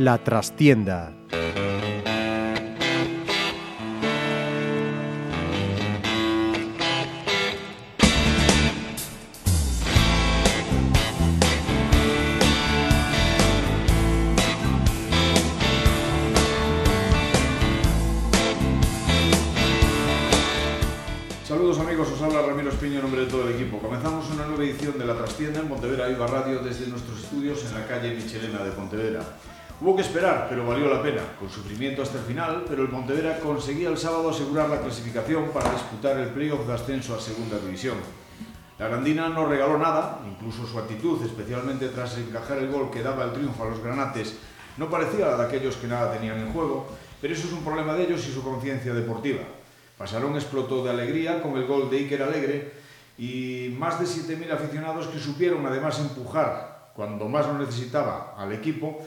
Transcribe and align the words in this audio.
La 0.00 0.16
trastienda. 0.16 1.19
Hubo 29.82 29.96
que 29.96 30.02
esperar, 30.02 30.46
pero 30.50 30.66
valió 30.66 30.92
la 30.92 31.02
pena, 31.02 31.22
con 31.38 31.48
sufrimiento 31.48 32.02
hasta 32.02 32.18
el 32.18 32.24
final, 32.24 32.66
pero 32.68 32.82
el 32.82 32.90
Pontevedra 32.90 33.40
conseguía 33.40 33.88
el 33.88 33.96
sábado 33.96 34.28
asegurar 34.28 34.68
la 34.68 34.78
clasificación 34.78 35.48
para 35.54 35.72
disputar 35.72 36.18
el 36.18 36.28
playoff 36.28 36.66
de 36.66 36.74
ascenso 36.74 37.14
a 37.14 37.18
Segunda 37.20 37.58
División. 37.58 37.96
La 38.78 38.88
Grandina 38.88 39.30
no 39.30 39.46
regaló 39.46 39.78
nada, 39.78 40.20
incluso 40.30 40.66
su 40.66 40.78
actitud, 40.78 41.24
especialmente 41.24 41.88
tras 41.88 42.18
encajar 42.18 42.58
el 42.58 42.70
gol 42.70 42.90
que 42.90 43.02
daba 43.02 43.24
el 43.24 43.32
triunfo 43.32 43.64
a 43.64 43.70
los 43.70 43.82
granates, 43.82 44.36
no 44.76 44.90
parecía 44.90 45.28
la 45.28 45.38
de 45.38 45.44
aquellos 45.44 45.76
que 45.76 45.86
nada 45.86 46.12
tenían 46.12 46.38
en 46.38 46.52
juego, 46.52 46.86
pero 47.18 47.32
eso 47.32 47.46
es 47.46 47.52
un 47.54 47.64
problema 47.64 47.94
de 47.94 48.04
ellos 48.04 48.26
y 48.28 48.32
su 48.32 48.42
conciencia 48.42 48.92
deportiva. 48.92 49.44
Pasarón 49.96 50.34
explotó 50.34 50.84
de 50.84 50.90
alegría 50.90 51.42
con 51.42 51.56
el 51.56 51.66
gol 51.66 51.88
de 51.88 52.00
Iker 52.00 52.22
Alegre 52.22 52.74
y 53.16 53.74
más 53.78 53.98
de 53.98 54.04
7.000 54.04 54.52
aficionados 54.52 55.06
que 55.06 55.18
supieron 55.18 55.64
además 55.64 55.98
empujar 56.00 56.90
cuando 56.94 57.28
más 57.28 57.46
lo 57.46 57.58
necesitaba 57.58 58.34
al 58.36 58.52
equipo 58.52 59.00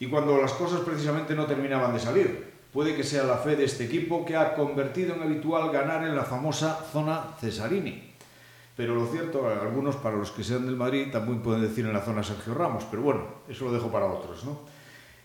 y 0.00 0.06
cuando 0.06 0.40
las 0.40 0.52
cosas 0.52 0.80
precisamente 0.80 1.34
no 1.34 1.46
terminaban 1.46 1.92
de 1.92 2.00
salir. 2.00 2.54
Puede 2.72 2.96
que 2.96 3.04
sea 3.04 3.22
la 3.24 3.36
fe 3.36 3.54
de 3.54 3.64
este 3.64 3.84
equipo 3.84 4.24
que 4.24 4.36
ha 4.36 4.54
convertido 4.54 5.14
en 5.14 5.22
habitual 5.22 5.70
ganar 5.70 6.04
en 6.04 6.16
la 6.16 6.24
famosa 6.24 6.74
zona 6.92 7.36
Cesarini. 7.40 8.14
Pero 8.76 8.96
lo 8.96 9.06
cierto, 9.06 9.48
algunos 9.48 9.94
para 9.96 10.16
los 10.16 10.32
que 10.32 10.42
sean 10.42 10.66
del 10.66 10.74
Madrid 10.74 11.12
también 11.12 11.40
pueden 11.40 11.62
decir 11.62 11.86
en 11.86 11.92
la 11.92 12.00
zona 12.00 12.24
Sergio 12.24 12.54
Ramos, 12.54 12.84
pero 12.90 13.02
bueno, 13.02 13.22
eso 13.48 13.66
lo 13.66 13.72
dejo 13.72 13.92
para 13.92 14.06
otros, 14.06 14.44
¿no? 14.44 14.58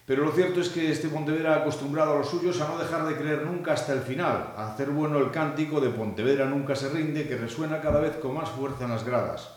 Pero 0.06 0.24
lo 0.24 0.32
cierto 0.32 0.62
es 0.62 0.70
que 0.70 0.92
este 0.92 1.08
Pontevedra 1.08 1.54
ha 1.54 1.58
acostumbrado 1.58 2.14
a 2.14 2.18
los 2.18 2.30
suyos 2.30 2.60
a 2.62 2.68
no 2.68 2.78
dejar 2.78 3.06
de 3.06 3.16
creer 3.16 3.46
nunca 3.46 3.74
hasta 3.74 3.94
el 3.94 4.02
final, 4.02 4.54
a 4.56 4.74
hacer 4.74 4.90
bueno 4.90 5.20
el 5.20 5.30
cántico 5.32 5.80
de 5.80 5.90
Pontevedra 5.90 6.46
nunca 6.46 6.76
se 6.76 6.90
rinde, 6.90 7.28
que 7.28 7.38
resuena 7.38 7.80
cada 7.80 8.00
vez 8.00 8.18
con 8.18 8.34
más 8.34 8.50
fuerza 8.50 8.86
en 8.86 8.92
las 8.92 9.04
gradas. 9.04 9.50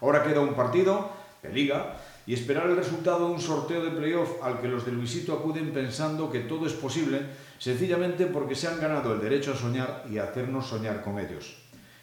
Ahora 0.00 0.22
queda 0.22 0.40
un 0.40 0.54
partido 0.54 1.10
de 1.42 1.50
liga 1.50 1.96
y 2.26 2.34
esperar 2.34 2.68
el 2.68 2.76
resultado 2.76 3.28
de 3.28 3.34
un 3.34 3.40
sorteo 3.40 3.84
de 3.84 3.90
playoff 3.92 4.42
al 4.42 4.60
que 4.60 4.68
los 4.68 4.84
de 4.84 4.92
Luisito 4.92 5.32
acuden 5.32 5.72
pensando 5.72 6.30
que 6.30 6.40
todo 6.40 6.66
es 6.66 6.72
posible, 6.72 7.20
sencillamente 7.58 8.26
porque 8.26 8.56
se 8.56 8.66
han 8.66 8.80
ganado 8.80 9.14
el 9.14 9.20
derecho 9.20 9.52
a 9.52 9.56
soñar 9.56 10.04
y 10.10 10.18
a 10.18 10.24
hacernos 10.24 10.66
soñar 10.66 11.02
con 11.02 11.18
ellos. 11.20 11.56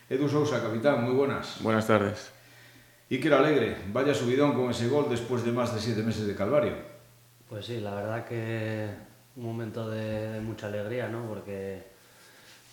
Edu 0.09 0.29
Sousa, 0.29 0.61
capitán, 0.61 1.03
muy 1.03 1.13
buenas. 1.13 1.61
Buenas 1.61 1.88
tardes. 1.88 2.31
Iker 3.11 3.33
Alegre, 3.33 3.77
vaya 3.91 4.13
subidón 4.13 4.53
con 4.53 4.71
ese 4.71 4.88
gol 4.88 5.07
después 5.09 5.44
de 5.44 5.51
más 5.51 5.75
de 5.75 5.81
siete 5.81 6.01
meses 6.01 6.25
de 6.25 6.35
calvario. 6.35 6.73
Pues 7.49 7.66
sí, 7.66 7.81
la 7.81 7.94
verdad 7.94 8.25
que 8.25 8.89
un 9.35 9.44
momento 9.44 9.89
de, 9.89 10.39
mucha 10.39 10.67
alegría, 10.67 11.09
¿no? 11.09 11.27
Porque, 11.27 11.83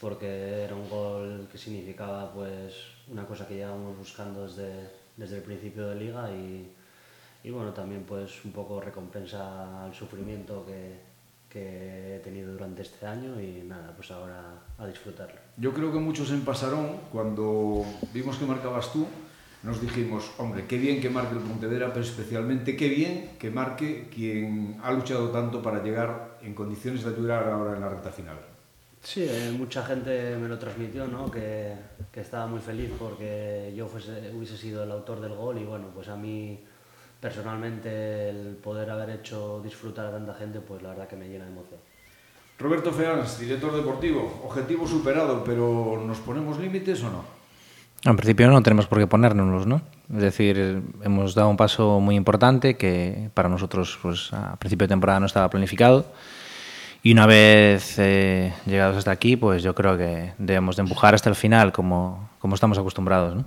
porque 0.00 0.62
era 0.62 0.74
un 0.74 0.88
gol 0.88 1.48
que 1.50 1.58
significaba 1.58 2.32
pues 2.32 2.74
una 3.08 3.26
cosa 3.26 3.46
que 3.46 3.56
llevábamos 3.56 3.98
buscando 3.98 4.46
desde, 4.46 4.88
desde 5.16 5.38
el 5.38 5.42
principio 5.42 5.88
de 5.88 5.96
liga 5.96 6.30
y, 6.30 6.72
y 7.42 7.50
bueno, 7.50 7.72
también 7.72 8.04
pues 8.06 8.44
un 8.44 8.52
poco 8.52 8.80
recompensa 8.80 9.84
al 9.84 9.94
sufrimiento 9.94 10.64
que, 10.66 10.98
que 11.48 12.16
he 12.16 12.18
tenido 12.20 12.52
durante 12.52 12.82
este 12.82 13.06
año 13.06 13.40
y 13.40 13.62
nada, 13.66 13.92
pues 13.96 14.10
ahora 14.10 14.40
a 14.78 14.86
disfrutarlo. 14.86 15.40
Yo 15.56 15.72
creo 15.72 15.92
que 15.92 15.98
muchos 15.98 16.30
en 16.30 16.42
Pasarón, 16.42 16.98
cuando 17.12 17.84
vimos 18.12 18.36
que 18.36 18.46
marcabas 18.46 18.92
tú, 18.92 19.06
nos 19.62 19.80
dijimos, 19.80 20.30
hombre, 20.38 20.66
qué 20.66 20.78
bien 20.78 21.00
que 21.00 21.10
marque 21.10 21.34
el 21.34 21.40
Pontevedra, 21.40 21.92
pero 21.92 22.04
especialmente 22.04 22.76
qué 22.76 22.88
bien 22.88 23.32
que 23.38 23.50
marque 23.50 24.08
quien 24.08 24.78
ha 24.82 24.92
luchado 24.92 25.30
tanto 25.30 25.60
para 25.60 25.82
llegar 25.82 26.38
en 26.42 26.54
condiciones 26.54 27.04
de 27.04 27.10
ayudar 27.10 27.48
ahora 27.48 27.74
en 27.74 27.80
la 27.80 27.88
recta 27.88 28.10
final. 28.10 28.38
Sí, 29.02 29.26
eh, 29.28 29.52
mucha 29.56 29.82
gente 29.84 30.36
me 30.36 30.46
lo 30.46 30.58
transmitió, 30.58 31.06
¿no? 31.06 31.30
Que, 31.30 31.74
que 32.12 32.20
estaba 32.20 32.46
muy 32.46 32.60
feliz 32.60 32.90
porque 32.98 33.72
yo 33.74 33.86
fuese, 33.86 34.30
hubiese 34.34 34.56
sido 34.56 34.84
el 34.84 34.92
autor 34.92 35.20
del 35.20 35.34
gol 35.34 35.58
y 35.58 35.64
bueno, 35.64 35.88
pues 35.94 36.08
a 36.08 36.16
mí 36.16 36.60
personalmente 37.20 38.30
el 38.30 38.56
poder 38.56 38.90
haber 38.90 39.10
hecho 39.10 39.60
disfrutar 39.62 40.06
a 40.06 40.10
tanta 40.12 40.34
gente, 40.34 40.60
pues 40.60 40.82
la 40.82 40.90
verdad 40.90 41.08
que 41.08 41.16
me 41.16 41.28
llena 41.28 41.44
de 41.44 41.50
emoción. 41.50 41.80
Roberto 42.58 42.92
Feans, 42.92 43.38
director 43.38 43.74
deportivo, 43.74 44.42
objetivo 44.44 44.86
superado, 44.86 45.42
pero 45.44 46.02
¿nos 46.06 46.18
ponemos 46.18 46.58
límites 46.58 47.02
o 47.02 47.10
no? 47.10 47.24
En 48.04 48.16
principio 48.16 48.48
no 48.48 48.62
tenemos 48.62 48.86
por 48.86 48.98
qué 48.98 49.06
ponérnoslos, 49.06 49.66
¿no? 49.66 49.82
Es 50.14 50.22
decir, 50.22 50.82
hemos 51.02 51.34
dado 51.34 51.48
un 51.50 51.56
paso 51.56 52.00
muy 52.00 52.16
importante 52.16 52.76
que 52.76 53.30
para 53.34 53.48
nosotros 53.48 53.98
pues, 54.02 54.32
a 54.32 54.56
principio 54.56 54.86
de 54.86 54.92
temporada 54.92 55.20
no 55.20 55.26
estaba 55.26 55.50
planificado 55.50 56.06
y 57.02 57.12
una 57.12 57.26
vez 57.26 57.98
eh, 57.98 58.52
llegados 58.66 58.96
hasta 58.96 59.10
aquí, 59.10 59.36
pues 59.36 59.62
yo 59.62 59.74
creo 59.74 59.96
que 59.96 60.32
debemos 60.38 60.76
de 60.76 60.82
empujar 60.82 61.14
hasta 61.14 61.30
el 61.30 61.36
final 61.36 61.72
como, 61.72 62.30
como 62.38 62.54
estamos 62.54 62.78
acostumbrados, 62.78 63.36
¿no? 63.36 63.44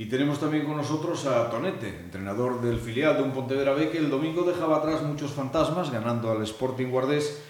Y 0.00 0.06
tenemos 0.06 0.38
también 0.38 0.64
con 0.64 0.76
nosotros 0.76 1.26
a 1.26 1.50
Tonete, 1.50 1.88
entrenador 1.88 2.62
del 2.62 2.78
filial 2.78 3.16
de 3.16 3.24
un 3.24 3.32
Pontevedra 3.32 3.74
B 3.74 3.90
que 3.90 3.98
el 3.98 4.08
domingo 4.08 4.44
dejaba 4.44 4.76
atrás 4.76 5.02
muchos 5.02 5.32
fantasmas 5.32 5.90
ganando 5.90 6.30
al 6.30 6.40
Sporting 6.44 6.86
Guardés 6.86 7.42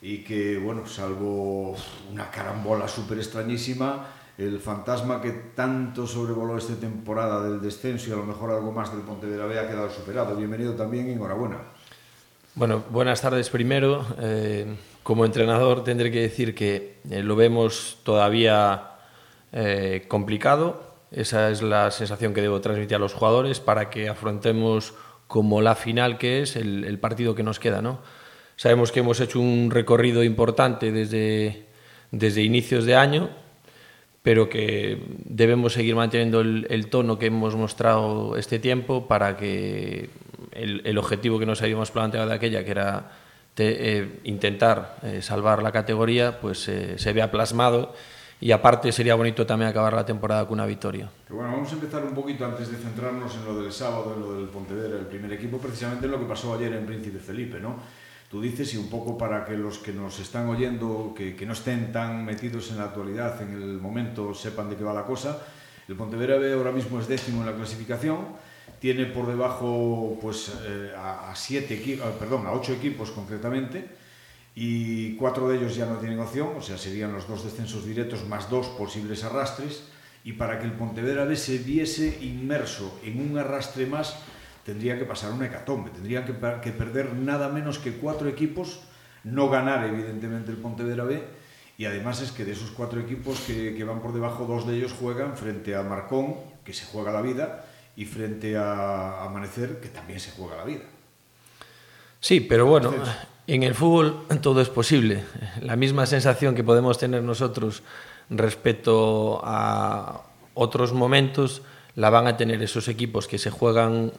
y 0.00 0.24
que, 0.24 0.58
bueno, 0.58 0.84
salvo 0.84 1.76
una 2.10 2.28
carambola 2.28 2.88
súper 2.88 3.18
extrañísima, 3.18 4.08
el 4.36 4.58
fantasma 4.58 5.20
que 5.22 5.30
tanto 5.54 6.04
sobrevoló 6.04 6.58
esta 6.58 6.74
temporada 6.74 7.40
del 7.48 7.62
descenso 7.62 8.10
y 8.10 8.12
a 8.14 8.16
lo 8.16 8.24
mejor 8.24 8.50
algo 8.50 8.72
más 8.72 8.90
del 8.90 9.02
Pontevedra 9.02 9.46
B 9.46 9.60
ha 9.60 9.68
quedado 9.68 9.88
superado. 9.88 10.34
Bienvenido 10.34 10.74
también 10.74 11.08
y 11.08 11.12
enhorabuena. 11.12 11.58
Bueno, 12.56 12.82
buenas 12.90 13.20
tardes 13.20 13.48
primero. 13.48 14.04
Eh, 14.18 14.74
como 15.04 15.24
entrenador 15.24 15.84
tendré 15.84 16.10
que 16.10 16.22
decir 16.22 16.52
que 16.52 16.98
eh, 17.08 17.22
lo 17.22 17.36
vemos 17.36 17.98
todavía 18.02 18.90
eh, 19.52 20.04
complicado. 20.08 20.91
Esa 21.12 21.50
es 21.50 21.62
la 21.62 21.90
sensación 21.90 22.34
que 22.34 22.42
debo 22.42 22.60
transmitir 22.60 22.96
a 22.96 22.98
los 22.98 23.14
jugadores 23.14 23.60
para 23.60 23.90
que 23.90 24.08
afrontemos 24.08 24.94
como 25.26 25.60
la 25.60 25.74
final 25.74 26.18
que 26.18 26.42
es 26.42 26.56
el, 26.56 26.98
partido 26.98 27.34
que 27.34 27.42
nos 27.42 27.58
queda. 27.58 27.82
¿no? 27.82 28.00
Sabemos 28.56 28.92
que 28.92 29.00
hemos 29.00 29.20
hecho 29.20 29.40
un 29.40 29.70
recorrido 29.70 30.24
importante 30.24 30.90
desde, 30.92 31.66
desde 32.10 32.42
inicios 32.42 32.84
de 32.84 32.96
año 32.96 33.30
pero 34.22 34.48
que 34.48 35.02
debemos 35.24 35.72
seguir 35.72 35.96
manteniendo 35.96 36.40
el, 36.40 36.86
tono 36.88 37.18
que 37.18 37.26
hemos 37.26 37.56
mostrado 37.56 38.36
este 38.36 38.60
tiempo 38.60 39.08
para 39.08 39.36
que 39.36 40.10
el, 40.52 40.96
objetivo 40.96 41.40
que 41.40 41.46
nos 41.46 41.60
habíamos 41.60 41.90
planteado 41.90 42.28
de 42.28 42.34
aquella, 42.34 42.64
que 42.64 42.70
era 42.70 43.10
eh, 43.56 44.20
intentar 44.22 44.96
eh, 45.02 45.22
salvar 45.22 45.62
la 45.62 45.72
categoría, 45.72 46.40
pues 46.40 46.68
eh, 46.68 46.98
se 46.98 47.12
vea 47.12 47.32
plasmado. 47.32 47.94
Y 48.42 48.50
aparte 48.50 48.90
sería 48.90 49.14
bonito 49.14 49.46
también 49.46 49.70
acabar 49.70 49.92
la 49.92 50.04
temporada 50.04 50.44
con 50.48 50.54
una 50.54 50.66
victoria. 50.66 51.08
Pero 51.28 51.36
bueno, 51.36 51.52
vamos 51.52 51.70
a 51.70 51.74
empezar 51.74 52.04
un 52.04 52.12
poquito 52.12 52.44
antes 52.44 52.72
de 52.72 52.76
centrarnos 52.76 53.36
en 53.36 53.44
lo 53.44 53.62
del 53.62 53.70
sábado, 53.70 54.14
en 54.16 54.20
lo 54.20 54.32
del 54.34 54.48
Pontevedra, 54.48 54.98
el 54.98 55.06
primer 55.06 55.32
equipo, 55.32 55.58
precisamente 55.58 56.06
en 56.06 56.10
lo 56.10 56.18
que 56.18 56.26
pasó 56.26 56.52
ayer 56.52 56.72
en 56.72 56.84
Príncipe 56.84 57.20
Felipe, 57.20 57.60
¿no? 57.60 57.76
tú 58.28 58.40
dices 58.40 58.74
y 58.74 58.78
un 58.78 58.88
poco 58.90 59.16
para 59.16 59.44
que 59.44 59.56
los 59.56 59.78
que 59.78 59.92
nos 59.92 60.18
están 60.18 60.48
oyendo, 60.48 61.12
que, 61.14 61.36
que, 61.36 61.46
no 61.46 61.52
estén 61.52 61.92
tan 61.92 62.24
metidos 62.24 62.70
en 62.72 62.78
la 62.78 62.84
actualidad, 62.84 63.40
en 63.42 63.52
el 63.52 63.78
momento, 63.78 64.34
sepan 64.34 64.70
de 64.70 64.76
qué 64.76 64.82
va 64.82 64.92
la 64.92 65.04
cosa. 65.04 65.38
El 65.86 65.94
Pontevedra 65.94 66.36
B 66.38 66.52
ahora 66.52 66.72
mismo 66.72 66.98
es 66.98 67.06
décimo 67.06 67.42
en 67.42 67.46
la 67.46 67.54
clasificación, 67.54 68.26
tiene 68.80 69.04
por 69.06 69.28
debajo 69.28 70.18
pues, 70.20 70.50
eh, 70.66 70.92
a, 70.96 71.30
a, 71.30 71.36
siete 71.36 71.80
perdón, 72.18 72.46
a 72.48 72.52
ocho 72.52 72.72
equipos 72.72 73.12
concretamente, 73.12 74.01
y 74.54 75.16
cuatro 75.16 75.48
de 75.48 75.58
ellos 75.58 75.74
ya 75.74 75.86
no 75.86 75.96
tienen 75.96 76.20
opción, 76.20 76.50
o 76.56 76.62
sea, 76.62 76.76
serían 76.76 77.12
los 77.12 77.26
dos 77.26 77.44
descensos 77.44 77.86
directos 77.86 78.26
más 78.28 78.50
dos 78.50 78.68
posibles 78.68 79.24
arrastres, 79.24 79.84
y 80.24 80.34
para 80.34 80.58
que 80.58 80.66
el 80.66 80.72
Pontevedra 80.72 81.24
B 81.24 81.36
se 81.36 81.58
viese 81.58 82.18
inmerso 82.20 82.98
en 83.02 83.20
un 83.20 83.38
arrastre 83.38 83.86
más, 83.86 84.16
tendría 84.64 84.98
que 84.98 85.04
pasar 85.04 85.32
una 85.32 85.46
hecatombe, 85.46 85.90
tendrían 85.90 86.24
que, 86.24 86.34
que, 86.62 86.70
perder 86.70 87.14
nada 87.14 87.48
menos 87.48 87.78
que 87.78 87.92
cuatro 87.92 88.28
equipos, 88.28 88.80
no 89.24 89.48
ganar 89.48 89.86
evidentemente 89.86 90.50
el 90.50 90.58
Pontevedra 90.58 91.04
B, 91.04 91.22
y 91.78 91.86
además 91.86 92.20
es 92.20 92.30
que 92.30 92.44
de 92.44 92.52
esos 92.52 92.70
cuatro 92.70 93.00
equipos 93.00 93.40
que, 93.40 93.74
que, 93.74 93.84
van 93.84 94.00
por 94.00 94.12
debajo, 94.12 94.44
dos 94.44 94.66
de 94.66 94.76
ellos 94.76 94.92
juegan 94.92 95.36
frente 95.36 95.74
a 95.74 95.82
Marcón, 95.82 96.36
que 96.64 96.74
se 96.74 96.84
juega 96.84 97.10
la 97.10 97.22
vida, 97.22 97.64
y 97.96 98.04
frente 98.04 98.56
a 98.56 99.24
Amanecer, 99.24 99.80
que 99.80 99.88
también 99.88 100.20
se 100.20 100.30
juega 100.30 100.56
la 100.56 100.64
vida. 100.64 100.84
Sí, 102.20 102.40
pero 102.40 102.66
bueno, 102.66 102.92
En 103.46 103.64
el 103.64 103.74
fútbol 103.74 104.24
todo 104.40 104.60
es 104.60 104.68
posible. 104.68 105.24
La 105.60 105.74
misma 105.74 106.06
sensación 106.06 106.54
que 106.54 106.62
podemos 106.62 106.98
tener 106.98 107.22
nosotros 107.22 107.82
respecto 108.30 109.40
a 109.42 110.22
otros 110.54 110.92
momentos 110.92 111.62
la 111.96 112.08
van 112.10 112.26
a 112.26 112.36
tener 112.36 112.62
esos 112.62 112.86
equipos 112.88 113.26
que 113.26 113.38
se 113.38 113.50
juegan 113.50 114.12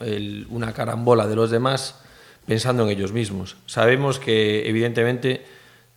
una 0.49 0.73
carambola 0.73 1.27
de 1.27 1.35
los 1.35 1.51
demás 1.51 2.01
pensando 2.45 2.83
en 2.83 2.89
ellos 2.89 3.13
mismos. 3.13 3.55
Sabemos 3.65 4.19
que 4.19 4.67
evidentemente 4.67 5.45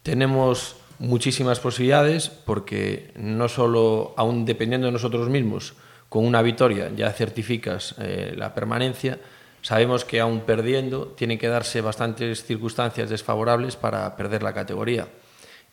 tenemos 0.05 0.77
muchísimas 1.01 1.59
posibilidades 1.59 2.29
porque 2.29 3.13
no 3.17 3.49
solo, 3.49 4.15
aún 4.17 4.45
dependiendo 4.45 4.87
de 4.87 4.93
nosotros 4.93 5.29
mismos, 5.29 5.75
con 6.09 6.25
una 6.25 6.43
victoria 6.43 6.91
ya 6.95 7.11
certificas 7.11 7.97
eh, 7.99 8.35
la 8.37 8.55
permanencia, 8.55 9.19
sabemos 9.67 10.05
que 10.05 10.21
aún 10.21 10.43
perdiendo 10.43 11.09
tienen 11.17 11.39
que 11.39 11.49
darse 11.49 11.81
bastantes 11.81 12.45
circunstancias 12.45 13.11
desfavorables 13.11 13.75
para 13.75 14.15
perder 14.17 14.45
la 14.45 14.55
categoría. 14.55 15.09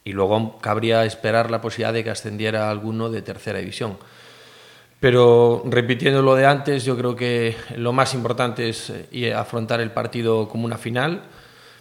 Y 0.03 0.13
luego 0.13 0.57
cabría 0.57 1.05
esperar 1.05 1.51
la 1.51 1.61
posibilidad 1.61 1.93
de 1.93 2.03
que 2.03 2.09
ascendiera 2.09 2.71
alguno 2.71 3.11
de 3.11 3.21
tercera 3.21 3.59
división. 3.59 3.97
Pero 4.99 5.61
repitiendo 5.67 6.23
lo 6.23 6.33
de 6.33 6.47
antes, 6.47 6.85
yo 6.85 6.97
creo 6.97 7.15
que 7.15 7.55
lo 7.77 7.93
más 7.93 8.15
importante 8.15 8.67
es 8.67 8.91
eh, 9.11 9.31
afrontar 9.31 9.79
el 9.79 9.91
partido 9.91 10.49
como 10.49 10.65
una 10.65 10.79
final. 10.79 11.21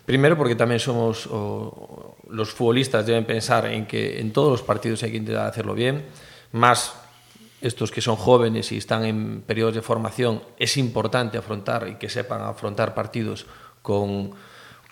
Primero 0.04 0.36
porque 0.36 0.54
también 0.54 0.80
somos, 0.80 1.26
o, 1.30 2.18
los 2.28 2.52
futbolistas 2.52 3.06
deben 3.06 3.24
pensar 3.24 3.64
en 3.68 3.86
que 3.86 4.20
en 4.20 4.34
todos 4.34 4.50
los 4.50 4.62
partidos 4.62 5.02
hay 5.02 5.12
que 5.12 5.16
intentar 5.16 5.46
hacerlo 5.46 5.72
bien, 5.72 6.04
más 6.52 6.92
estos 7.62 7.90
que 7.90 8.00
son 8.00 8.16
jóvenes 8.16 8.72
y 8.72 8.76
están 8.76 9.04
en 9.04 9.42
periodos 9.42 9.74
de 9.74 9.82
formación, 9.82 10.42
es 10.58 10.76
importante 10.76 11.38
afrontar 11.38 11.88
y 11.88 11.94
que 11.94 12.08
sepan 12.08 12.42
afrontar 12.42 12.94
partidos 12.94 13.46
con 13.82 14.32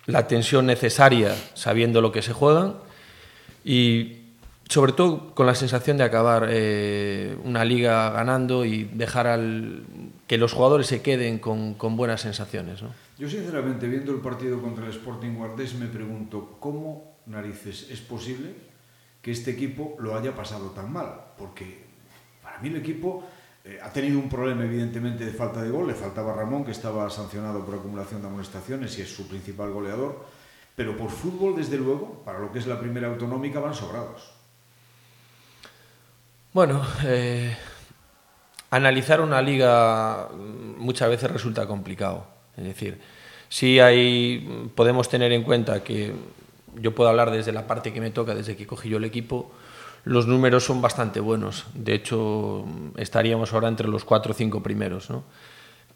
la 0.05 0.27
tensión 0.27 0.65
necesaria, 0.65 1.35
sabiendo 1.53 2.01
lo 2.01 2.11
que 2.11 2.21
se 2.21 2.33
juegan 2.33 2.75
y 3.63 4.17
sobre 4.67 4.93
todo 4.93 5.35
con 5.35 5.45
la 5.45 5.53
sensación 5.53 5.97
de 5.97 6.05
acabar 6.05 6.47
eh, 6.49 7.37
una 7.43 7.65
liga 7.65 8.09
ganando 8.11 8.63
y 8.63 8.85
dejar 8.85 9.27
al, 9.27 9.83
que 10.27 10.37
los 10.37 10.53
jugadores 10.53 10.87
se 10.87 11.01
queden 11.01 11.39
con, 11.39 11.73
con 11.73 11.97
buenas 11.97 12.21
sensaciones. 12.21 12.81
¿no? 12.81 12.89
Yo 13.19 13.29
sinceramente, 13.29 13.87
viendo 13.87 14.13
el 14.13 14.21
partido 14.21 14.61
contra 14.61 14.85
el 14.85 14.91
Sporting 14.91 15.35
Guardés, 15.35 15.75
me 15.75 15.87
pregunto 15.87 16.55
cómo 16.59 17.17
narices 17.25 17.87
es 17.91 17.99
posible 17.99 18.55
que 19.21 19.31
este 19.31 19.51
equipo 19.51 19.95
lo 19.99 20.15
haya 20.15 20.35
pasado 20.35 20.71
tan 20.71 20.91
mal, 20.91 21.33
porque 21.37 21.80
mí 22.61 22.69
el 22.69 22.77
equipo 22.77 23.23
eh, 23.63 23.79
ha 23.81 23.91
tenido 23.91 24.17
un 24.17 24.29
problema 24.29 24.63
evidentemente 24.63 25.25
de 25.25 25.31
falta 25.33 25.61
de 25.61 25.69
gol, 25.69 25.87
le 25.87 25.93
faltaba 25.93 26.33
Ramón 26.33 26.65
que 26.65 26.71
estaba 26.71 27.09
sancionado 27.09 27.63
por 27.65 27.75
acumulación 27.75 28.21
de 28.21 28.27
amonestaciones 28.27 28.97
y 28.97 29.01
es 29.01 29.13
su 29.13 29.27
principal 29.27 29.71
goleador, 29.71 30.25
pero 30.75 30.97
por 30.97 31.11
fútbol 31.11 31.55
desde 31.55 31.77
luego, 31.77 32.23
para 32.25 32.39
lo 32.39 32.51
que 32.51 32.59
es 32.59 32.67
la 32.67 32.79
primera 32.79 33.07
autonómica 33.07 33.59
van 33.59 33.75
sobrados. 33.75 34.31
Bueno, 36.53 36.81
eh, 37.05 37.55
analizar 38.71 39.21
una 39.21 39.41
liga 39.41 40.29
muchas 40.77 41.09
veces 41.09 41.31
resulta 41.31 41.67
complicado. 41.67 42.25
Es 42.57 42.63
decir, 42.63 42.99
sí 43.47 43.79
hay, 43.79 44.71
podemos 44.75 45.07
tener 45.07 45.31
en 45.31 45.43
cuenta 45.43 45.83
que 45.83 46.13
yo 46.75 46.95
puedo 46.95 47.09
hablar 47.09 47.31
desde 47.31 47.51
la 47.51 47.67
parte 47.67 47.93
que 47.93 48.01
me 48.01 48.11
toca, 48.11 48.35
desde 48.35 48.55
que 48.55 48.67
cogí 48.67 48.89
yo 48.89 48.97
el 48.97 49.03
equipo, 49.03 49.51
los 50.03 50.27
números 50.27 50.65
son 50.65 50.81
bastante 50.81 51.19
buenos. 51.19 51.65
De 51.73 51.93
hecho, 51.93 52.65
estaríamos 52.97 53.53
ahora 53.53 53.67
entre 53.67 53.87
los 53.87 54.03
cuatro 54.03 54.31
o 54.31 54.35
cinco 54.35 54.63
primeros. 54.63 55.09
¿no? 55.09 55.23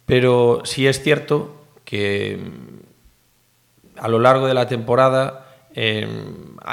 Pero 0.05 0.61
sí 0.63 0.87
es 0.87 1.01
cierto 1.01 1.55
que 1.83 2.39
a 3.97 4.07
lo 4.07 4.19
largo 4.19 4.47
de 4.47 4.53
la 4.53 4.67
temporada 4.67 5.47
eh, 5.73 6.07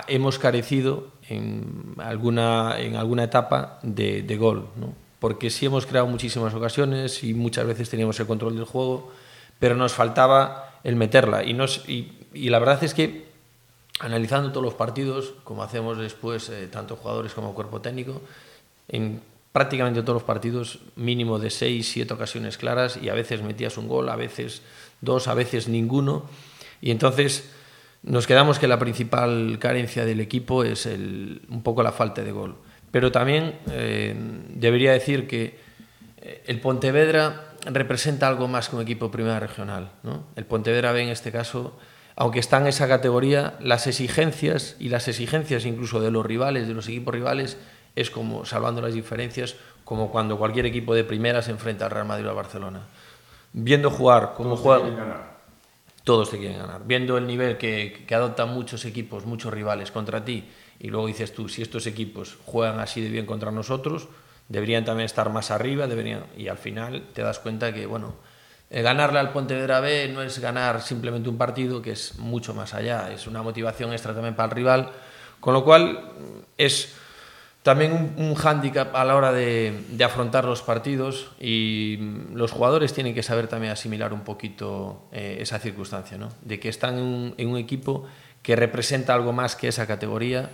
hemos 0.08 0.38
carecido 0.38 1.08
en 1.28 1.94
alguna, 1.98 2.76
en 2.78 2.96
alguna 2.96 3.24
etapa 3.24 3.78
de, 3.82 4.22
de 4.22 4.36
gol, 4.36 4.68
¿no? 4.76 4.94
porque 5.18 5.50
sí 5.50 5.66
hemos 5.66 5.86
creado 5.86 6.08
muchísimas 6.08 6.52
ocasiones 6.52 7.22
y 7.22 7.32
muchas 7.32 7.64
veces 7.64 7.88
teníamos 7.88 8.18
el 8.18 8.26
control 8.26 8.56
del 8.56 8.64
juego, 8.64 9.12
pero 9.60 9.76
nos 9.76 9.92
faltaba 9.92 10.80
el 10.82 10.96
meterla. 10.96 11.44
Y, 11.44 11.54
nos, 11.54 11.88
y, 11.88 12.12
y 12.34 12.50
la 12.50 12.58
verdad 12.58 12.82
es 12.82 12.92
que 12.92 13.31
analizando 14.00 14.50
todos 14.50 14.64
los 14.64 14.74
partidos, 14.74 15.34
como 15.44 15.62
hacemos 15.62 15.98
después 15.98 16.48
eh, 16.48 16.68
tanto 16.68 16.96
jugadores 16.96 17.32
como 17.34 17.54
cuerpo 17.54 17.80
técnico, 17.80 18.22
en 18.88 19.20
prácticamente 19.52 20.02
todos 20.02 20.14
los 20.14 20.22
partidos 20.22 20.78
mínimo 20.96 21.38
de 21.38 21.50
seis, 21.50 21.90
siete 21.90 22.14
ocasiones 22.14 22.56
claras 22.56 22.98
y 23.00 23.08
a 23.10 23.14
veces 23.14 23.42
metías 23.42 23.76
un 23.76 23.88
gol, 23.88 24.08
a 24.08 24.16
veces 24.16 24.62
dos, 25.00 25.28
a 25.28 25.34
veces 25.34 25.68
ninguno. 25.68 26.24
Y 26.80 26.90
entonces 26.90 27.50
nos 28.02 28.26
quedamos 28.26 28.58
que 28.58 28.66
la 28.66 28.78
principal 28.78 29.58
carencia 29.60 30.04
del 30.04 30.20
equipo 30.20 30.64
es 30.64 30.86
un 30.86 31.62
poco 31.62 31.82
la 31.82 31.92
falta 31.92 32.22
de 32.22 32.32
gol. 32.32 32.56
Pero 32.90 33.12
también 33.12 33.58
eh, 33.70 34.14
debería 34.48 34.92
decir 34.92 35.26
que 35.28 35.58
eh, 36.20 36.42
el 36.46 36.60
Pontevedra 36.60 37.54
representa 37.64 38.26
algo 38.26 38.48
más 38.48 38.68
que 38.68 38.76
un 38.76 38.82
equipo 38.82 39.10
primera 39.10 39.38
regional. 39.38 39.92
El 40.34 40.44
Pontevedra 40.46 40.92
ve 40.92 41.02
en 41.02 41.08
este 41.10 41.30
caso, 41.30 41.78
aunque 42.16 42.40
está 42.40 42.58
en 42.58 42.66
esa 42.66 42.88
categoría, 42.88 43.54
las 43.60 43.86
exigencias 43.86 44.76
y 44.78 44.88
las 44.88 45.08
exigencias 45.08 45.64
incluso 45.64 46.00
de 46.00 46.10
los 46.10 46.24
rivales, 46.24 46.68
de 46.68 46.74
los 46.74 46.88
equipos 46.88 47.14
rivales, 47.14 47.56
es 47.96 48.10
como, 48.10 48.44
salvando 48.44 48.80
las 48.80 48.94
diferencias, 48.94 49.56
como 49.84 50.10
cuando 50.10 50.38
cualquier 50.38 50.66
equipo 50.66 50.94
de 50.94 51.04
primera 51.04 51.42
se 51.42 51.50
enfrenta 51.50 51.86
al 51.86 51.90
Real 51.90 52.06
Madrid 52.06 52.26
o 52.26 52.30
al 52.30 52.36
Barcelona. 52.36 52.82
Viendo 53.52 53.90
jugar 53.90 54.34
como 54.36 54.56
juega 54.56 55.32
todos 56.04 56.30
te 56.30 56.38
quieren 56.38 56.58
ganar. 56.58 56.82
Viendo 56.84 57.16
el 57.16 57.26
nivel 57.26 57.58
que, 57.58 58.04
que, 58.06 58.14
adoptan 58.14 58.48
muchos 58.52 58.84
equipos, 58.84 59.24
muchos 59.24 59.52
rivales 59.52 59.92
contra 59.92 60.24
ti, 60.24 60.44
y 60.80 60.88
luego 60.88 61.06
dices 61.06 61.32
tú, 61.32 61.48
si 61.48 61.62
estos 61.62 61.86
equipos 61.86 62.38
juegan 62.44 62.80
así 62.80 63.00
de 63.00 63.08
bien 63.08 63.26
contra 63.26 63.52
nosotros, 63.52 64.08
deberían 64.48 64.84
también 64.84 65.06
estar 65.06 65.30
más 65.30 65.50
arriba, 65.50 65.86
deberían, 65.86 66.24
y 66.36 66.48
al 66.48 66.58
final 66.58 67.04
te 67.12 67.22
das 67.22 67.38
cuenta 67.38 67.72
que, 67.72 67.86
bueno, 67.86 68.14
ganarle 68.80 69.18
al 69.18 69.32
Pontevedra 69.32 69.80
B 69.80 70.08
no 70.08 70.22
es 70.22 70.38
ganar 70.38 70.80
simplemente 70.80 71.28
un 71.28 71.36
partido, 71.36 71.82
que 71.82 71.92
es 71.92 72.18
mucho 72.18 72.54
más 72.54 72.72
allá, 72.72 73.12
es 73.12 73.26
una 73.26 73.42
motivación 73.42 73.92
extra 73.92 74.14
también 74.14 74.34
para 74.34 74.48
el 74.48 74.56
rival, 74.56 74.90
con 75.40 75.52
lo 75.52 75.62
cual 75.64 76.12
es 76.56 76.94
también 77.62 77.92
un, 77.92 78.14
un 78.16 78.34
hándicap 78.34 78.94
a 78.94 79.04
la 79.04 79.14
hora 79.14 79.32
de, 79.32 79.84
afrontar 80.04 80.44
los 80.44 80.62
partidos 80.62 81.30
y 81.38 81.98
los 82.32 82.50
jugadores 82.50 82.92
tienen 82.92 83.14
que 83.14 83.22
saber 83.22 83.46
también 83.46 83.72
asimilar 83.72 84.12
un 84.12 84.22
poquito 84.22 85.04
eh, 85.12 85.38
esa 85.40 85.58
circunstancia, 85.58 86.18
¿no? 86.18 86.30
de 86.42 86.58
que 86.58 86.68
están 86.68 87.34
en 87.36 87.48
un, 87.48 87.56
equipo 87.56 88.06
que 88.42 88.56
representa 88.56 89.14
algo 89.14 89.32
más 89.32 89.54
que 89.54 89.68
esa 89.68 89.86
categoría 89.86 90.50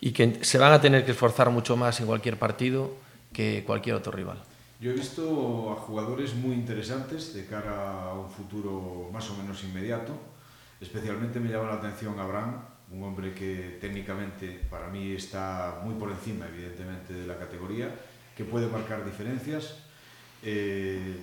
y 0.00 0.12
que 0.12 0.44
se 0.44 0.58
van 0.58 0.72
a 0.72 0.80
tener 0.80 1.06
que 1.06 1.12
esforzar 1.12 1.48
mucho 1.48 1.76
más 1.76 1.98
en 2.00 2.06
cualquier 2.06 2.38
partido 2.38 2.92
que 3.32 3.64
cualquier 3.66 3.96
otro 3.96 4.12
rival. 4.12 4.38
Yo 4.84 4.90
he 4.90 4.94
visto 4.94 5.72
a 5.72 5.76
jugadores 5.76 6.34
muy 6.34 6.52
interesantes 6.52 7.32
de 7.32 7.46
cara 7.46 8.02
a 8.02 8.12
un 8.20 8.30
futuro 8.30 9.08
más 9.10 9.30
o 9.30 9.36
menos 9.38 9.64
inmediato. 9.64 10.12
Especialmente 10.78 11.40
me 11.40 11.48
llama 11.48 11.68
la 11.68 11.76
atención 11.76 12.20
Abraham, 12.20 12.60
un 12.90 13.02
hombre 13.02 13.32
que 13.32 13.78
técnicamente 13.80 14.60
para 14.68 14.88
mí 14.88 15.12
está 15.12 15.80
muy 15.82 15.94
por 15.94 16.10
encima, 16.10 16.46
evidentemente, 16.48 17.14
de 17.14 17.26
la 17.26 17.38
categoría, 17.38 17.94
que 18.36 18.44
puede 18.44 18.66
marcar 18.66 19.06
diferencias. 19.06 19.78
Eh, 20.42 21.16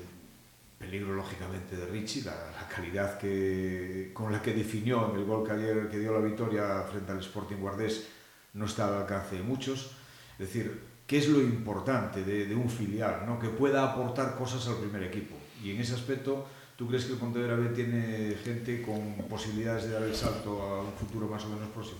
peligro, 0.79 1.13
lógicamente, 1.13 1.75
de 1.75 1.85
Richie, 1.85 2.23
la, 2.23 2.31
la, 2.31 2.67
calidad 2.67 3.19
que, 3.19 4.09
con 4.11 4.31
la 4.31 4.41
que 4.41 4.55
definió 4.55 5.11
en 5.11 5.19
el 5.19 5.25
gol 5.25 5.45
que 5.45 5.51
ayer 5.53 5.87
que 5.87 5.99
dio 5.99 6.11
la 6.11 6.25
victoria 6.25 6.81
frente 6.89 7.11
al 7.11 7.19
Sporting 7.19 7.57
Guardés 7.57 8.07
no 8.55 8.65
está 8.65 8.87
al 8.87 9.03
alcance 9.03 9.35
de 9.35 9.43
muchos. 9.43 9.91
Es 10.39 10.47
decir, 10.47 10.90
¿qué 11.11 11.17
es 11.17 11.27
lo 11.27 11.41
importante 11.41 12.23
de, 12.23 12.55
un 12.55 12.69
filial? 12.69 13.25
¿no? 13.27 13.37
Que 13.37 13.49
pueda 13.49 13.83
aportar 13.83 14.37
cosas 14.37 14.65
al 14.69 14.77
primer 14.77 15.03
equipo. 15.03 15.35
Y 15.61 15.71
en 15.71 15.81
ese 15.81 15.93
aspecto 15.93 16.47
¿Tú 16.81 16.87
crees 16.87 17.05
que 17.05 17.13
el 17.13 17.19
Pontevedra 17.19 17.55
B 17.57 17.69
tiene 17.75 18.33
gente 18.43 18.81
con 18.81 19.13
posibilidades 19.29 19.83
de 19.83 19.91
dar 19.91 20.01
el 20.01 20.15
salto 20.15 20.63
a 20.63 20.81
un 20.81 20.91
futuro 20.93 21.27
más 21.27 21.45
o 21.45 21.49
menos 21.49 21.69
próximo? 21.69 21.99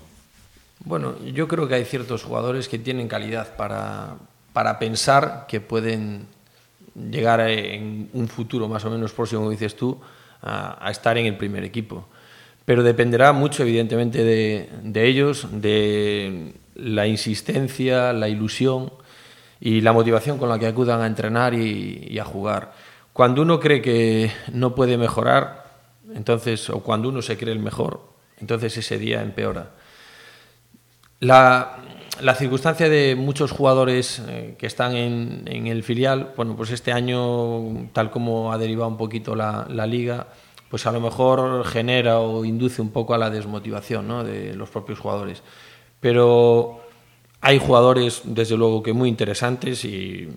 Bueno, 0.84 1.24
yo 1.24 1.48
creo 1.48 1.68
que 1.68 1.76
hay 1.76 1.86
ciertos 1.86 2.24
jugadores 2.24 2.68
que 2.68 2.80
tienen 2.80 3.08
calidad 3.08 3.56
para, 3.56 4.16
para 4.54 4.80
pensar 4.80 5.46
que 5.48 5.62
pueden 5.62 6.26
llegar 6.96 7.42
en 7.42 8.10
un 8.14 8.28
futuro 8.28 8.68
más 8.68 8.84
o 8.84 8.90
menos 8.90 9.12
próximo, 9.12 9.42
como 9.42 9.52
dices 9.52 9.76
tú, 9.76 10.02
a, 10.42 10.90
estar 10.90 11.16
en 11.16 11.28
el 11.28 11.38
primer 11.38 11.64
equipo. 11.64 12.08
Pero 12.66 12.82
dependerá 12.82 13.34
mucho, 13.34 13.62
evidentemente, 13.62 14.24
de, 14.24 14.68
de 14.82 15.06
ellos, 15.06 15.48
de 15.52 16.56
la 16.74 17.06
insistencia, 17.06 18.14
la 18.14 18.30
ilusión 18.30 18.92
y 19.62 19.80
la 19.80 19.94
motivación 19.94 20.38
con 20.38 20.50
la 20.50 20.60
que 20.60 20.68
acudan 20.68 21.02
a 21.02 21.08
entrenar 21.08 21.54
y, 21.54 22.08
y 22.10 22.20
a 22.20 22.26
jugar. 22.26 22.74
Cuando 23.14 23.44
uno 23.44 23.60
cree 23.60 23.82
que 23.82 24.32
no 24.52 24.76
puede 24.76 24.98
mejorar, 24.98 25.62
entonces, 26.14 26.70
o 26.70 26.82
cuando 26.82 27.08
uno 27.08 27.22
se 27.22 27.38
cree 27.38 27.54
el 27.54 27.60
mejor, 27.60 28.02
entonces 28.40 28.76
ese 28.78 28.98
día 28.98 29.22
empeora. 29.22 29.70
La, 31.20 31.78
la 32.20 32.36
circunstancia 32.36 32.90
de 32.90 33.16
muchos 33.16 33.52
jugadores 33.52 34.22
eh, 34.28 34.56
que 34.58 34.66
están 34.66 34.96
en, 34.96 35.44
en, 35.46 35.68
el 35.68 35.84
filial, 35.84 36.34
bueno, 36.36 36.56
pues 36.56 36.72
este 36.72 36.92
año, 36.92 37.90
tal 37.94 38.10
como 38.10 38.52
ha 38.52 38.58
derivado 38.58 38.90
un 38.90 38.98
poquito 38.98 39.36
la, 39.36 39.68
la 39.70 39.86
liga, 39.86 40.28
pues 40.70 40.88
a 40.88 40.92
lo 40.92 41.00
mejor 41.00 41.66
genera 41.66 42.20
o 42.20 42.44
induce 42.44 42.82
un 42.82 42.90
poco 42.90 43.14
a 43.14 43.18
la 43.18 43.30
desmotivación 43.30 44.08
¿no? 44.08 44.24
de 44.24 44.56
los 44.56 44.70
propios 44.70 45.00
jugadores. 45.00 45.44
Pero 46.00 46.81
hay 47.42 47.58
jugadores, 47.58 48.22
desde 48.24 48.56
luego, 48.56 48.84
que 48.84 48.94
muy 48.94 49.10
interesantes 49.10 49.84
y 49.84 50.30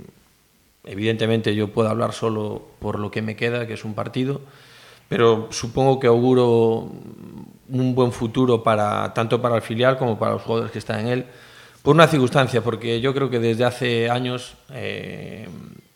evidentemente 0.84 1.54
yo 1.54 1.68
puedo 1.68 1.88
hablar 1.88 2.12
solo 2.12 2.62
por 2.78 2.98
lo 2.98 3.10
que 3.10 3.22
me 3.22 3.36
queda, 3.36 3.66
que 3.66 3.74
es 3.74 3.84
un 3.84 3.94
partido, 3.94 4.40
pero 5.08 5.48
supongo 5.50 6.00
que 6.00 6.06
auguro 6.06 6.90
un 7.68 7.94
buen 7.94 8.12
futuro 8.12 8.62
para 8.62 9.12
tanto 9.14 9.40
para 9.40 9.56
el 9.56 9.62
filial 9.62 9.98
como 9.98 10.18
para 10.18 10.32
los 10.32 10.42
jugadores 10.42 10.72
que 10.72 10.78
están 10.78 11.00
en 11.00 11.08
él, 11.08 11.26
por 11.82 11.94
una 11.94 12.08
circunstancia, 12.08 12.62
porque 12.62 13.00
yo 13.00 13.14
creo 13.14 13.28
que 13.28 13.38
desde 13.38 13.64
hace 13.64 14.08
años 14.08 14.54
eh, 14.72 15.46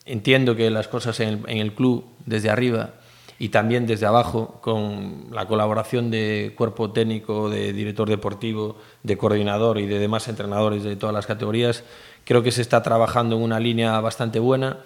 entiendo 0.04 0.54
que 0.54 0.70
las 0.70 0.88
cosas 0.88 1.18
en 1.20 1.42
en 1.48 1.58
el 1.58 1.72
club, 1.72 2.04
desde 2.26 2.50
arriba, 2.50 2.90
y 3.38 3.50
también 3.50 3.86
desde 3.86 4.06
abajo 4.06 4.58
con 4.60 5.26
la 5.30 5.46
colaboración 5.46 6.10
de 6.10 6.54
cuerpo 6.56 6.90
técnico, 6.90 7.48
de 7.48 7.72
director 7.72 8.08
deportivo, 8.08 8.76
de 9.02 9.16
coordinador 9.16 9.78
y 9.78 9.86
de 9.86 9.98
demás 9.98 10.26
entrenadores 10.28 10.82
de 10.82 10.96
todas 10.96 11.14
las 11.14 11.26
categorías, 11.26 11.84
creo 12.24 12.42
que 12.42 12.50
se 12.50 12.62
está 12.62 12.82
trabajando 12.82 13.36
en 13.36 13.42
una 13.42 13.60
línea 13.60 14.00
bastante 14.00 14.40
buena 14.40 14.78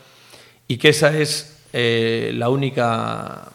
y 0.68 0.76
que 0.76 0.90
esa 0.90 1.16
es 1.16 1.64
eh, 1.72 2.32
la 2.34 2.50
única 2.50 3.52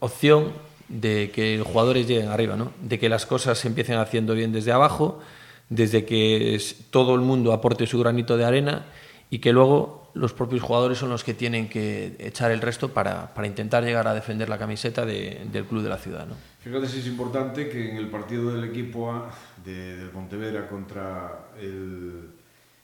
opción 0.00 0.52
de 0.88 1.30
que 1.32 1.56
los 1.56 1.66
jugadores 1.66 2.08
lleguen 2.08 2.28
arriba, 2.28 2.56
¿no? 2.56 2.72
de 2.82 2.98
que 2.98 3.08
las 3.08 3.24
cosas 3.26 3.58
se 3.58 3.68
empiecen 3.68 3.98
haciendo 3.98 4.34
bien 4.34 4.52
desde 4.52 4.72
abajo, 4.72 5.20
desde 5.68 6.04
que 6.04 6.60
todo 6.90 7.14
el 7.14 7.20
mundo 7.20 7.52
aporte 7.52 7.86
su 7.86 7.98
granito 7.98 8.36
de 8.36 8.44
arena 8.44 8.84
y 9.30 9.38
que 9.38 9.52
luego 9.52 10.01
los 10.14 10.32
propios 10.32 10.62
jugadores 10.62 10.98
son 10.98 11.08
los 11.08 11.24
que 11.24 11.34
tienen 11.34 11.68
que 11.68 12.16
echar 12.18 12.50
el 12.50 12.60
resto 12.60 12.92
para, 12.92 13.32
para 13.34 13.46
intentar 13.46 13.82
llegar 13.82 14.06
a 14.06 14.14
defender 14.14 14.48
la 14.48 14.58
camiseta 14.58 15.06
de, 15.06 15.46
del 15.50 15.64
club 15.64 15.82
de 15.82 15.88
la 15.88 15.98
ciudad. 15.98 16.26
¿no? 16.26 16.34
Fíjate 16.60 16.86
si 16.86 17.00
es 17.00 17.06
importante 17.06 17.68
que 17.68 17.90
en 17.90 17.96
el 17.96 18.08
partido 18.08 18.52
del 18.52 18.64
equipo 18.64 19.10
A 19.10 19.30
de, 19.64 19.96
del 19.96 20.10
Pontevedra 20.10 20.68
contra 20.68 21.48
el, 21.60 22.30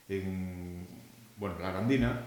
en, 0.07 0.87
bueno, 1.37 1.55
la 1.61 1.71
Gandina, 1.71 2.21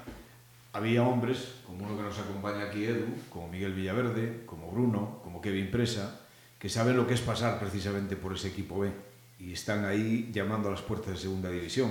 había 0.73 1.03
hombres, 1.03 1.57
como 1.67 1.85
uno 1.85 1.97
que 1.97 2.03
nos 2.03 2.19
acompaña 2.19 2.65
aquí, 2.65 2.85
Edu, 2.85 3.07
como 3.29 3.49
Miguel 3.49 3.75
Villaverde, 3.75 4.45
como 4.47 4.71
Bruno, 4.71 5.21
como 5.23 5.41
Kevin 5.43 5.71
Presa, 5.71 6.21
que 6.59 6.69
saben 6.69 6.97
lo 6.97 7.07
que 7.07 7.15
es 7.15 7.21
pasar 7.21 7.59
precisamente 7.59 8.17
por 8.17 8.33
ese 8.33 8.49
equipo 8.49 8.81
B 8.81 8.91
y 9.39 9.53
están 9.53 9.85
ahí 9.85 10.31
llamando 10.33 10.69
a 10.69 10.71
las 10.71 10.83
puertas 10.83 11.11
de 11.11 11.17
segunda 11.17 11.51
división 11.51 11.91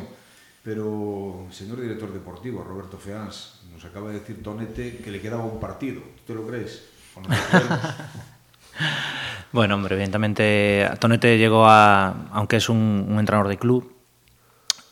Pero, 0.63 1.47
señor 1.49 1.81
director 1.81 2.13
deportivo, 2.13 2.63
Roberto 2.63 2.97
Feans, 2.97 3.61
nos 3.73 3.83
acaba 3.83 4.09
de 4.09 4.19
decir 4.19 4.43
Tonete 4.43 4.97
que 4.97 5.09
le 5.09 5.19
quedaba 5.19 5.43
un 5.43 5.59
partido. 5.59 6.01
¿Tú 6.01 6.21
te 6.27 6.33
lo 6.35 6.45
crees? 6.45 6.87
bueno, 9.51 9.75
hombre, 9.75 9.95
evidentemente 9.95 10.87
Tonete 10.99 11.37
llegó 11.37 11.65
a, 11.65 12.27
aunque 12.31 12.57
es 12.57 12.69
un, 12.69 13.07
un 13.09 13.19
entrenador 13.19 13.47
de 13.47 13.57
club, 13.57 13.91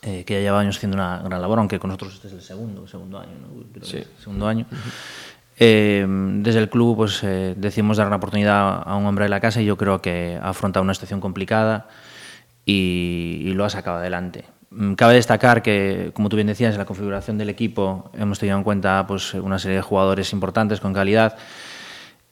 eh, 0.02 0.24
que 0.26 0.36
ya 0.36 0.40
lleva 0.40 0.62
años 0.62 0.78
haciendo 0.78 0.96
una 0.96 1.20
gran 1.20 1.42
labor, 1.42 1.60
aunque 1.60 1.78
con 1.78 1.90
nosotros 1.90 2.16
este 2.16 2.28
es 2.28 2.34
el 2.34 2.42
segundo, 2.42 2.88
segundo 2.88 3.20
año, 3.20 3.34
¿no? 3.42 3.64
Creo 3.74 3.86
sí. 3.86 4.04
segundo 4.18 4.48
año. 4.48 4.66
Eh, 5.58 6.06
desde 6.08 6.60
el 6.60 6.70
club 6.70 6.96
pues 6.96 7.22
eh, 7.24 7.54
decidimos 7.58 7.98
dar 7.98 8.08
una 8.08 8.16
oportunidad 8.16 8.82
a 8.86 8.96
un 8.96 9.06
hombre 9.06 9.26
de 9.26 9.30
la 9.30 9.42
casa 9.42 9.62
y 9.62 9.66
yo 9.66 9.76
creo 9.76 10.02
que 10.02 10.40
ha 10.42 10.50
afrontado 10.50 10.84
una 10.84 10.94
situación 10.94 11.20
complicada 11.20 11.90
y, 12.66 13.42
y 13.44 13.52
lo 13.52 13.66
ha 13.66 13.70
sacado 13.70 13.98
adelante. 13.98 14.46
Mm, 14.72 14.94
cabe 14.94 15.16
destacar 15.16 15.62
que, 15.64 16.12
como 16.14 16.30
tú 16.30 16.36
bien 16.36 16.48
decías, 16.48 16.74
en 16.74 16.78
la 16.78 16.86
configuración 16.86 17.38
del 17.38 17.50
equipo 17.50 18.12
hemos 18.14 18.40
tenido 18.40 18.58
en 18.58 18.64
cuenta 18.64 19.06
pues, 19.08 19.34
una 19.34 19.58
serie 19.58 19.78
de 19.78 19.82
jugadores 19.82 20.32
importantes 20.34 20.80
con 20.80 20.94
calidad 20.94 21.38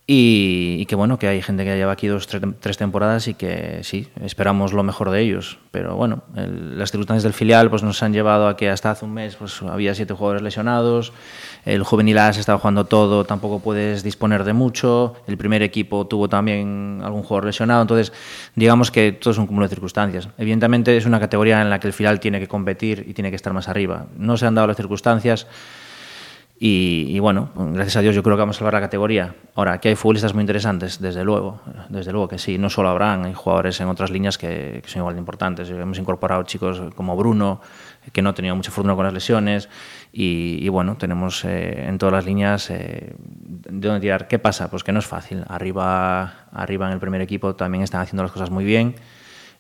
y, 0.10 0.78
y 0.80 0.86
que 0.86 0.96
bueno, 0.96 1.20
que 1.20 1.28
hay 1.28 1.42
gente 1.42 1.66
que 1.66 1.76
lleva 1.76 1.92
aquí 1.92 2.08
dos, 2.08 2.28
tres, 2.28 2.42
tres, 2.62 2.78
temporadas 2.78 3.28
y 3.28 3.34
que 3.34 3.82
sí, 3.84 4.08
esperamos 4.24 4.72
lo 4.72 4.82
mejor 4.82 5.12
de 5.12 5.20
ellos. 5.20 5.60
Pero 5.72 5.98
bueno, 5.98 6.24
las 6.34 6.92
circunstancias 6.92 7.24
del 7.24 7.34
filial 7.34 7.70
pues, 7.70 7.84
nos 7.84 8.02
han 8.02 8.14
llevado 8.14 8.48
a 8.48 8.56
que 8.56 8.70
hasta 8.70 8.92
hace 8.92 9.04
un 9.04 9.14
mes 9.14 9.36
pues, 9.36 9.62
había 9.64 9.94
siete 9.94 10.14
jugadores 10.14 10.42
lesionados, 10.42 11.12
el 11.66 11.84
juvenil 11.84 12.18
A 12.20 12.32
se 12.32 12.40
estaba 12.40 12.58
jugando 12.58 12.86
todo, 12.86 13.26
tampoco 13.26 13.60
puedes 13.60 14.02
disponer 14.02 14.46
de 14.46 14.54
mucho, 14.54 15.16
el 15.28 15.38
primer 15.38 15.62
equipo 15.62 16.08
tuvo 16.08 16.30
también 16.30 17.02
algún 17.04 17.24
jugador 17.24 17.44
lesionado, 17.44 17.82
entonces 17.82 18.14
digamos 18.56 18.92
que 18.92 19.12
todo 19.12 19.32
es 19.32 19.38
un 19.38 19.46
cúmulo 19.46 19.66
de 19.66 19.72
circunstancias. 19.72 20.30
Evidentemente 20.38 20.96
es 20.96 21.06
una 21.06 21.20
categoría 21.20 21.62
en 21.62 21.70
la 21.70 21.82
que 21.82 21.88
el 21.88 21.94
filial 21.94 22.22
tiene 22.22 22.40
que 22.40 22.48
competir 22.48 23.04
y 23.10 23.14
tiene 23.14 23.30
que 23.30 23.36
estar 23.36 23.52
más 23.52 23.68
arriba. 23.68 24.06
No 24.18 24.38
se 24.38 24.46
han 24.46 24.56
dado 24.56 24.68
las 24.68 24.78
circunstancias 24.78 25.48
Y, 26.60 27.20
bueno, 27.20 27.52
gracias 27.56 27.98
a 27.98 28.02
Dios 28.02 28.16
yo 28.16 28.24
creo 28.24 28.36
que 28.36 28.40
vamos 28.40 28.56
a 28.56 28.60
salvar 28.60 28.74
la 28.74 28.82
categoría. 28.82 29.36
Ahora, 29.54 29.80
que 29.80 29.90
hay 29.90 29.96
futbolistas 29.96 30.34
muy 30.34 30.42
interesantes, 30.42 31.00
desde 31.00 31.24
luego, 31.24 31.62
desde 31.90 32.12
luego 32.12 32.28
que 32.28 32.40
sí, 32.40 32.58
no 32.58 32.72
solo 32.72 32.90
habrán, 32.90 33.26
hay 33.26 33.34
jugadores 33.36 33.80
en 33.80 33.88
otras 33.90 34.10
líneas 34.10 34.40
que, 34.40 34.80
que 34.84 34.90
son 34.90 35.02
igual 35.02 35.14
de 35.14 35.20
importantes. 35.20 35.70
Hemos 35.70 36.00
incorporado 36.00 36.42
chicos 36.44 36.82
como 36.96 37.16
Bruno, 37.16 37.62
que 38.12 38.24
no 38.24 38.30
ha 38.30 38.34
tenido 38.34 38.56
mucha 38.56 38.72
fortuna 38.72 38.96
con 38.96 39.06
las 39.06 39.14
lesiones, 39.14 39.70
y, 40.12 40.58
y 40.60 40.70
bueno, 40.70 40.98
tenemos 40.98 41.46
eh, 41.46 41.86
en 41.88 42.00
todas 42.00 42.14
las 42.14 42.26
líneas 42.26 42.72
eh, 42.72 43.14
de 43.20 43.88
dónde 43.88 44.02
tirar. 44.02 44.28
¿Qué 44.28 44.40
pasa? 44.40 44.72
Pues 44.72 44.84
que 44.84 44.92
no 44.92 44.98
es 44.98 45.06
fácil. 45.06 45.44
Arriba, 45.48 46.48
arriba 46.52 46.88
en 46.88 46.94
el 46.94 47.00
primer 47.00 47.22
equipo 47.22 47.56
también 47.56 47.84
están 47.84 48.02
haciendo 48.02 48.24
las 48.24 48.32
cosas 48.32 48.50
muy 48.50 48.66
bien, 48.66 48.96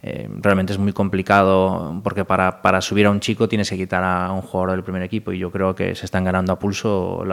eh, 0.04 0.30
realmente 0.42 0.74
es 0.74 0.80
muy 0.80 0.94
complicado 0.94 2.00
porque 2.04 2.24
para, 2.24 2.62
para, 2.62 2.82
subir 2.82 3.08
a 3.08 3.10
un 3.10 3.20
chico 3.20 3.50
tienes 3.50 3.70
que 3.70 3.78
quitar 3.78 4.04
a 4.04 4.32
un 4.32 4.42
jugador 4.42 4.72
del 4.72 4.84
primer 4.84 5.02
equipo 5.02 5.32
y 5.32 5.40
yo 5.40 5.52
creo 5.52 5.74
que 5.74 5.96
se 5.96 6.06
están 6.06 6.24
ganando 6.24 6.54
a 6.54 6.60
pulso 6.60 7.24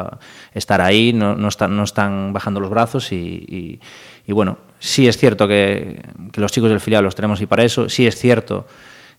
estar 0.54 0.80
ahí, 0.80 1.12
no, 1.12 1.36
no, 1.36 1.48
están, 1.48 1.76
no 1.76 1.84
están 1.84 2.32
bajando 2.32 2.60
los 2.60 2.70
brazos 2.70 3.12
y, 3.12 3.78
y, 4.26 4.32
bueno, 4.32 4.56
sí 4.78 5.06
es 5.06 5.18
cierto 5.18 5.46
que, 5.46 6.00
que, 6.32 6.40
los 6.40 6.52
chicos 6.52 6.70
del 6.70 6.80
filial 6.80 7.04
los 7.04 7.14
tenemos 7.14 7.40
y 7.42 7.46
para 7.46 7.64
eso, 7.64 7.90
sí 7.90 8.06
es 8.06 8.16
cierto 8.16 8.66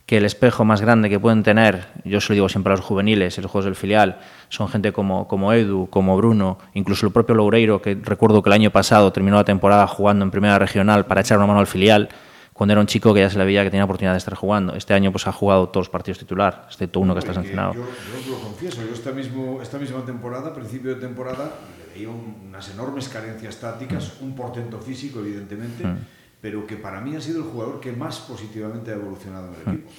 que 0.06 0.18
el 0.18 0.26
espejo 0.26 0.66
más 0.66 0.82
grande 0.82 1.10
que 1.10 1.20
pueden 1.20 1.44
tener, 1.44 1.88
yo 2.04 2.22
se 2.22 2.30
lo 2.30 2.36
digo 2.36 2.50
siempre 2.50 2.74
a 2.74 2.76
los 2.76 2.86
juveniles, 2.86 3.38
los 3.38 3.50
juegos 3.50 3.66
del 3.66 3.76
filial, 3.76 4.20
son 4.50 4.68
gente 4.70 4.92
como, 4.92 5.28
como 5.28 5.52
Edu, 5.54 5.88
como 5.90 6.16
Bruno, 6.16 6.60
incluso 6.76 7.08
el 7.08 7.12
propio 7.12 7.34
Loureiro, 7.34 7.82
que 7.82 7.98
recuerdo 8.02 8.44
que 8.44 8.50
el 8.50 8.54
año 8.54 8.72
pasado 8.72 9.12
terminó 9.12 9.38
la 9.38 9.44
temporada 9.44 9.88
jugando 9.88 10.24
en 10.24 10.32
primera 10.32 10.60
regional 10.60 11.06
para 11.06 11.22
echar 11.22 11.38
una 11.38 11.48
mano 11.48 11.60
al 11.60 11.68
filial, 11.68 12.10
cuando 12.56 12.72
era 12.72 12.80
un 12.80 12.88
chico 12.88 13.14
que 13.14 13.20
ya 13.20 13.30
se 13.30 13.38
le 13.38 13.44
veía 13.44 13.66
que 13.66 13.70
tenía 13.70 13.84
oportunidad 13.84 14.14
de 14.14 14.20
estar 14.20 14.34
jugando. 14.34 14.76
Este 14.76 14.94
año 14.94 15.12
pues 15.12 15.28
ha 15.28 15.34
jugado 15.34 15.68
todos 15.68 15.88
los 15.88 15.90
partidos 15.90 16.20
titular, 16.20 16.68
excepto 16.70 17.02
uno 17.02 17.14
que 17.14 17.20
está 17.20 17.34
sancionado. 17.34 17.74
Yo, 17.74 17.82
yo 17.82 18.32
lo 18.32 18.40
confieso, 18.40 18.82
yo 18.82 18.94
esta, 18.94 19.12
mismo, 19.12 19.62
esta 19.62 19.78
misma 19.78 20.06
temporada, 20.06 20.54
principio 20.54 20.96
de 20.96 21.02
temporada, 21.02 21.52
le 21.78 21.94
veía 21.94 22.08
unas 22.08 22.70
enormes 22.70 23.10
carencias 23.10 23.58
tácticas, 23.58 24.14
mm. 24.22 24.24
un 24.24 24.36
portento 24.36 24.80
físico, 24.80 25.20
evidentemente, 25.20 25.86
mm. 25.86 25.98
pero 26.40 26.66
que 26.66 26.78
para 26.78 27.02
mí 27.02 27.18
ha 27.18 27.20
sido 27.20 27.40
el 27.40 27.52
jugador 27.52 27.82
que 27.82 27.92
más 27.92 28.20
positivamente 28.20 28.92
ha 28.92 28.94
evolucionado 28.94 29.50
en 29.50 29.54
el 29.56 29.66
mm. 29.66 29.70
equipo. 29.72 29.92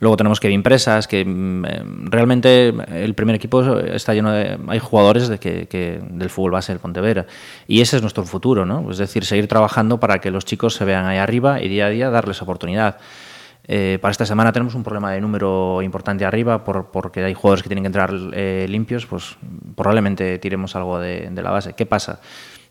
Luego 0.00 0.16
tenemos 0.16 0.40
Kevin 0.40 0.62
Presas, 0.62 1.06
que 1.06 1.24
mm, 1.24 2.06
realmente 2.10 2.68
el 2.68 3.14
primer 3.14 3.36
equipo 3.36 3.78
está 3.78 4.12
lleno 4.14 4.32
de... 4.32 4.58
Hay 4.68 4.78
jugadores 4.78 5.28
de 5.28 5.38
que, 5.38 6.00
del 6.10 6.30
fútbol 6.30 6.52
base 6.52 6.72
del 6.72 6.80
Pontevedra. 6.80 7.26
Y 7.66 7.80
ese 7.80 7.96
es 7.96 8.02
nuestro 8.02 8.24
futuro, 8.24 8.66
¿no? 8.66 8.90
Es 8.90 8.98
decir, 8.98 9.24
seguir 9.24 9.46
trabajando 9.48 10.00
para 10.00 10.18
que 10.18 10.30
los 10.30 10.44
chicos 10.44 10.74
se 10.74 10.84
vean 10.84 11.06
ahí 11.06 11.18
arriba 11.18 11.62
y 11.62 11.68
día 11.68 11.86
a 11.86 11.90
día 11.90 12.10
darles 12.10 12.42
oportunidad. 12.42 12.98
Eh, 13.66 13.98
para 14.00 14.12
esta 14.12 14.26
semana 14.26 14.52
tenemos 14.52 14.74
un 14.74 14.82
problema 14.82 15.12
de 15.12 15.20
número 15.22 15.80
importante 15.80 16.26
arriba 16.26 16.64
por, 16.64 16.90
porque 16.90 17.24
hay 17.24 17.32
jugadores 17.32 17.62
que 17.62 17.68
tienen 17.70 17.84
que 17.84 17.86
entrar 17.86 18.12
eh, 18.34 18.66
limpios, 18.68 19.06
pues 19.06 19.38
probablemente 19.74 20.38
tiremos 20.38 20.76
algo 20.76 20.98
de, 20.98 21.30
de 21.30 21.42
la 21.42 21.50
base. 21.50 21.72
¿Qué 21.72 21.86
pasa? 21.86 22.20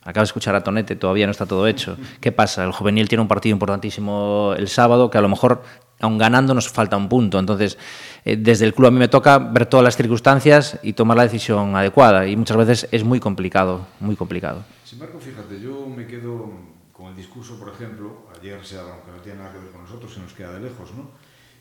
Acabo 0.03 0.21
de 0.21 0.25
escuchar 0.25 0.53
a 0.53 0.61
Tonete, 0.61 0.97
todavía 0.97 1.25
no 1.25 1.31
está 1.31 1.45
todo 1.45 1.65
hecho. 1.65 1.97
¿Qué 2.19 2.33
pasa? 2.33 2.65
El 2.65 2.73
juvenil 2.73 3.07
tiene 3.07 3.21
un 3.21 3.29
partido 3.29 3.53
importantísimo 3.53 4.53
el 4.57 4.67
sábado 4.67 5.09
que 5.09 5.17
a 5.17 5.21
lo 5.21 5.29
mejor 5.29 5.63
aun 5.99 6.17
ganando 6.17 6.53
nos 6.53 6.69
falta 6.69 6.97
un 6.97 7.09
punto. 7.09 7.39
Entonces, 7.39 7.77
eh, 8.25 8.35
desde 8.37 8.65
el 8.65 8.73
club 8.73 8.87
a 8.87 8.91
mí 8.91 8.99
me 8.99 9.07
toca 9.07 9.37
ver 9.37 9.65
todas 9.65 9.83
las 9.83 9.95
circunstancias 9.95 10.79
y 10.83 10.93
tomar 10.93 11.17
la 11.17 11.23
decisión 11.23 11.75
adecuada. 11.75 12.27
Y 12.27 12.35
muchas 12.35 12.57
veces 12.57 12.87
es 12.91 13.03
muy 13.03 13.19
complicado, 13.19 13.87
muy 13.99 14.15
complicado. 14.15 14.63
Sin 14.83 14.99
embargo, 14.99 15.19
fíjate, 15.19 15.59
yo 15.59 15.87
me 15.87 16.05
quedo 16.05 16.51
con 16.91 17.07
el 17.07 17.15
discurso, 17.15 17.59
por 17.59 17.73
ejemplo, 17.73 18.27
ayer, 18.39 18.63
se 18.63 18.77
aunque 18.77 19.11
no 19.11 19.21
tiene 19.21 19.39
nada 19.39 19.51
que 19.51 19.59
ver 19.59 19.71
con 19.71 19.81
nosotros, 19.81 20.13
se 20.13 20.19
nos 20.19 20.33
queda 20.33 20.53
de 20.53 20.61
lejos, 20.61 20.93
¿no? 20.93 21.09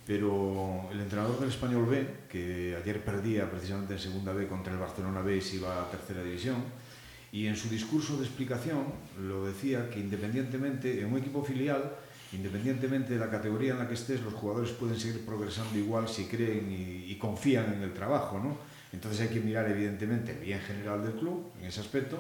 Pero 0.07 0.89
el 0.91 1.01
entrenador 1.01 1.39
del 1.39 1.49
Español 1.49 1.87
B, 1.87 2.27
que 2.29 2.77
ayer 2.81 3.05
perdía 3.05 3.49
precisamente 3.49 3.95
en 3.95 4.01
Segunda 4.01 4.33
B 4.33 4.49
contra 4.49 4.73
el 4.73 4.79
Barcelona 4.79 5.21
B 5.21 5.37
y 5.37 5.41
se 5.41 5.57
iba 5.57 5.81
a 5.81 5.91
Tercera 5.91 6.23
División, 6.23 6.57
y 7.31 7.47
en 7.47 7.57
su 7.57 7.69
discurso 7.69 8.17
de 8.19 8.25
explicación 8.25 8.85
lo 9.27 9.47
decía 9.47 9.89
que 9.89 10.01
independientemente 10.01 11.01
en 11.01 11.13
un 11.13 11.19
equipo 11.19 11.43
filial 11.43 11.97
independientemente 12.33 13.15
de 13.15 13.19
la 13.19 13.31
categoría 13.31 13.73
en 13.73 13.79
la 13.79 13.89
que 13.89 13.95
estés, 13.95 14.21
los 14.23 14.35
jugadores 14.35 14.71
pueden 14.71 14.99
seguir 14.99 15.25
progresando 15.25 15.79
igual 15.79 16.09
si 16.09 16.27
creen 16.27 16.71
y, 16.71 17.15
confían 17.17 17.75
en 17.75 17.83
el 17.83 17.93
trabajo, 17.93 18.41
¿no? 18.41 18.59
Entonces 18.93 19.21
hay 19.21 19.29
que 19.29 19.41
mirar 19.41 19.71
evidentemente 19.71 20.33
el 20.33 20.39
bien 20.39 20.59
general 20.61 21.05
del 21.05 21.13
club 21.13 21.53
en 21.61 21.67
ese 21.67 21.81
aspecto 21.81 22.19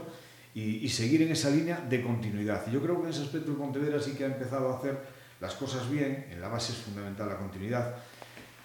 y, 0.54 0.76
y 0.76 0.88
seguir 0.88 1.22
en 1.22 1.32
esa 1.32 1.50
línea 1.50 1.80
de 1.80 2.02
continuidad. 2.02 2.62
Y 2.68 2.70
yo 2.70 2.80
creo 2.80 2.98
que 2.98 3.08
en 3.08 3.10
ese 3.10 3.22
aspecto 3.22 3.50
el 3.50 3.56
Pontevedra 3.56 4.00
sí 4.00 4.12
que 4.12 4.24
ha 4.24 4.28
empezado 4.28 4.72
a 4.72 4.78
hacer 4.78 5.00
las 5.40 5.54
cosas 5.54 5.90
bien, 5.90 6.28
en 6.30 6.40
la 6.40 6.48
base 6.48 6.72
es 6.72 6.78
fundamental 6.78 7.28
la 7.28 7.36
continuidad 7.36 7.96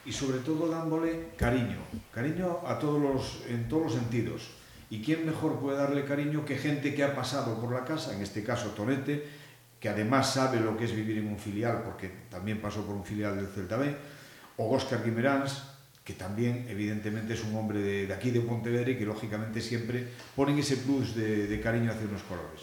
y 0.07 0.13
sobre 0.13 0.39
todo 0.39 0.69
dándole 0.69 1.33
cariño, 1.35 1.77
cariño 2.13 2.59
a 2.65 2.79
todos 2.79 3.01
los, 3.01 3.43
en 3.49 3.67
todos 3.67 3.83
los 3.83 3.93
sentidos. 3.93 4.49
¿Y 4.89 5.01
quién 5.01 5.25
mejor 5.25 5.59
puede 5.59 5.77
darle 5.77 6.05
cariño 6.05 6.45
que 6.45 6.55
gente 6.55 6.95
que 6.95 7.03
ha 7.03 7.13
pasado 7.13 7.59
por 7.59 7.73
la 7.73 7.83
casa, 7.83 8.15
en 8.15 8.21
este 8.21 8.41
caso 8.41 8.69
Tonete, 8.69 9.27
que 9.79 9.89
además 9.89 10.33
sabe 10.33 10.59
lo 10.59 10.75
que 10.75 10.85
es 10.85 10.95
vivir 10.95 11.19
en 11.19 11.27
un 11.27 11.37
filial, 11.37 11.81
porque 11.83 12.11
también 12.29 12.59
pasó 12.59 12.85
por 12.85 12.95
un 12.95 13.03
filial 13.03 13.35
del 13.35 13.47
Celta 13.47 13.77
B, 13.77 13.95
o 14.57 14.75
Óscar 14.75 15.03
Guimeráns, 15.03 15.63
que 16.03 16.13
también 16.13 16.65
evidentemente 16.69 17.33
es 17.33 17.43
un 17.43 17.55
hombre 17.55 17.79
de, 17.79 18.07
de, 18.07 18.13
aquí 18.13 18.31
de 18.31 18.39
Pontevedra 18.39 18.91
y 18.91 18.97
que 18.97 19.05
lógicamente 19.05 19.59
siempre 19.61 20.07
ponen 20.35 20.57
ese 20.57 20.77
plus 20.77 21.13
de, 21.15 21.47
de 21.47 21.61
cariño 21.61 21.91
hacia 21.91 22.07
unos 22.07 22.23
colores. 22.23 22.61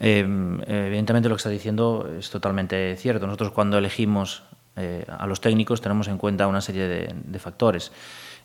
Eh, 0.00 0.20
evidentemente 0.66 1.28
lo 1.28 1.34
que 1.34 1.38
está 1.40 1.50
diciendo 1.50 2.08
es 2.18 2.30
totalmente 2.30 2.94
cierto. 2.96 3.26
Nosotros 3.26 3.52
cuando 3.52 3.78
elegimos 3.78 4.44
eh, 4.76 5.04
a 5.08 5.26
los 5.26 5.40
técnicos 5.40 5.80
tenemos 5.80 6.08
en 6.08 6.18
cuenta 6.18 6.46
una 6.46 6.60
serie 6.60 6.86
de, 6.86 7.14
de 7.24 7.38
factores. 7.38 7.90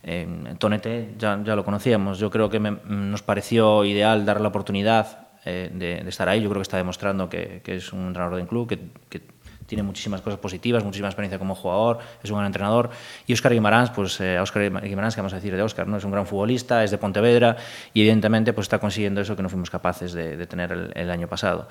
Eh, 0.03 0.55
Tonete 0.57 1.13
ya, 1.17 1.41
ya, 1.43 1.55
lo 1.55 1.63
conocíamos. 1.63 2.17
Yo 2.17 2.29
creo 2.29 2.49
que 2.49 2.59
me, 2.59 2.71
nos 2.85 3.21
pareció 3.21 3.85
ideal 3.85 4.25
dar 4.25 4.41
la 4.41 4.47
oportunidad 4.47 5.22
eh, 5.45 5.69
de, 5.73 6.07
estar 6.07 6.27
ahí. 6.29 6.41
Yo 6.41 6.49
creo 6.49 6.59
que 6.59 6.63
está 6.63 6.77
demostrando 6.77 7.29
que, 7.29 7.61
es 7.65 7.93
un 7.93 8.07
entrenador 8.07 8.37
de 8.39 8.47
club, 8.47 8.67
que, 8.67 9.21
tiene 9.65 9.81
muchísimas 9.81 10.21
cosas 10.21 10.39
positivas, 10.39 10.83
muchísima 10.83 11.07
experiencia 11.07 11.39
como 11.39 11.55
jugador, 11.55 11.99
es 12.21 12.29
un 12.29 12.35
gran 12.35 12.47
entrenador. 12.47 12.89
Y 13.25 13.33
Óscar 13.33 13.53
Guimarães, 13.53 13.89
pues 13.91 14.19
eh, 14.19 14.37
Óscar 14.39 14.63
Guimarães, 14.83 15.15
que 15.15 15.21
vamos 15.21 15.33
a 15.33 15.37
decir 15.37 15.55
de 15.55 15.61
Óscar, 15.61 15.87
¿no? 15.87 15.97
es 15.97 16.03
un 16.03 16.11
gran 16.11 16.27
futbolista, 16.27 16.83
es 16.83 16.91
de 16.91 16.97
Pontevedra 16.97 17.55
y 17.93 18.01
evidentemente 18.01 18.51
pues 18.53 18.65
está 18.65 18.79
consiguiendo 18.79 19.21
eso 19.21 19.35
que 19.35 19.41
no 19.41 19.49
fuimos 19.49 19.69
capaces 19.69 20.13
de, 20.13 20.45
tener 20.47 20.71
el, 20.73 20.91
el, 20.93 21.09
año 21.09 21.27
pasado. 21.27 21.69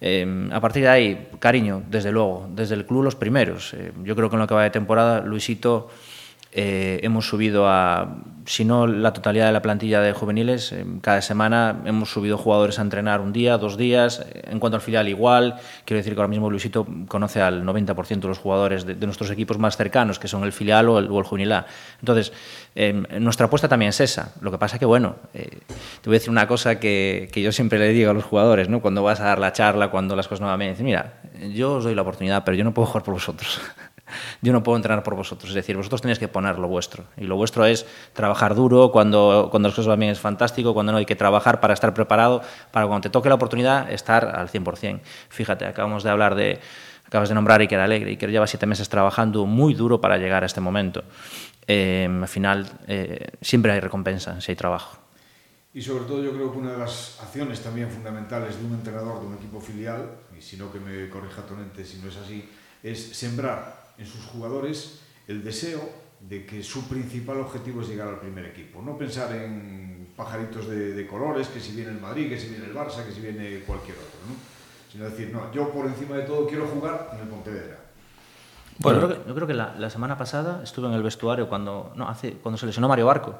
Eh, 0.00 0.48
a 0.50 0.60
partir 0.60 0.84
de 0.84 0.88
ahí, 0.88 1.28
cariño, 1.38 1.82
desde 1.88 2.10
luego, 2.10 2.48
desde 2.50 2.74
el 2.74 2.86
club 2.86 3.04
los 3.04 3.16
primeros. 3.16 3.74
Eh, 3.74 3.92
yo 4.02 4.16
creo 4.16 4.30
que 4.30 4.36
en 4.36 4.40
lo 4.40 4.46
que 4.46 4.54
va 4.54 4.62
de 4.62 4.70
temporada, 4.70 5.20
Luisito 5.20 5.90
eh, 6.52 7.00
hemos 7.02 7.28
subido 7.28 7.68
a, 7.68 8.16
si 8.44 8.64
no 8.64 8.86
la 8.86 9.12
totalidad 9.12 9.46
de 9.46 9.52
la 9.52 9.62
plantilla 9.62 10.00
de 10.00 10.12
juveniles, 10.12 10.72
eh, 10.72 10.84
cada 11.02 11.22
semana 11.22 11.82
hemos 11.84 12.10
subido 12.10 12.36
jugadores 12.36 12.78
a 12.78 12.82
entrenar 12.82 13.20
un 13.20 13.32
día, 13.32 13.58
dos 13.58 13.76
días. 13.76 14.26
En 14.34 14.58
cuanto 14.58 14.76
al 14.76 14.82
filial, 14.82 15.08
igual. 15.08 15.56
Quiero 15.84 15.98
decir 15.98 16.14
que 16.14 16.20
ahora 16.20 16.28
mismo 16.28 16.50
Luisito 16.50 16.86
conoce 17.06 17.40
al 17.40 17.64
90% 17.64 18.20
de 18.20 18.28
los 18.28 18.38
jugadores 18.38 18.86
de, 18.86 18.94
nuestros 19.06 19.30
equipos 19.30 19.58
más 19.58 19.76
cercanos, 19.76 20.18
que 20.18 20.26
son 20.26 20.42
el 20.44 20.52
filial 20.52 20.88
o 20.88 20.98
el, 20.98 21.08
o 21.10 21.18
el 21.18 21.24
juvenil 21.24 21.52
A. 21.52 21.66
Entonces, 22.00 22.32
eh, 22.74 22.92
nuestra 23.18 23.46
apuesta 23.46 23.68
también 23.68 23.90
es 23.90 24.00
esa. 24.00 24.32
Lo 24.40 24.50
que 24.50 24.58
pasa 24.58 24.78
que, 24.78 24.86
bueno, 24.86 25.16
eh, 25.34 25.58
te 26.00 26.08
voy 26.08 26.14
a 26.14 26.18
decir 26.18 26.30
una 26.30 26.46
cosa 26.46 26.78
que, 26.78 27.30
yo 27.34 27.52
siempre 27.52 27.78
le 27.78 27.88
digo 27.88 28.10
a 28.10 28.14
los 28.14 28.24
jugadores, 28.24 28.68
¿no? 28.68 28.80
cuando 28.80 29.02
vas 29.02 29.20
a 29.20 29.24
dar 29.24 29.38
la 29.38 29.52
charla, 29.52 29.90
cuando 29.90 30.14
las 30.14 30.28
cosas 30.28 30.42
no 30.42 30.46
van 30.46 30.58
bien, 30.58 30.72
dices, 30.72 30.84
mira, 30.84 31.14
yo 31.52 31.74
os 31.74 31.84
doy 31.84 31.94
la 31.94 32.02
oportunidad, 32.02 32.44
pero 32.44 32.56
yo 32.56 32.64
no 32.64 32.72
puedo 32.72 32.86
jugar 32.86 33.02
por 33.02 33.14
vosotros. 33.14 33.60
yo 34.42 34.52
no 34.52 34.62
puedo 34.62 34.76
entrenar 34.76 35.02
por 35.02 35.14
vosotros. 35.14 35.50
Es 35.50 35.54
decir, 35.54 35.76
vosotros 35.76 36.02
tenéis 36.02 36.18
que 36.18 36.28
poner 36.28 36.58
lo 36.58 36.68
vuestro. 36.68 37.04
Y 37.16 37.24
lo 37.24 37.36
vuestro 37.36 37.64
es 37.66 37.86
trabajar 38.12 38.54
duro, 38.54 38.90
cuando, 38.92 39.48
cuando 39.50 39.68
las 39.68 39.76
cosas 39.76 39.88
van 39.88 40.00
bien 40.00 40.12
es 40.12 40.20
fantástico, 40.20 40.74
cuando 40.74 40.92
no 40.92 40.98
hay 40.98 41.06
que 41.06 41.16
trabajar 41.16 41.60
para 41.60 41.74
estar 41.74 41.94
preparado, 41.94 42.42
para 42.70 42.86
cuando 42.86 43.02
te 43.02 43.10
toque 43.10 43.28
la 43.28 43.34
oportunidad 43.34 43.90
estar 43.90 44.24
al 44.24 44.48
100%. 44.48 45.00
Fíjate, 45.28 45.66
acabamos 45.66 46.02
de 46.02 46.10
hablar 46.10 46.34
de, 46.34 46.60
acabas 47.06 47.28
de 47.28 47.34
nombrar 47.34 47.60
Iker 47.60 47.80
Alegre. 47.80 48.10
Iker 48.10 48.30
lleva 48.30 48.46
siete 48.46 48.66
meses 48.66 48.88
trabajando 48.88 49.46
muy 49.46 49.74
duro 49.74 50.00
para 50.00 50.16
llegar 50.18 50.42
a 50.42 50.46
este 50.46 50.60
momento. 50.60 51.04
Eh, 51.66 52.08
al 52.10 52.28
final, 52.28 52.66
eh, 52.86 53.28
siempre 53.40 53.72
hay 53.72 53.80
recompensa 53.80 54.40
si 54.40 54.52
hay 54.52 54.56
trabajo. 54.56 54.98
Y 55.72 55.82
sobre 55.82 56.04
todo 56.04 56.22
yo 56.22 56.32
creo 56.32 56.50
que 56.50 56.58
una 56.58 56.72
de 56.72 56.78
las 56.78 57.20
acciones 57.20 57.60
también 57.60 57.88
fundamentales 57.90 58.58
de 58.58 58.64
un 58.64 58.74
entrenador 58.74 59.20
de 59.20 59.26
un 59.26 59.34
equipo 59.34 59.60
filial, 59.60 60.18
y 60.36 60.42
si 60.42 60.56
no 60.56 60.72
que 60.72 60.80
me 60.80 61.08
corrija 61.08 61.46
Tonente 61.46 61.84
si 61.84 61.98
no 61.98 62.08
es 62.08 62.16
así, 62.16 62.48
es 62.82 63.16
sembrar 63.16 63.79
en 64.00 64.06
sus 64.06 64.24
jugadores 64.24 65.00
el 65.28 65.44
deseo 65.44 65.80
de 66.20 66.44
que 66.44 66.62
su 66.62 66.88
principal 66.88 67.38
objetivo 67.38 67.82
es 67.82 67.88
llegar 67.88 68.08
al 68.08 68.18
primer 68.18 68.46
equipo. 68.46 68.82
No 68.82 68.96
pensar 68.98 69.32
en 69.34 70.08
pajaritos 70.16 70.68
de, 70.68 70.92
de 70.92 71.06
colores, 71.06 71.48
que 71.48 71.60
si 71.60 71.72
viene 71.72 71.90
el 71.90 72.00
Madrid, 72.00 72.28
que 72.28 72.38
si 72.38 72.48
viene 72.48 72.66
el 72.66 72.74
Barça, 72.74 73.04
que 73.06 73.12
si 73.12 73.20
viene 73.20 73.60
cualquier 73.60 73.96
otro, 73.96 74.18
¿no? 74.28 74.34
sino 74.90 75.04
decir, 75.04 75.30
no, 75.32 75.52
yo 75.52 75.70
por 75.70 75.86
encima 75.86 76.16
de 76.16 76.22
todo 76.22 76.46
quiero 76.48 76.66
jugar 76.66 77.10
en 77.14 77.20
el 77.20 77.28
Pontevedra. 77.28 77.78
Bueno, 78.78 79.00
yo 79.00 79.06
creo 79.06 79.22
que, 79.22 79.28
yo 79.28 79.34
creo 79.34 79.46
que 79.46 79.54
la, 79.54 79.74
la, 79.78 79.88
semana 79.88 80.18
pasada 80.18 80.62
estuve 80.64 80.88
en 80.88 80.94
el 80.94 81.02
vestuario 81.02 81.48
cuando, 81.48 81.92
no, 81.94 82.08
hace, 82.08 82.32
cuando 82.34 82.58
se 82.58 82.66
lesionó 82.66 82.88
Mario 82.88 83.06
Barco. 83.06 83.38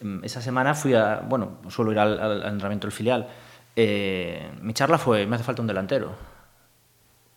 Uh 0.00 0.04
-huh. 0.04 0.24
Esa 0.24 0.40
semana 0.40 0.74
fui 0.74 0.94
a, 0.94 1.22
bueno, 1.26 1.58
suelo 1.70 1.92
ir 1.92 1.98
al, 1.98 2.20
al 2.20 2.42
entrenamiento 2.42 2.86
del 2.86 2.92
filial. 2.92 3.26
Eh, 3.74 4.50
mi 4.60 4.74
charla 4.74 4.98
fue, 4.98 5.26
me 5.26 5.36
hace 5.36 5.44
falta 5.44 5.62
un 5.62 5.68
delantero 5.68 6.12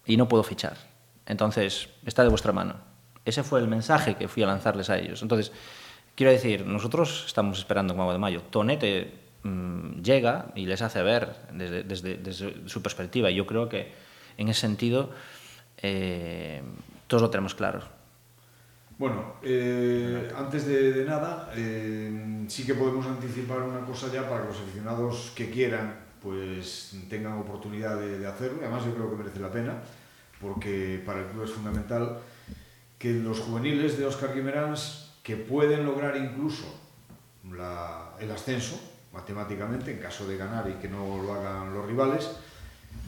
y 0.06 0.18
no 0.18 0.28
puedo 0.28 0.44
fichar 0.44 0.91
entonces, 1.26 1.90
está 2.06 2.24
de 2.24 2.30
vuestra 2.30 2.52
mano. 2.52 2.76
Ese 3.26 3.44
fue 3.44 3.60
el 3.60 3.68
mensaje 3.68 4.16
que 4.16 4.28
fui 4.28 4.44
a 4.44 4.48
lanzarles 4.48 4.90
a 4.90 4.98
ellos. 4.98 5.22
Entonces, 5.22 5.52
quiero 6.16 6.32
decir, 6.32 6.66
nosotros 6.66 7.26
estamos 7.28 7.60
esperando 7.60 7.96
como 7.96 8.12
de 8.12 8.18
mayo. 8.18 8.42
Tonete 8.50 9.14
mmm, 9.44 10.02
llega 10.02 10.52
y 10.56 10.66
les 10.66 10.82
hace 10.82 11.02
ver 11.04 11.36
desde, 11.54 12.34
su 12.68 12.82
perspectiva. 12.82 13.30
Y 13.30 13.36
yo 13.36 13.46
creo 13.46 13.70
que 13.70 13.92
en 14.38 14.50
ese 14.50 14.62
sentido 14.62 15.12
eh, 15.78 16.62
todos 17.08 17.22
lo 17.22 17.30
tenemos 17.30 17.54
claro. 17.54 17.82
Bueno, 18.98 19.36
eh, 19.42 20.32
antes 20.38 20.68
de, 20.68 21.04
nada, 21.06 21.52
eh, 21.56 22.46
sí 22.48 22.66
que 22.66 22.76
podemos 22.76 23.06
anticipar 23.08 23.64
una 23.64 23.82
cosa 23.82 24.12
ya 24.14 24.30
para 24.30 24.46
los 24.46 24.60
aficionados 24.60 25.32
que 25.36 25.50
quieran 25.50 26.12
pues 26.22 26.96
tengan 27.10 27.40
oportunidad 27.40 28.00
de, 28.00 28.20
de 28.20 28.28
hacerlo. 28.28 28.60
Además, 28.62 28.86
yo 28.86 28.94
creo 28.94 29.10
que 29.10 29.16
merece 29.16 29.40
la 29.40 29.52
pena 29.52 29.82
porque 30.42 31.02
para 31.06 31.20
el 31.20 31.28
club 31.28 31.44
es 31.44 31.52
fundamental 31.52 32.20
que 32.98 33.14
los 33.14 33.40
juveniles 33.40 33.98
de 33.98 34.06
Óscar 34.06 34.34
Guimeráns 34.34 35.12
que 35.24 35.36
pueden 35.36 35.86
lograr 35.86 36.18
incluso 36.18 36.66
la, 37.52 38.12
el 38.20 38.32
ascenso 38.32 38.80
matemáticamente 39.14 39.92
en 39.92 40.00
caso 40.00 40.28
de 40.28 40.38
ganar 40.38 40.70
y 40.70 40.74
que 40.82 40.88
no 40.88 41.22
lo 41.22 41.34
hagan 41.34 41.74
los 41.74 41.86
rivales 41.86 42.30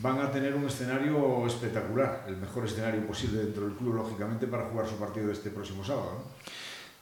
van 0.02 0.20
a 0.20 0.32
tener 0.32 0.56
un 0.56 0.66
escenario 0.66 1.46
espectacular, 1.48 2.26
el 2.28 2.38
mejor 2.38 2.66
escenario 2.66 3.06
posible 3.06 3.44
dentro 3.44 3.64
del 3.66 3.74
club, 3.76 3.96
lógicamente, 3.96 4.48
para 4.48 4.66
jugar 4.66 4.88
su 4.88 4.96
partido 4.96 5.32
este 5.32 5.50
próximo 5.50 5.84
sábado. 5.84 6.20
¿no? 6.20 6.52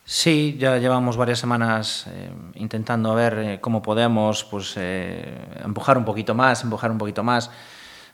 Sí, 0.05 0.57
ya 0.59 0.77
llevamos 0.77 1.15
varias 1.17 1.39
semanas 1.39 2.05
eh, 2.07 2.31
intentando 2.55 3.13
ver 3.15 3.39
eh, 3.39 3.59
cómo 3.61 3.81
podemos 3.81 4.43
pues, 4.43 4.73
eh, 4.77 5.39
empujar 5.63 5.97
un 5.97 6.05
poquito 6.05 6.35
más, 6.35 6.63
empujar 6.63 6.91
un 6.91 6.97
poquito 6.97 7.23
más. 7.23 7.49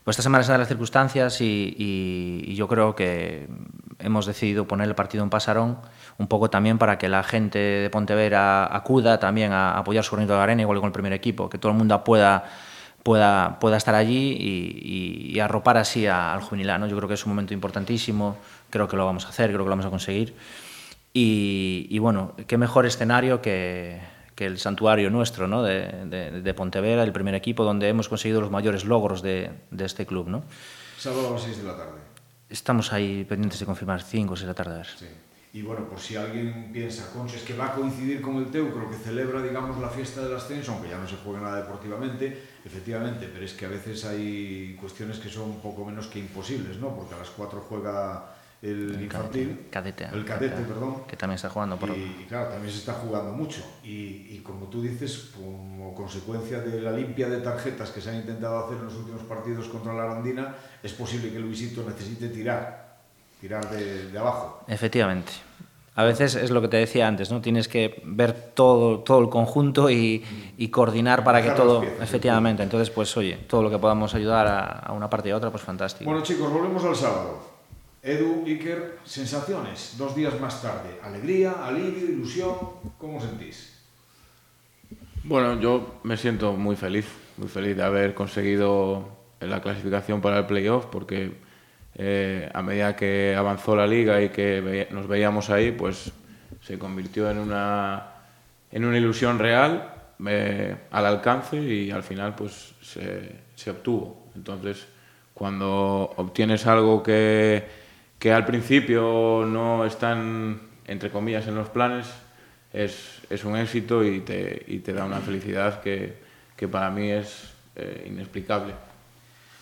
Pues 0.07 0.13
esta 0.13 0.23
semana 0.23 0.41
se 0.45 0.51
dan 0.51 0.61
las 0.61 0.69
circunstancias 0.69 1.41
y, 1.41 2.55
yo 2.55 2.69
creo 2.69 2.95
que 2.95 3.49
hemos 3.99 4.25
decidido 4.25 4.65
poner 4.65 4.87
el 4.87 4.95
partido 4.95 5.21
en 5.21 5.29
Pasarón 5.29 5.79
un 6.17 6.27
poco 6.27 6.49
también 6.49 6.77
para 6.77 6.97
que 6.97 7.09
la 7.09 7.23
gente 7.23 7.59
de 7.59 7.89
Pontevedra 7.89 8.73
acuda 8.73 9.19
también 9.19 9.51
a 9.51 9.77
apoyar 9.77 10.05
su 10.05 10.15
granito 10.15 10.33
de 10.33 10.39
arena, 10.39 10.61
igual 10.61 10.79
con 10.79 10.87
el 10.87 10.93
primer 10.93 11.11
equipo, 11.11 11.49
que 11.49 11.57
todo 11.57 11.73
el 11.73 11.77
mundo 11.77 12.01
pueda, 12.05 12.45
pueda, 13.03 13.59
pueda 13.59 13.75
estar 13.75 13.95
allí 13.95 14.37
y, 14.39 15.37
arropar 15.41 15.75
así 15.75 16.07
a, 16.07 16.33
al 16.33 16.39
juvenil 16.39 16.67
¿no? 16.79 16.87
Yo 16.87 16.95
creo 16.95 17.09
que 17.09 17.15
es 17.15 17.25
un 17.25 17.33
momento 17.33 17.53
importantísimo, 17.53 18.37
creo 18.69 18.87
que 18.87 18.95
lo 18.95 19.05
vamos 19.05 19.25
a 19.25 19.27
hacer, 19.27 19.47
creo 19.47 19.65
que 19.65 19.65
lo 19.65 19.71
vamos 19.71 19.87
a 19.87 19.89
conseguir. 19.89 20.37
Y 21.11 21.99
bueno, 21.99 22.31
qué 22.47 22.57
mejor 22.57 22.85
escenario 22.85 23.41
que, 23.41 23.99
que 24.37 24.45
el 24.45 24.59
santuario 24.59 25.09
nuestro 25.09 25.47
¿no? 25.47 25.63
de, 25.63 26.05
de, 26.05 26.41
de, 26.41 26.53
Pontevedra, 26.53 27.03
el 27.03 27.11
primer 27.11 27.33
equipo 27.33 27.63
donde 27.63 27.89
hemos 27.89 28.07
conseguido 28.07 28.39
los 28.39 28.51
mayores 28.51 28.85
logros 28.85 29.23
de, 29.23 29.49
de 29.71 29.83
este 29.83 30.05
club. 30.05 30.27
¿no? 30.27 30.43
Sábado 30.95 31.29
a 31.29 31.31
las 31.31 31.41
6 31.41 31.57
de 31.57 31.63
la 31.63 31.75
tarde. 31.75 31.99
Estamos 32.47 32.93
ahí 32.93 33.25
pendientes 33.25 33.59
de 33.59 33.65
confirmar 33.65 34.03
5 34.03 34.31
o 34.31 34.35
6 34.35 34.43
de 34.43 34.47
la 34.47 34.53
tarde. 34.53 34.75
A 34.75 34.77
ver. 34.77 34.85
Sí. 34.85 35.07
Y 35.53 35.63
bueno, 35.63 35.89
por 35.89 35.99
si 35.99 36.15
alguien 36.15 36.69
piensa, 36.71 37.11
concho, 37.11 37.35
es 37.35 37.41
que 37.41 37.55
va 37.55 37.69
a 37.69 37.73
coincidir 37.73 38.21
con 38.21 38.35
el 38.35 38.51
Teucro, 38.51 38.87
que 38.91 38.97
celebra, 38.97 39.41
digamos, 39.41 39.79
la 39.79 39.89
fiesta 39.89 40.21
del 40.21 40.35
ascenso, 40.35 40.73
aunque 40.73 40.89
ya 40.89 40.99
no 40.99 41.07
se 41.07 41.15
juega 41.15 41.41
nada 41.41 41.63
deportivamente, 41.63 42.43
efectivamente, 42.63 43.27
pero 43.33 43.43
es 43.43 43.53
que 43.53 43.65
a 43.65 43.69
veces 43.69 44.05
hay 44.05 44.77
cuestiones 44.79 45.17
que 45.17 45.29
son 45.29 45.49
un 45.49 45.59
poco 45.59 45.83
menos 45.83 46.05
que 46.07 46.19
imposibles, 46.19 46.77
¿no? 46.77 46.95
Porque 46.95 47.15
a 47.15 47.17
las 47.17 47.31
4 47.31 47.65
juega 47.67 48.36
el, 48.61 48.95
el 48.95 49.03
infantil, 49.03 49.67
cadete, 49.69 50.05
el 50.05 50.25
cadete, 50.25 50.55
cadete, 50.55 50.67
perdón, 50.67 51.03
que 51.07 51.15
también 51.15 51.35
está 51.35 51.49
jugando 51.49 51.77
por... 51.77 51.89
y, 51.89 52.17
y, 52.21 52.25
claro, 52.27 52.49
también 52.49 52.71
se 52.71 52.79
está 52.79 52.93
jugando 52.93 53.31
mucho 53.31 53.61
y, 53.83 54.27
y, 54.31 54.41
como 54.43 54.65
tú 54.65 54.81
dices, 54.81 55.31
como 55.35 55.93
consecuencia 55.93 56.59
de 56.59 56.81
la 56.81 56.91
limpia 56.91 57.29
de 57.29 57.37
tarjetas 57.41 57.91
que 57.91 58.01
se 58.01 58.09
han 58.09 58.15
intentado 58.15 58.65
hacer 58.65 58.77
en 58.77 58.85
los 58.85 58.95
últimos 58.95 59.21
partidos 59.23 59.67
contra 59.67 59.93
la 59.93 60.03
Arandina, 60.03 60.55
es 60.81 60.91
posible 60.93 61.31
que 61.31 61.39
Luisito 61.39 61.83
necesite 61.87 62.29
tirar, 62.29 62.97
tirar 63.39 63.69
de, 63.69 64.09
de 64.11 64.17
abajo. 64.17 64.63
Efectivamente. 64.67 65.33
A 65.95 66.03
veces 66.03 66.35
es 66.35 66.51
lo 66.51 66.61
que 66.61 66.67
te 66.67 66.77
decía 66.77 67.07
antes, 67.07 67.31
¿no? 67.31 67.41
Tienes 67.41 67.67
que 67.67 68.03
ver 68.05 68.51
todo, 68.53 68.99
todo 68.99 69.19
el 69.19 69.29
conjunto 69.29 69.89
y, 69.89 70.23
y 70.55 70.67
coordinar 70.69 71.23
para 71.23 71.41
que 71.41 71.49
todo... 71.51 71.81
Piezas, 71.81 72.01
efectivamente. 72.03 72.61
Entonces, 72.61 72.91
pues 72.91 73.17
oye, 73.17 73.37
todo 73.47 73.63
lo 73.63 73.71
que 73.71 73.79
podamos 73.79 74.13
ayudar 74.13 74.45
a, 74.45 74.67
a 74.67 74.93
una 74.93 75.09
parte 75.09 75.29
y 75.29 75.31
a 75.31 75.37
otra, 75.37 75.49
pues 75.49 75.63
fantástico. 75.63 76.07
Bueno, 76.07 76.23
chicos, 76.23 76.51
volvemos 76.51 76.83
al 76.85 76.95
sábado. 76.95 77.56
Edu, 78.03 78.45
Iker, 78.45 78.99
sensaciones, 79.03 79.95
dos 79.97 80.15
días 80.15 80.39
más 80.39 80.61
tarde. 80.61 80.99
Alegría, 81.03 81.65
alivio, 81.65 82.09
ilusión, 82.09 82.55
¿cómo 82.97 83.19
sentís? 83.19 83.77
Bueno, 85.23 85.59
yo 85.59 85.99
me 86.03 86.15
siento 86.15 86.53
muy 86.53 86.75
feliz, 86.75 87.05
muy 87.37 87.49
feliz 87.49 87.75
de 87.75 87.83
haber 87.83 88.13
conseguido 88.13 89.09
la 89.41 89.61
clasificación 89.61 90.21
para 90.21 90.39
el 90.39 90.45
playoff, 90.45 90.85
porque 90.85 91.33
eh, 91.95 92.49
a 92.53 92.61
medida 92.61 92.95
que 92.95 93.35
avanzó 93.35 93.75
la 93.75 93.87
liga 93.87 94.21
y 94.21 94.29
que 94.29 94.87
nos 94.91 95.07
veíamos 95.07 95.49
ahí, 95.49 95.71
pues 95.71 96.11
se 96.61 96.77
convirtió 96.79 97.29
en 97.29 97.39
una, 97.39 98.13
en 98.71 98.85
una 98.85 98.97
ilusión 98.97 99.39
real 99.39 99.93
al 100.91 101.05
alcance 101.05 101.57
y 101.57 101.91
al 101.91 102.03
final 102.03 102.35
pues 102.35 102.73
se, 102.81 103.35
se, 103.55 103.71
obtuvo. 103.71 104.29
Entonces, 104.35 104.87
cuando 105.33 106.13
obtienes 106.17 106.65
algo 106.65 107.03
que, 107.03 107.86
que 108.27 108.33
al 108.33 108.45
principio 108.45 109.45
no 109.47 109.85
están, 109.85 110.59
entre 110.85 111.09
comillas, 111.09 111.47
en 111.47 111.55
los 111.55 111.69
planes, 111.69 112.07
es, 112.73 113.21
es 113.29 113.45
un 113.45 113.55
éxito 113.55 114.03
y 114.03 114.19
te, 114.19 114.65
y 114.67 114.79
te, 114.79 114.91
da 114.91 115.05
una 115.05 115.21
felicidad 115.21 115.79
que, 115.79 116.17
que 116.57 116.67
para 116.67 116.91
mí 116.91 117.09
es 117.09 117.53
eh, 117.77 118.03
inexplicable. 118.05 118.73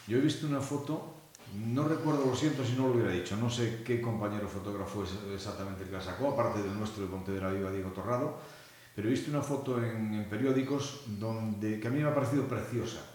Yo 0.07 0.17
he 0.17 0.19
visto 0.19 0.47
una 0.47 0.61
foto 0.61 1.13
no 1.53 1.87
recuerdo, 1.87 2.25
lo 2.25 2.35
siento 2.35 2.65
si 2.65 2.73
no 2.73 2.87
lo 2.87 2.95
hubiera 2.95 3.11
dicho, 3.11 3.37
no 3.37 3.51
sé 3.51 3.83
qué 3.85 4.01
compañero 4.01 4.47
fotógrafo 4.47 5.03
es 5.03 5.11
exactamente 5.35 5.83
el 5.83 5.89
que 5.89 5.97
la 5.97 6.01
sacó, 6.01 6.29
aparte 6.29 6.63
del 6.63 6.75
nuestro 6.75 7.03
de 7.03 7.09
Pontevedra 7.11 7.51
Viva, 7.51 7.69
Diego 7.69 7.91
Torrado, 7.91 8.39
pero 8.95 9.07
he 9.07 9.11
visto 9.11 9.29
una 9.29 9.43
foto 9.43 9.77
en, 9.77 10.25
periódicos 10.27 11.03
donde, 11.05 11.79
que 11.79 11.87
a 11.87 11.91
mí 11.91 11.99
me 11.99 12.09
ha 12.09 12.15
parecido 12.15 12.47
preciosa, 12.47 13.05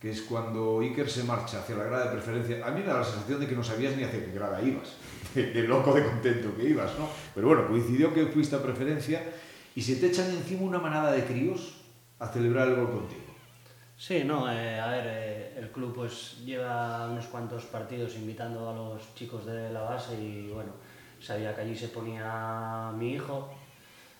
que 0.00 0.10
es 0.10 0.22
cuando 0.22 0.80
Iker 0.80 1.08
se 1.10 1.24
marcha 1.24 1.60
hacia 1.60 1.76
la 1.76 1.84
grada 1.84 2.06
de 2.06 2.12
preferencia. 2.12 2.66
A 2.66 2.70
mí 2.70 2.80
me 2.80 2.86
da 2.86 3.00
la 3.00 3.04
sensación 3.04 3.38
de 3.38 3.46
que 3.46 3.54
no 3.54 3.62
sabías 3.62 3.94
ni 3.96 4.02
hacia 4.02 4.24
qué 4.24 4.32
grada 4.32 4.62
ibas, 4.62 4.96
de, 5.34 5.62
loco 5.64 5.92
de 5.92 6.04
contento 6.04 6.56
que 6.56 6.64
ibas, 6.64 6.98
¿no? 6.98 7.06
Pero 7.34 7.48
bueno, 7.48 7.68
coincidió 7.68 8.12
que 8.14 8.26
fuiste 8.26 8.56
a 8.56 8.62
preferencia 8.62 9.22
y 9.74 9.82
se 9.82 9.96
te 9.96 10.06
echan 10.06 10.30
encima 10.30 10.62
una 10.62 10.78
manada 10.78 11.12
de 11.12 11.24
críos 11.24 11.82
a 12.18 12.28
celebrar 12.28 12.68
el 12.68 12.76
gol 12.76 12.90
contigo. 12.90 13.20
Sí, 13.96 14.24
no, 14.24 14.50
eh, 14.50 14.80
a 14.80 14.88
ver, 14.88 15.04
eh, 15.06 15.54
el 15.58 15.70
club 15.70 15.94
pues 15.94 16.38
lleva 16.46 17.06
unos 17.10 17.26
cuantos 17.26 17.66
partidos 17.66 18.16
invitando 18.16 18.70
a 18.70 18.72
los 18.72 19.14
chicos 19.14 19.44
de 19.44 19.70
la 19.70 19.82
base 19.82 20.14
y 20.14 20.50
bueno, 20.50 20.72
sabía 21.20 21.54
que 21.54 21.60
allí 21.60 21.76
se 21.76 21.88
ponía 21.88 22.90
mi 22.96 23.12
hijo, 23.12 23.52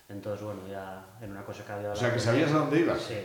entonces 0.07 0.45
bueno, 0.45 0.61
ya 0.69 1.03
era 1.19 1.31
una 1.31 1.43
cosa 1.43 1.65
que 1.65 1.71
había... 1.71 1.91
O 1.91 1.95
sea, 1.95 2.13
que 2.13 2.19
sabías 2.19 2.51
a 2.51 2.59
dónde 2.59 2.81
ibas. 2.81 3.01
Sí. 3.01 3.15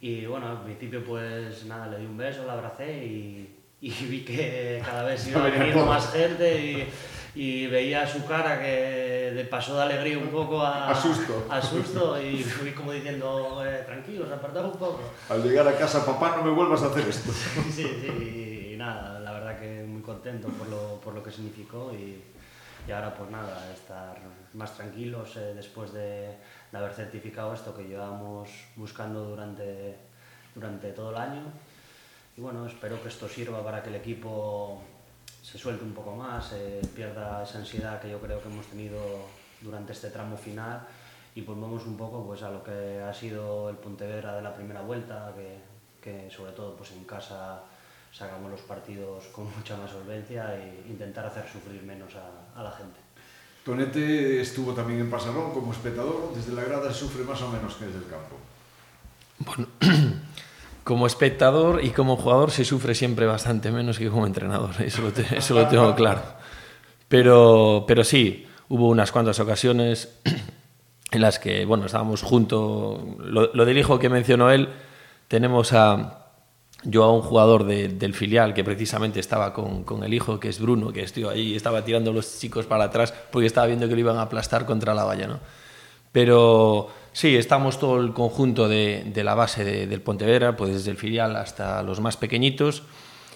Y 0.00 0.26
bueno, 0.26 0.48
al 0.48 0.62
principio 0.62 1.04
pues 1.04 1.64
nada, 1.66 1.88
le 1.88 1.98
di 1.98 2.06
un 2.06 2.16
beso, 2.16 2.44
la 2.46 2.54
abracé 2.54 3.04
y, 3.04 3.56
y 3.80 3.90
vi 4.10 4.24
que 4.24 4.82
cada 4.84 5.04
vez 5.04 5.26
iba 5.28 5.46
viniendo 5.46 5.86
más 5.86 6.12
gente 6.12 6.64
y 6.64 6.88
y 7.36 7.66
veía 7.66 8.06
su 8.06 8.24
cara 8.24 8.58
que 8.58 9.30
de 9.34 9.44
pasó 9.44 9.76
de 9.76 9.82
alegría 9.82 10.18
un 10.18 10.28
poco 10.28 10.62
a, 10.62 10.90
a 10.90 10.94
susto. 10.94 11.46
A 11.50 11.60
susto 11.60 12.20
y 12.20 12.42
fui 12.42 12.72
como 12.72 12.92
diciendo, 12.92 13.62
eh, 13.64 13.82
tranquilos, 13.84 14.32
apartad 14.32 14.64
un 14.64 14.72
poco. 14.72 15.00
Al 15.28 15.42
llegar 15.42 15.68
a 15.68 15.76
casa, 15.76 16.04
papá, 16.04 16.36
no 16.38 16.44
me 16.44 16.50
vuelvas 16.50 16.82
a 16.82 16.86
hacer 16.86 17.06
esto. 17.06 17.30
sí, 17.70 17.84
sí, 17.84 18.70
y 18.72 18.76
nada, 18.78 19.20
la 19.20 19.32
verdad 19.32 19.60
que 19.60 19.84
muy 19.84 20.00
contento 20.00 20.48
por 20.48 20.66
lo, 20.68 20.98
por 21.04 21.14
lo 21.14 21.22
que 21.22 21.30
significó 21.30 21.92
y, 21.92 22.22
y 22.88 22.90
ahora 22.90 23.14
pues 23.14 23.30
nada, 23.30 23.70
estar 23.70 24.16
más 24.54 24.74
tranquilos 24.74 25.36
eh, 25.36 25.52
después 25.54 25.92
de, 25.92 26.38
haber 26.76 26.92
certificado 26.92 27.54
esto 27.54 27.74
que 27.74 27.84
llevamos 27.84 28.50
buscando 28.76 29.24
durante, 29.24 29.96
durante 30.54 30.92
todo 30.92 31.10
el 31.10 31.16
año. 31.16 31.42
Y 32.36 32.40
bueno, 32.40 32.66
espero 32.66 33.02
que 33.02 33.08
esto 33.08 33.28
sirva 33.28 33.64
para 33.64 33.82
que 33.82 33.88
el 33.88 33.96
equipo 33.96 34.82
se 35.42 35.58
suelte 35.58 35.84
un 35.84 35.92
poco 35.92 36.14
más, 36.14 36.52
eh, 36.52 36.82
pierda 36.94 37.42
esa 37.42 37.58
ansiedad 37.58 38.00
que 38.00 38.10
yo 38.10 38.20
creo 38.20 38.42
que 38.42 38.48
hemos 38.48 38.66
tenido 38.66 38.98
durante 39.60 39.92
este 39.92 40.10
tramo 40.10 40.36
final 40.36 40.86
y 41.34 41.42
volvemos 41.42 41.86
un 41.86 41.96
poco 41.96 42.26
pues, 42.26 42.42
a 42.42 42.50
lo 42.50 42.62
que 42.62 43.00
ha 43.00 43.14
sido 43.14 43.70
el 43.70 43.76
Pontevedra 43.76 44.34
de 44.34 44.42
la 44.42 44.54
primera 44.54 44.82
vuelta, 44.82 45.32
que, 45.34 45.58
que 46.02 46.30
sobre 46.30 46.52
todo 46.52 46.76
pues, 46.76 46.92
en 46.92 47.04
casa 47.04 47.62
sacamos 48.12 48.50
los 48.50 48.62
partidos 48.62 49.24
con 49.26 49.44
mucha 49.56 49.76
más 49.76 49.90
solvencia 49.90 50.56
e 50.56 50.82
intentar 50.88 51.26
hacer 51.26 51.46
sufrir 51.48 51.82
menos 51.82 52.12
a 52.16 52.62
la 52.62 52.70
gente. 52.72 53.05
Tonete 53.66 54.40
estuvo 54.40 54.72
también 54.74 55.00
en 55.00 55.10
Pasarón 55.10 55.52
como 55.52 55.72
espectador, 55.72 56.32
desde 56.36 56.52
la 56.52 56.62
grada 56.62 56.94
sufre 56.94 57.24
más 57.24 57.42
o 57.42 57.50
menos 57.50 57.74
que 57.74 57.86
desde 57.86 57.98
el 57.98 58.06
campo. 58.06 58.36
Bueno, 59.40 59.66
como 60.84 61.04
espectador 61.04 61.82
y 61.82 61.90
como 61.90 62.16
jugador 62.16 62.52
se 62.52 62.64
sufre 62.64 62.94
siempre 62.94 63.26
bastante 63.26 63.72
menos 63.72 63.98
que 63.98 64.08
como 64.08 64.24
entrenador, 64.24 64.70
eso 64.80 65.02
lo, 65.02 65.60
lo 65.60 65.68
tengo 65.68 65.96
claro. 65.96 66.22
Pero, 67.08 67.84
pero 67.88 68.04
sí, 68.04 68.46
hubo 68.68 68.88
unas 68.88 69.10
cuantas 69.10 69.40
ocasiones 69.40 70.16
en 71.10 71.20
las 71.20 71.40
que, 71.40 71.64
bueno, 71.64 71.86
estábamos 71.86 72.22
juntos, 72.22 73.00
lo, 73.18 73.52
lo 73.52 73.64
del 73.64 73.78
hijo 73.78 73.98
que 73.98 74.08
mencionó 74.08 74.52
él, 74.52 74.68
tenemos 75.26 75.72
a, 75.72 76.25
yo 76.88 77.04
a 77.04 77.12
un 77.12 77.22
jugador 77.22 77.64
de, 77.64 77.88
del 77.88 78.14
filial 78.14 78.54
que 78.54 78.64
precisamente 78.64 79.20
estaba 79.20 79.52
con, 79.52 79.84
con, 79.84 80.02
el 80.04 80.14
hijo, 80.14 80.40
que 80.40 80.48
es 80.48 80.60
Bruno, 80.60 80.92
que 80.92 81.02
estoy 81.02 81.24
ahí 81.24 81.54
estaba 81.54 81.84
tirando 81.84 82.12
los 82.12 82.38
chicos 82.38 82.66
para 82.66 82.84
atrás 82.84 83.12
porque 83.30 83.46
estaba 83.46 83.66
viendo 83.66 83.88
que 83.88 83.94
lo 83.94 84.00
iban 84.00 84.16
a 84.18 84.22
aplastar 84.22 84.64
contra 84.66 84.94
la 84.94 85.04
valla, 85.04 85.26
¿no? 85.26 85.40
Pero 86.12 86.90
Sí, 87.16 87.34
estamos 87.34 87.78
todo 87.78 87.98
el 87.98 88.12
conjunto 88.12 88.68
de, 88.68 89.04
de 89.06 89.24
la 89.24 89.34
base 89.34 89.64
de, 89.64 89.86
del 89.86 90.02
Pontevedra, 90.02 90.54
pues 90.54 90.74
desde 90.74 90.90
el 90.90 90.98
filial 90.98 91.34
hasta 91.36 91.82
los 91.82 91.98
más 91.98 92.18
pequeñitos. 92.18 92.82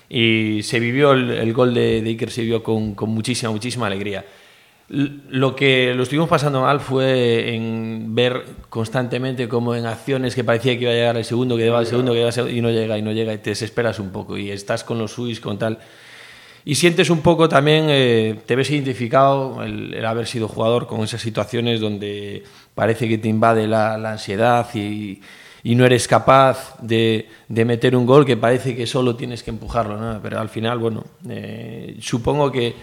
Y 0.07 0.63
se 0.65 0.79
vivió 0.81 1.13
el, 1.13 1.31
el 1.31 1.55
gol 1.55 1.73
de, 1.73 2.03
Iker, 2.05 2.31
se 2.31 2.43
vivió 2.43 2.63
con, 2.63 2.95
con, 2.95 3.09
muchísima, 3.09 3.51
muchísima 3.51 3.87
alegría. 3.87 4.27
Lo 4.91 5.55
que 5.55 5.95
lo 5.95 6.03
estuvimos 6.03 6.29
pasando 6.29 6.63
mal 6.63 6.81
fue 6.81 7.55
en 7.55 8.13
ver 8.15 8.45
constantemente 8.69 9.49
como 9.49 9.77
en 9.77 9.87
acciones 9.87 10.35
que 10.35 10.43
parecía 10.43 10.75
que 10.77 10.83
iba 10.83 10.91
a 10.91 10.95
llegar 10.95 11.17
el 11.17 11.25
segundo, 11.25 11.57
que 11.57 11.67
iba 11.67 11.79
el 11.79 11.87
segundo, 11.87 12.13
que 12.13 12.19
iba 12.19 12.27
el 12.27 12.33
segundo, 12.33 12.57
y 12.57 12.61
no 12.61 12.71
llega, 12.71 12.99
y 12.99 13.03
no 13.03 13.13
llega, 13.13 13.33
y 13.33 13.39
te 13.39 13.51
desesperas 13.51 14.01
un 14.01 14.11
poco, 14.11 14.37
y 14.37 14.51
estás 14.51 14.83
con 14.83 14.99
los 14.99 15.13
suyos, 15.13 15.39
con 15.39 15.59
tal 15.59 15.79
y 16.65 16.75
sientes 16.75 17.09
un 17.11 17.21
poco 17.21 17.49
también, 17.49 17.87
eh, 17.89 18.39
te 18.45 18.55
ves 18.55 18.71
identificado 18.71 19.63
el, 19.63 19.95
el, 19.95 20.05
haber 20.05 20.27
sido 20.27 20.47
jugador 20.47 20.87
con 20.87 21.01
esas 21.01 21.23
situaciones 21.23 21.81
donde 21.81 22.45
parece 22.75 23.09
que 23.09 23.19
te 23.19 23.29
invade 23.29 23.67
la, 23.67 23.97
la 23.97 24.13
ansiedad 24.13 24.67
y, 24.75 25.23
y, 25.63 25.75
no 25.75 25.87
eres 25.87 26.07
capaz 26.07 26.77
de, 26.81 27.29
de, 27.49 27.65
meter 27.65 27.97
un 27.97 28.05
gol 28.05 28.27
que 28.27 28.37
parece 28.37 28.77
que 28.77 28.87
solo 28.87 29.17
tienes 29.17 29.43
que 29.43 29.51
empujarlo, 29.51 29.97
¿no? 29.97 30.21
pero 30.23 30.39
al 30.39 30.51
final, 30.51 30.79
bueno, 30.79 31.05
eh, 31.29 31.97
supongo 32.01 32.53
que 32.53 32.75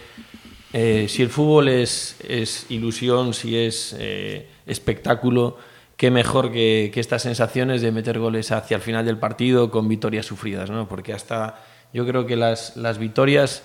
eh, 0.73 1.07
si 1.09 1.21
el 1.21 1.29
fútbol 1.29 1.69
es, 1.69 2.17
es, 2.27 2.65
ilusión, 2.69 3.33
si 3.33 3.57
es 3.57 3.95
eh, 3.97 4.47
espectáculo, 4.65 5.57
qué 5.95 6.11
mejor 6.11 6.51
que, 6.51 6.91
que 6.93 6.99
estas 6.99 7.21
sensaciones 7.21 7.81
de 7.81 7.91
meter 7.91 8.19
goles 8.19 8.51
hacia 8.51 8.75
el 8.75 8.81
final 8.81 9.05
del 9.05 9.17
partido 9.17 9.71
con 9.71 9.87
victorias 9.87 10.25
sufridas, 10.25 10.69
¿no? 10.69 10.87
porque 10.87 11.13
hasta 11.13 11.63
yo 11.93 12.05
creo 12.05 12.25
que 12.25 12.35
las, 12.35 12.75
las 12.75 12.97
victorias, 12.97 13.63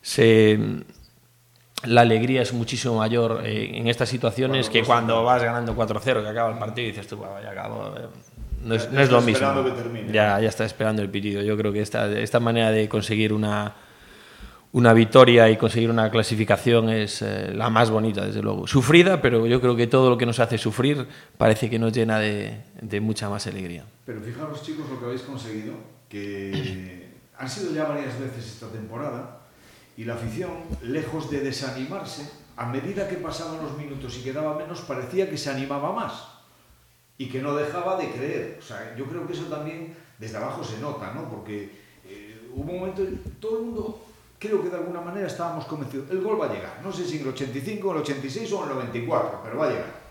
se, 0.00 0.58
la 1.84 2.02
alegría 2.02 2.42
es 2.42 2.52
muchísimo 2.52 2.96
mayor 2.96 3.42
eh, 3.44 3.76
en 3.76 3.88
estas 3.88 4.08
situaciones 4.08 4.68
bueno, 4.68 4.80
que 4.80 4.86
cuando 4.86 5.24
vas 5.24 5.42
ganando 5.42 5.74
4-0, 5.74 6.22
que 6.22 6.28
acaba 6.28 6.52
el 6.52 6.58
partido 6.58 6.88
y 6.88 6.90
dices 6.92 7.06
tú, 7.08 7.20
ya 7.42 7.50
acabo. 7.50 7.94
Eh, 7.96 8.06
no 8.64 8.76
es, 8.76 8.84
ya, 8.84 8.92
no 8.92 9.00
es 9.00 9.10
lo 9.10 9.20
mismo. 9.20 9.54
Ya, 10.12 10.40
ya 10.40 10.48
está 10.48 10.64
esperando 10.64 11.02
el 11.02 11.10
pitido. 11.10 11.42
Yo 11.42 11.56
creo 11.56 11.72
que 11.72 11.80
esta, 11.80 12.08
esta 12.12 12.38
manera 12.38 12.70
de 12.70 12.88
conseguir 12.88 13.32
una, 13.32 13.74
una 14.72 14.94
victoria 14.94 15.50
y 15.50 15.56
conseguir 15.56 15.90
una 15.90 16.10
clasificación 16.10 16.88
es 16.88 17.20
eh, 17.20 17.52
la 17.54 17.68
más 17.68 17.90
bonita, 17.90 18.24
desde 18.24 18.42
luego. 18.42 18.66
Sufrida, 18.66 19.20
pero 19.20 19.46
yo 19.46 19.60
creo 19.60 19.76
que 19.76 19.86
todo 19.86 20.08
lo 20.08 20.16
que 20.16 20.24
nos 20.24 20.40
hace 20.40 20.56
sufrir 20.56 21.06
parece 21.36 21.68
que 21.68 21.78
nos 21.78 21.92
llena 21.92 22.18
de, 22.18 22.62
de 22.80 23.00
mucha 23.00 23.28
más 23.28 23.46
alegría. 23.46 23.84
Pero 24.06 24.20
fijaros, 24.22 24.62
chicos, 24.62 24.88
lo 24.88 24.98
que 24.98 25.04
habéis 25.04 25.22
conseguido, 25.22 25.74
que 26.08 27.08
han 27.38 27.48
sido 27.48 27.74
ya 27.74 27.84
varias 27.84 28.18
veces 28.18 28.46
esta 28.46 28.68
temporada 28.68 29.40
y 29.96 30.04
la 30.04 30.14
afición, 30.14 30.50
lejos 30.82 31.30
de 31.30 31.40
desanimarse, 31.40 32.30
a 32.56 32.66
medida 32.66 33.08
que 33.08 33.16
pasaban 33.16 33.62
los 33.62 33.76
minutos 33.76 34.16
y 34.18 34.22
quedaba 34.22 34.56
menos, 34.56 34.80
parecía 34.82 35.28
que 35.28 35.36
se 35.36 35.50
animaba 35.50 35.92
más 35.92 36.28
y 37.18 37.28
que 37.28 37.42
no 37.42 37.54
dejaba 37.54 37.96
de 37.96 38.10
creer. 38.10 38.58
O 38.58 38.62
sea, 38.62 38.94
yo 38.96 39.04
creo 39.04 39.26
que 39.26 39.34
eso 39.34 39.44
también 39.44 39.94
desde 40.18 40.38
abajo 40.38 40.64
se 40.64 40.78
nota, 40.78 41.12
¿no? 41.12 41.28
Porque 41.28 41.70
eh, 42.06 42.40
hubo 42.54 42.72
un 42.72 42.78
momento, 42.78 43.02
todo 43.38 43.58
el 43.58 43.64
mundo, 43.66 44.06
creo 44.42 44.60
que 44.60 44.70
de 44.70 44.76
alguna 44.76 45.00
manera 45.00 45.28
estábamos 45.28 45.66
convencidos, 45.66 46.10
el 46.10 46.20
gol 46.20 46.40
va 46.40 46.46
a 46.46 46.52
llegar. 46.52 46.80
No 46.82 46.92
sé 46.92 47.04
si 47.04 47.16
en 47.16 47.22
el 47.22 47.28
85, 47.28 47.90
en 47.90 47.96
el 47.96 48.02
86 48.02 48.52
o 48.52 48.56
en 48.64 48.68
el 48.70 48.74
94, 48.74 49.40
pero 49.44 49.56
va 49.56 49.66
a 49.66 49.70
llegar. 49.70 50.02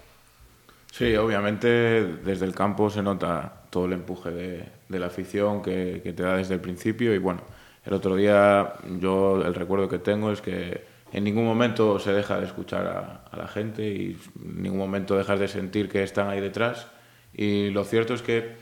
Sí, 0.90 1.16
obviamente 1.16 1.68
desde 1.68 2.46
el 2.46 2.56
campo 2.56 2.90
se 2.90 3.02
nota 3.02 3.64
todo 3.70 3.86
el 3.86 3.94
empuje 3.94 4.32
de, 4.32 4.66
de 4.88 5.00
la 5.00 5.08
afición 5.08 5.62
que, 5.62 6.00
que, 6.04 6.14
te 6.14 6.24
da 6.24 6.38
desde 6.38 6.54
el 6.54 6.62
principio 6.62 7.14
y 7.14 7.18
bueno, 7.18 7.42
el 7.86 7.94
otro 7.94 8.16
día 8.16 8.74
yo 9.00 9.42
el 9.42 9.54
recuerdo 9.54 9.88
que 9.88 10.00
tengo 10.00 10.32
es 10.32 10.42
que 10.42 10.84
en 11.14 11.24
ningún 11.24 11.46
momento 11.46 12.00
se 12.00 12.12
deja 12.12 12.40
de 12.40 12.46
escuchar 12.46 12.88
a, 12.88 13.24
a 13.32 13.38
la 13.38 13.48
gente 13.48 13.88
y 13.88 14.18
en 14.44 14.64
ningún 14.64 14.80
momento 14.80 15.18
dejas 15.18 15.40
de 15.40 15.48
sentir 15.48 15.88
que 15.88 16.04
están 16.04 16.30
ahí 16.30 16.42
detrás 16.42 16.88
y 17.34 17.70
lo 17.70 17.86
cierto 17.86 18.14
es 18.14 18.22
que 18.22 18.56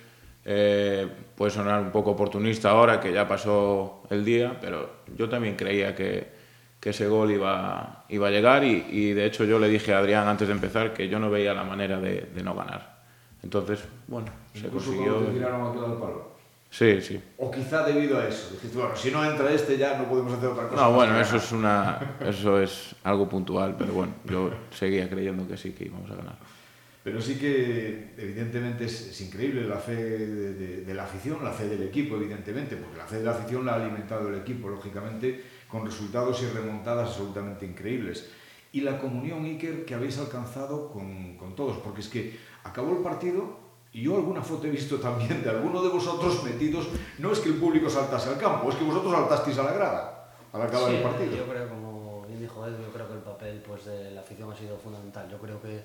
eh, 0.46 1.08
puede 1.40 1.52
sonar 1.52 1.80
un 1.82 1.90
poco 1.90 2.12
oportunista 2.12 2.72
ahora 2.72 3.00
que 3.00 3.14
ya 3.14 3.26
pasó 3.26 4.04
el 4.10 4.26
día, 4.26 4.58
pero 4.60 4.90
yo 5.16 5.30
también 5.30 5.56
creía 5.56 5.96
que 5.96 6.38
que 6.80 6.92
ese 6.92 7.08
gol 7.08 7.32
iba, 7.32 8.06
iba 8.08 8.28
a 8.28 8.32
llegar 8.32 8.64
y, 8.64 8.86
y, 8.90 9.14
de 9.14 9.26
hecho 9.26 9.44
yo 9.44 9.60
le 9.60 9.68
dije 9.68 9.94
a 9.94 10.00
Adrián 10.00 10.28
antes 10.28 10.48
de 10.48 10.54
empezar 10.54 10.94
que 10.94 11.10
yo 11.10 11.20
no 11.20 11.30
veía 11.30 11.54
la 11.54 11.64
manera 11.64 12.00
de, 12.00 12.30
de 12.34 12.44
no 12.44 12.56
ganar. 12.56 13.00
Entonces, 13.44 13.84
bueno, 14.08 14.28
se 14.54 14.70
consiguió... 14.70 15.16
te 15.16 15.34
tiraron 15.34 16.00
palo? 16.00 16.30
Sí, 16.70 17.02
sí. 17.02 17.22
O 17.38 17.50
quizá 17.52 17.84
debido 17.84 18.20
a 18.20 18.28
eso. 18.28 18.52
Dijiste, 18.54 18.78
bueno, 18.78 18.96
si 18.96 19.12
no 19.12 19.26
entra 19.26 19.52
este 19.52 19.78
ya 19.78 19.98
no 19.98 20.06
podemos 20.06 20.34
hacer 20.34 20.50
otra 20.50 20.70
cosa. 20.70 20.82
No, 20.82 20.94
bueno, 20.94 21.20
eso 21.20 21.38
es, 21.38 21.52
una, 21.52 22.00
eso 22.26 22.62
es 22.62 22.96
algo 23.04 23.28
puntual, 23.28 23.76
pero 23.78 23.92
bueno, 23.94 24.14
yo 24.26 24.52
seguía 24.72 25.10
creyendo 25.10 25.48
que 25.48 25.58
sí, 25.58 25.72
que 25.72 25.86
íbamos 25.86 26.10
a 26.12 26.16
ganar. 26.16 26.36
Pero 27.04 27.22
sí 27.22 27.38
que 27.38 28.14
evidentemente 28.18 28.86
es, 28.86 29.22
increíble 29.22 29.64
la 29.64 29.78
fe 29.78 29.96
de, 29.96 30.94
la 30.94 31.06
afición, 31.06 31.44
la 31.44 31.52
fe 31.52 31.68
del 31.68 31.84
equipo, 31.84 32.16
evidentemente, 32.16 32.76
porque 32.76 32.98
la 32.98 33.06
fe 33.06 33.20
de 33.20 33.24
la 33.24 33.32
afición 33.32 33.66
la 33.66 33.74
ha 33.74 33.76
alimentado 33.76 34.28
el 34.30 34.36
equipo, 34.36 34.68
lógicamente, 34.68 35.44
con 35.68 35.86
resultados 35.86 36.42
y 36.44 36.48
remontadas 36.48 37.10
absolutamente 37.10 37.66
increíbles. 37.66 38.30
Y 38.72 38.82
la 38.82 39.00
comunión, 39.00 39.46
Iker, 39.46 39.86
que 39.86 39.96
habéis 39.96 40.18
alcanzado 40.18 40.92
con, 40.92 41.38
con 41.38 41.56
todos, 41.56 41.78
porque 41.78 42.02
es 42.02 42.10
que 42.10 42.38
acabó 42.64 42.92
el 42.92 43.04
partido 43.04 43.58
y 43.92 44.04
yo 44.04 44.16
alguna 44.16 44.44
foto 44.44 44.68
he 44.68 44.70
visto 44.70 44.98
también 44.98 45.42
de 45.42 45.50
alguno 45.50 45.82
de 45.82 45.90
vosotros 45.90 46.44
metidos, 46.44 46.88
no 47.18 47.32
es 47.32 47.40
que 47.40 47.50
el 47.50 47.56
público 47.56 47.90
saltase 47.90 48.30
al 48.30 48.38
campo, 48.38 48.70
es 48.70 48.76
que 48.76 48.84
vosotros 48.84 49.12
saltasteis 49.12 49.58
a 49.58 49.64
la 49.64 49.74
grada 49.74 50.20
al 50.54 50.62
acabar 50.62 50.92
el 50.92 51.02
partido. 51.02 51.36
Yo 51.36 51.48
creo, 51.48 51.70
como 51.70 52.26
bien 52.28 52.40
dijo 52.40 52.66
Edu, 52.66 52.78
yo 52.84 52.92
creo 52.92 53.08
que 53.08 53.14
el 53.14 53.20
papel 53.20 53.64
pues, 53.66 53.86
de 53.86 54.12
la 54.12 54.22
afición 54.22 54.52
ha 54.52 54.56
sido 54.56 54.78
fundamental. 54.78 55.30
Yo 55.30 55.38
creo 55.40 55.62
que 55.62 55.82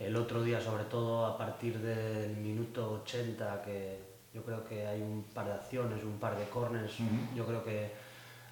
el 0.00 0.16
otro 0.16 0.42
día, 0.42 0.60
sobre 0.60 0.84
todo 0.84 1.26
a 1.26 1.36
partir 1.36 1.78
del 1.78 2.34
minuto 2.36 3.02
80, 3.04 3.62
que 3.62 3.98
yo 4.32 4.42
creo 4.42 4.64
que 4.64 4.86
hay 4.86 5.02
un 5.02 5.24
par 5.34 5.46
de 5.46 5.52
acciones, 5.52 6.02
un 6.02 6.18
par 6.18 6.36
de 6.38 6.44
corners, 6.48 6.94
yo 7.36 7.44
creo 7.44 7.62
que 7.62 7.90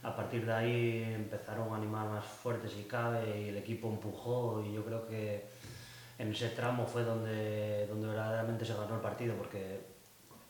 a 0.02 0.14
partir 0.14 0.44
de 0.44 0.52
ahí 0.52 1.02
empezaron 1.14 1.72
a 1.72 1.76
animar 1.76 2.08
más 2.08 2.24
fuerte 2.24 2.68
si 2.68 2.84
cabe 2.84 3.40
y 3.40 3.48
el 3.48 3.56
equipo 3.56 3.88
empujó 3.88 4.62
y 4.62 4.74
yo 4.74 4.84
creo 4.84 5.08
que 5.08 5.46
en 6.18 6.30
ese 6.30 6.50
tramo 6.50 6.86
fue 6.86 7.02
donde, 7.02 7.86
donde 7.86 8.08
verdaderamente 8.08 8.64
se 8.64 8.74
ganó 8.74 8.96
el 8.96 9.00
partido 9.00 9.34
porque 9.34 9.80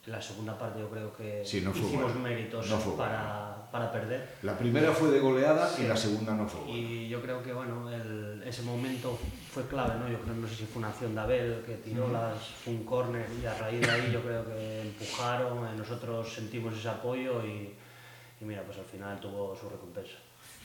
en 0.04 0.12
la 0.12 0.20
segunda 0.20 0.58
parte 0.58 0.80
yo 0.80 0.90
creo 0.90 1.16
que 1.16 1.42
hicimos 1.42 2.14
méritos 2.16 2.66
para, 2.96 3.57
para, 3.70 3.92
perder. 3.92 4.36
La 4.42 4.56
primera 4.56 4.92
fue 4.92 5.10
de 5.10 5.20
goleada 5.20 5.70
y 5.78 5.86
la 5.86 5.96
segunda 5.96 6.34
no 6.34 6.46
fue. 6.46 6.70
Y 6.70 7.08
yo 7.08 7.20
creo 7.20 7.42
que 7.42 7.52
bueno, 7.52 7.90
ese 8.44 8.62
momento 8.62 9.18
fue 9.52 9.66
clave, 9.66 9.98
¿no? 9.98 10.08
Yo 10.08 10.20
creo, 10.20 10.34
no 10.34 10.48
sé 10.48 10.54
si 10.54 10.64
fue 10.64 10.80
una 10.80 10.88
acción 10.88 11.14
de 11.14 11.20
Abel 11.20 11.62
que 11.64 11.74
tiró 11.76 12.10
las, 12.10 12.36
un 12.66 12.84
córner 12.84 13.26
y 13.42 13.46
a 13.46 13.54
raíz 13.54 13.80
de 13.80 13.90
ahí 13.90 14.10
yo 14.12 14.22
creo 14.22 14.44
que 14.44 14.82
empujaron, 14.82 15.66
eh, 15.66 15.70
nosotros 15.76 16.32
sentimos 16.32 16.76
ese 16.76 16.88
apoyo 16.88 17.44
y, 17.44 17.74
y 18.40 18.44
mira, 18.44 18.62
pues 18.62 18.78
al 18.78 18.84
final 18.84 19.18
tuvo 19.20 19.56
su 19.56 19.68
recompensa. 19.68 20.16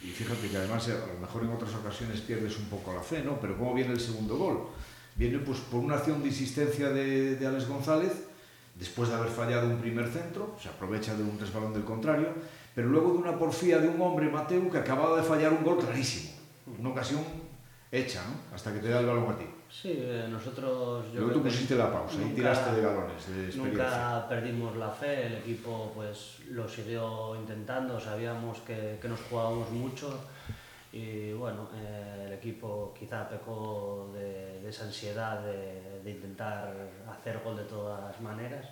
Y 0.01 0.07
fíjate 0.07 0.49
que 0.49 0.57
además 0.57 0.87
a 0.89 1.13
lo 1.13 1.19
mejor 1.19 1.43
en 1.43 1.51
otras 1.51 1.73
ocasiones 1.75 2.19
pierdes 2.21 2.57
un 2.57 2.65
poco 2.65 2.93
la 2.93 3.01
fe, 3.01 3.23
¿no? 3.23 3.39
Pero 3.39 3.57
¿cómo 3.57 3.73
viene 3.73 3.93
el 3.93 3.99
segundo 3.99 4.35
gol? 4.37 4.67
Viene 5.15 5.39
pues 5.39 5.59
por 5.59 5.79
una 5.79 5.95
acción 5.95 6.21
de 6.21 6.29
insistencia 6.29 6.89
de, 6.89 7.35
de 7.35 7.47
Alex 7.47 7.67
González, 7.67 8.11
después 8.75 9.09
de 9.09 9.15
haber 9.15 9.29
fallado 9.29 9.67
un 9.67 9.79
primer 9.79 10.07
centro, 10.07 10.55
se 10.61 10.69
aprovecha 10.69 11.15
de 11.15 11.23
un 11.23 11.39
resbalón 11.39 11.73
del 11.73 11.83
contrario, 11.83 12.29
pero 12.75 12.87
luego 12.89 13.13
de 13.13 13.17
una 13.19 13.37
porfía 13.37 13.79
de 13.79 13.87
un 13.87 14.01
hombre, 14.01 14.29
Mateo, 14.29 14.69
que 14.69 14.77
acababa 14.77 15.17
de 15.17 15.23
fallar 15.23 15.53
un 15.53 15.63
gol 15.63 15.79
clarísimo. 15.79 16.33
Una 16.79 16.89
ocasión 16.89 17.23
hecha, 17.91 18.23
¿no? 18.25 18.55
Hasta 18.55 18.73
que 18.73 18.79
te 18.79 18.89
da 18.89 18.99
el 18.99 19.05
balón 19.05 19.31
a 19.31 19.37
ti. 19.37 19.45
Sí, 19.69 19.93
eh, 19.95 20.27
nosotros... 20.29 21.05
Yo 21.13 21.21
Luego 21.21 21.33
tú 21.33 21.43
pusiste 21.43 21.75
la 21.75 21.91
pausa 21.91 22.17
y 22.21 22.33
tiraste 22.33 22.71
de 22.73 22.87
experiencia. 22.87 23.63
Nunca 23.63 24.25
perdimos 24.27 24.75
la 24.77 24.89
fe, 24.89 25.27
el 25.27 25.33
equipo 25.35 25.91
pues 25.93 26.39
lo 26.49 26.67
siguió 26.67 27.35
intentando, 27.35 27.99
sabíamos 27.99 28.59
que, 28.59 28.97
que 29.01 29.07
nos 29.07 29.19
jugábamos 29.21 29.69
mucho 29.71 30.19
y 30.91 31.33
bueno, 31.33 31.69
eh, 31.75 32.25
el 32.27 32.33
equipo 32.33 32.93
quizá 32.97 33.27
pecó 33.27 34.11
de, 34.13 34.59
de 34.61 34.69
esa 34.69 34.85
ansiedad 34.85 35.41
de, 35.41 36.01
de, 36.03 36.11
intentar 36.11 36.71
hacer 37.09 37.39
gol 37.43 37.57
de 37.57 37.63
todas 37.63 38.21
maneras 38.21 38.67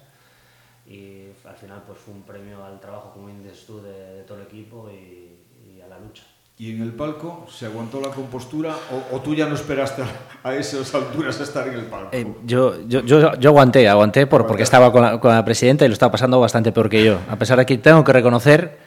y 0.85 1.27
al 1.45 1.55
final 1.55 1.83
pues 1.85 1.99
fue 1.99 2.13
un 2.13 2.23
premio 2.23 2.63
al 2.63 2.79
trabajo, 2.79 3.11
como 3.13 3.27
dices 3.27 3.65
tú, 3.65 3.81
de, 3.81 3.91
de 3.91 4.23
todo 4.23 4.37
el 4.37 4.43
equipo 4.43 4.89
y, 4.89 5.75
y, 5.75 5.81
a 5.81 5.87
la 5.87 5.99
lucha. 5.99 6.23
¿Y 6.57 6.75
en 6.75 6.81
el 6.81 6.91
palco 6.91 7.47
se 7.49 7.65
aguantó 7.65 7.99
la 8.01 8.09
compostura 8.09 8.75
o, 8.91 9.15
o 9.15 9.19
tú 9.21 9.33
ya 9.33 9.47
no 9.47 9.55
esperaste 9.55 10.03
a 10.43 10.53
esas 10.53 10.93
alturas 10.93 11.39
a 11.39 11.43
estar 11.43 11.67
en 11.67 11.73
el 11.75 11.85
palco? 11.85 12.09
Eh, 12.11 12.27
yo, 12.45 12.75
yo, 12.87 13.01
yo, 13.01 13.33
yo, 13.35 13.49
aguanté, 13.49 13.87
aguanté 13.87 14.27
por, 14.27 14.45
porque 14.45 14.63
estaba 14.63 14.91
con 14.91 15.01
la, 15.01 15.19
con 15.19 15.33
la 15.33 15.43
presidenta 15.43 15.85
y 15.85 15.87
lo 15.87 15.93
estaba 15.93 16.11
pasando 16.11 16.39
bastante 16.39 16.71
peor 16.71 16.89
que 16.89 17.03
yo. 17.03 17.17
A 17.29 17.35
pesar 17.37 17.57
de 17.57 17.65
que 17.65 17.77
tengo 17.77 18.03
que 18.03 18.13
reconocer 18.13 18.77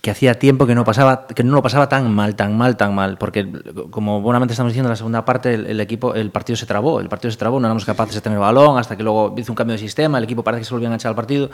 que 0.00 0.10
hacía 0.10 0.38
tiempo 0.38 0.66
que 0.66 0.74
no 0.74 0.84
pasaba 0.84 1.26
que 1.26 1.44
no 1.44 1.54
lo 1.54 1.62
pasaba 1.62 1.88
tan 1.88 2.10
mal 2.12 2.34
tan 2.34 2.56
mal 2.56 2.76
tan 2.76 2.94
mal 2.94 3.18
porque 3.18 3.46
como 3.90 4.22
buenamente 4.22 4.54
estamos 4.54 4.72
diciendo 4.72 4.88
en 4.88 4.92
la 4.92 4.96
segunda 4.96 5.24
parte 5.24 5.52
el, 5.52 5.66
el, 5.66 5.80
equipo 5.80 6.14
el 6.14 6.30
partido 6.30 6.56
se 6.56 6.64
trabó 6.64 7.00
el 7.00 7.08
partido 7.08 7.30
se 7.30 7.36
trabó 7.36 7.60
no 7.60 7.66
éramos 7.66 7.84
capaces 7.84 8.14
de 8.14 8.20
tener 8.22 8.36
el 8.36 8.40
balón 8.40 8.78
hasta 8.78 8.96
que 8.96 9.02
luego 9.02 9.34
hizo 9.36 9.52
un 9.52 9.56
cambio 9.56 9.72
de 9.72 9.78
sistema 9.78 10.16
el 10.16 10.24
equipo 10.24 10.42
parece 10.42 10.62
que 10.62 10.64
se 10.64 10.74
volvió 10.74 10.90
a 10.90 10.94
echar 10.94 11.10
al 11.10 11.16
partido. 11.16 11.50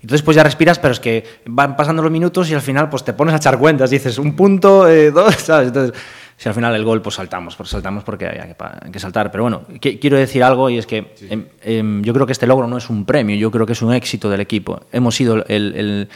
Entonces 0.00 0.22
pues 0.22 0.36
ya 0.36 0.44
respiras 0.44 0.78
pero 0.78 0.92
es 0.92 1.00
que 1.00 1.24
van 1.46 1.74
pasando 1.74 2.02
los 2.02 2.12
minutos 2.12 2.48
y 2.50 2.54
al 2.54 2.60
final 2.60 2.88
pues 2.88 3.02
te 3.04 3.14
pones 3.14 3.34
a 3.34 3.38
echar 3.38 3.58
cuentas 3.58 3.90
dices 3.90 4.18
un 4.18 4.36
punto 4.36 4.88
eh, 4.88 5.10
dos 5.10 5.34
sabes 5.38 5.68
entonces 5.68 6.00
si 6.36 6.48
al 6.48 6.54
final 6.54 6.74
el 6.76 6.84
gol 6.84 7.02
pues 7.02 7.16
saltamos 7.16 7.56
pues 7.56 7.68
saltamos 7.68 8.04
porque 8.04 8.26
hay 8.26 8.92
que, 8.92 8.98
saltar. 9.00 9.32
Pero 9.32 9.42
bueno 9.42 9.62
que, 9.80 9.98
quiero 9.98 10.16
decir 10.16 10.44
algo 10.44 10.70
y 10.70 10.78
es 10.78 10.86
que 10.86 11.12
sí. 11.16 11.26
eh, 11.28 11.46
eh, 11.62 12.00
yo 12.02 12.12
creo 12.12 12.26
que 12.26 12.32
este 12.32 12.46
logro 12.46 12.68
no 12.68 12.76
es 12.76 12.88
un 12.90 13.04
premio 13.04 13.34
yo 13.34 13.50
creo 13.50 13.66
que 13.66 13.72
es 13.72 13.82
un 13.82 13.92
éxito 13.92 14.30
del 14.30 14.40
equipo. 14.40 14.82
Hemos 14.92 15.16
sido 15.16 15.44
el, 15.48 15.74
el 15.74 16.08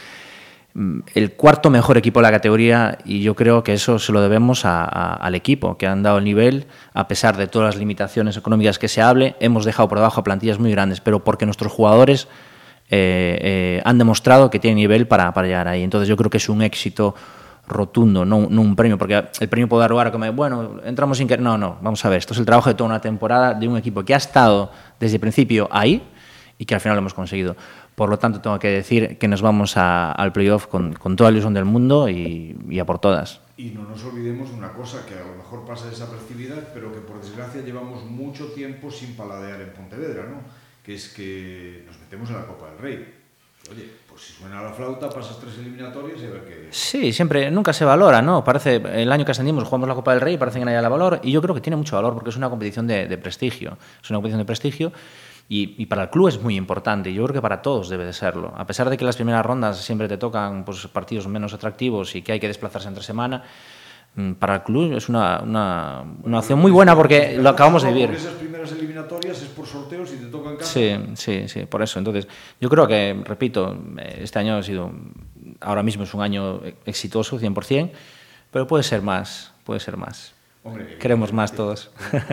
el 1.15 1.33
cuarto 1.33 1.71
mejor 1.71 1.97
equipo 1.97 2.19
de 2.19 2.23
la 2.23 2.31
categoría 2.31 2.99
y 3.03 3.21
yo 3.21 3.35
creo 3.35 3.63
que 3.63 3.73
eso 3.73 3.97
se 3.97 4.11
lo 4.11 4.21
debemos 4.21 4.63
a, 4.63 4.83
al 4.83 5.33
equipo, 5.33 5.75
que 5.75 5.87
han 5.87 6.03
dado 6.03 6.19
el 6.19 6.23
nivel 6.23 6.67
a 6.93 7.07
pesar 7.07 7.35
de 7.35 7.47
todas 7.47 7.73
las 7.73 7.79
limitaciones 7.79 8.37
económicas 8.37 8.77
que 8.77 8.87
se 8.87 9.01
hable. 9.01 9.35
Hemos 9.39 9.65
dejado 9.65 9.89
por 9.89 9.97
debajo 9.97 10.21
a 10.21 10.23
plantillas 10.23 10.59
muy 10.59 10.71
grandes, 10.71 11.01
pero 11.01 11.23
porque 11.23 11.45
nuestros 11.45 11.71
jugadores 11.71 12.27
eh, 12.89 13.39
eh, 13.41 13.81
han 13.85 13.97
demostrado 13.97 14.51
que 14.51 14.59
tienen 14.59 14.77
nivel 14.77 15.07
para, 15.07 15.33
para, 15.33 15.47
llegar 15.47 15.67
ahí. 15.67 15.81
Entonces 15.81 16.07
yo 16.07 16.15
creo 16.15 16.29
que 16.29 16.37
es 16.37 16.47
un 16.47 16.61
éxito 16.61 17.15
rotundo, 17.67 18.23
no, 18.23 18.47
no 18.49 18.61
un 18.61 18.75
premio, 18.75 18.97
porque 18.97 19.25
el 19.39 19.49
premio 19.49 19.67
puede 19.67 19.81
dar 19.81 19.89
lugar 19.89 20.07
a 20.07 20.11
como, 20.11 20.31
bueno, 20.31 20.79
entramos 20.85 21.17
sin 21.17 21.27
que... 21.27 21.37
No, 21.37 21.57
no, 21.57 21.77
vamos 21.81 22.05
a 22.05 22.09
ver, 22.09 22.19
esto 22.19 22.33
es 22.33 22.39
el 22.39 22.45
trabajo 22.45 22.69
de 22.69 22.75
toda 22.75 22.89
una 22.89 23.01
temporada 23.01 23.55
de 23.55 23.67
un 23.67 23.77
equipo 23.77 24.05
que 24.05 24.13
ha 24.13 24.17
estado 24.17 24.71
desde 24.99 25.15
el 25.15 25.21
principio 25.21 25.67
ahí 25.71 26.03
y 26.57 26.65
que 26.65 26.75
al 26.75 26.81
final 26.81 26.95
lo 26.95 26.99
hemos 26.99 27.13
conseguido. 27.13 27.55
Por 27.97 28.11
lo 28.11 28.19
tanto, 28.19 28.41
tengo 28.41 28.59
que 28.59 28.67
decir 28.67 29.17
que 29.17 29.27
nos 29.27 29.41
vamos 29.41 29.75
a, 29.75 30.11
al 30.11 30.31
playoff 30.31 30.67
con, 30.67 30.93
con, 30.93 31.15
toda 31.15 31.31
la 31.31 31.37
ilusión 31.37 31.55
del 31.55 31.65
mundo 31.65 32.07
y, 32.07 32.55
y, 32.69 32.77
a 32.77 32.85
por 32.85 32.99
todas. 32.99 33.41
Y 33.57 33.71
no 33.71 33.85
nos 33.89 34.03
olvidemos 34.03 34.51
de 34.51 34.55
una 34.55 34.71
cosa 34.71 35.03
que 35.03 35.15
a 35.15 35.25
lo 35.25 35.35
mejor 35.35 35.65
pasa 35.65 35.89
desapercibida, 35.89 36.57
pero 36.75 36.93
que 36.93 36.99
por 36.99 37.19
desgracia 37.19 37.63
llevamos 37.63 38.05
mucho 38.05 38.51
tiempo 38.51 38.91
sin 38.91 39.15
paladear 39.15 39.61
en 39.61 39.73
Pontevedra, 39.73 40.27
¿no? 40.29 40.41
que 40.83 40.93
es 40.93 41.09
que 41.09 41.85
nos 41.87 41.97
metemos 41.97 42.29
en 42.29 42.35
la 42.35 42.45
Copa 42.45 42.69
del 42.69 42.77
Rey. 42.77 43.15
Oye, 43.71 43.89
pues 44.07 44.21
si 44.21 44.33
suena 44.33 44.61
la 44.61 44.73
flauta, 44.73 45.09
pasas 45.09 45.39
tres 45.39 45.57
eliminatorias 45.57 46.21
y 46.21 46.25
a 46.27 46.29
ver 46.29 46.45
qué... 46.45 46.67
Sí, 46.69 47.11
siempre, 47.11 47.49
nunca 47.49 47.73
se 47.73 47.83
valora, 47.83 48.21
¿no? 48.21 48.43
Parece, 48.43 48.75
el 48.75 49.11
año 49.11 49.25
que 49.25 49.31
ascendimos 49.31 49.63
jugamos 49.63 49.89
la 49.89 49.95
Copa 49.95 50.11
del 50.11 50.21
Rey 50.21 50.35
y 50.35 50.37
parece 50.37 50.59
que 50.59 50.65
nadie 50.65 50.79
la 50.83 50.87
valor, 50.87 51.19
y 51.23 51.31
yo 51.31 51.41
creo 51.41 51.55
que 51.55 51.61
tiene 51.61 51.77
mucho 51.77 51.95
valor 51.95 52.13
porque 52.13 52.29
es 52.29 52.37
una 52.37 52.51
competición 52.51 52.85
de, 52.85 53.07
de 53.07 53.17
prestigio. 53.17 53.79
Es 54.03 54.09
una 54.11 54.17
competición 54.17 54.37
de 54.37 54.45
prestigio 54.45 54.91
y, 55.49 55.81
y, 55.81 55.85
para 55.85 56.03
el 56.03 56.09
club 56.09 56.27
es 56.27 56.41
muy 56.41 56.57
importante, 56.57 57.13
yo 57.13 57.23
creo 57.23 57.35
que 57.35 57.41
para 57.41 57.61
todos 57.61 57.87
debe 57.87 58.05
de 58.05 58.11
serlo. 58.11 58.53
A 58.57 58.67
pesar 58.67 58.89
de 58.89 58.97
que 58.97 59.05
las 59.05 59.15
primeras 59.15 59.45
rondas 59.45 59.77
siempre 59.77 60.09
te 60.09 60.17
tocan 60.17 60.65
pues, 60.65 60.85
partidos 60.87 61.27
menos 61.27 61.53
atractivos 61.53 62.15
y 62.15 62.21
que 62.21 62.33
hay 62.33 62.39
que 62.39 62.47
desplazarse 62.47 62.89
entre 62.89 63.01
semana, 63.01 63.43
mm, 64.15 64.33
para 64.33 64.55
el 64.55 64.63
club 64.63 64.93
es 64.93 65.07
una, 65.07 65.39
una, 65.39 66.03
una 66.23 66.39
opción 66.39 66.59
muy 66.59 66.71
buena 66.71 66.97
porque 66.97 67.37
lo 67.37 67.47
acabamos 67.47 67.83
de 67.83 67.93
vivir. 67.93 68.11
esas 68.11 68.33
primeras 68.33 68.73
eliminatorias 68.73 69.41
es 69.41 69.47
por 69.47 69.65
sorteos 69.65 70.11
y 70.13 70.17
te 70.17 70.25
tocan 70.25 70.57
casa. 70.57 70.69
Sí, 70.69 70.97
sí, 71.15 71.47
sí, 71.47 71.65
por 71.65 71.81
eso. 71.81 71.97
Entonces, 71.97 72.27
yo 72.59 72.67
creo 72.67 72.85
que, 72.85 73.21
repito, 73.23 73.77
este 74.19 74.39
año 74.39 74.57
ha 74.57 74.63
sido, 74.63 74.91
ahora 75.61 75.81
mismo 75.81 76.03
es 76.03 76.13
un 76.13 76.23
año 76.23 76.59
exitoso, 76.85 77.39
100%, 77.39 77.91
pero 78.51 78.67
puede 78.67 78.83
ser 78.83 79.01
más, 79.01 79.53
puede 79.63 79.79
ser 79.79 79.95
más. 79.95 80.36
Hombre, 80.63 80.97
Queremos 80.97 81.31
más 81.31 81.53
todos. 81.53 81.91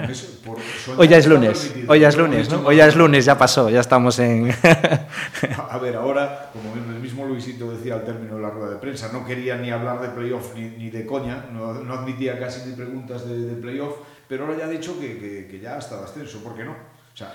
Eso, 0.09 0.41
por, 0.45 0.59
hoy 0.99 1.09
ya 1.09 1.19
es 1.19 1.27
lunes, 1.27 1.73
hoy 1.87 2.01
ya 2.01 2.09
es 2.09 2.17
lunes, 2.17 2.51
¿no? 2.51 2.67
Hoy 2.67 2.77
ya 2.77 2.87
es 2.87 2.97
lunes, 2.97 3.25
ya 3.25 3.39
pasó, 3.39 3.71
ya 3.71 3.81
estamos 3.81 4.19
en... 4.19 4.51
a 5.71 5.79
ver, 5.79 5.95
ahora, 5.95 6.51
como 6.53 6.75
el 6.75 7.01
mismo 7.01 7.27
Luisito 7.27 7.71
decía 7.71 7.95
al 7.95 8.05
término 8.05 8.37
de 8.37 8.43
la 8.43 8.51
rueda 8.51 8.71
de 8.71 8.77
prensa, 8.77 9.11
no 9.13 9.25
quería 9.25 9.57
ni 9.57 9.71
hablar 9.71 10.01
de 10.01 10.09
playoff 10.09 10.55
ni, 10.57 10.63
ni 10.63 10.91
de 10.91 11.07
coña, 11.07 11.47
no, 11.53 11.75
no, 11.75 11.95
admitía 11.95 12.39
casi 12.39 12.69
ni 12.69 12.75
preguntas 12.75 13.29
de, 13.29 13.39
de 13.39 13.55
playoff, 13.55 13.99
pero 14.29 14.45
ahora 14.45 14.59
ya 14.59 14.65
ha 14.65 14.69
dicho 14.69 14.99
que, 14.99 15.19
que, 15.19 15.47
que 15.47 15.61
ya 15.61 15.79
está 15.79 16.03
ascenso, 16.03 16.43
¿por 16.43 16.57
qué 16.57 16.65
no? 16.65 16.73
O 16.73 17.17
sea, 17.17 17.33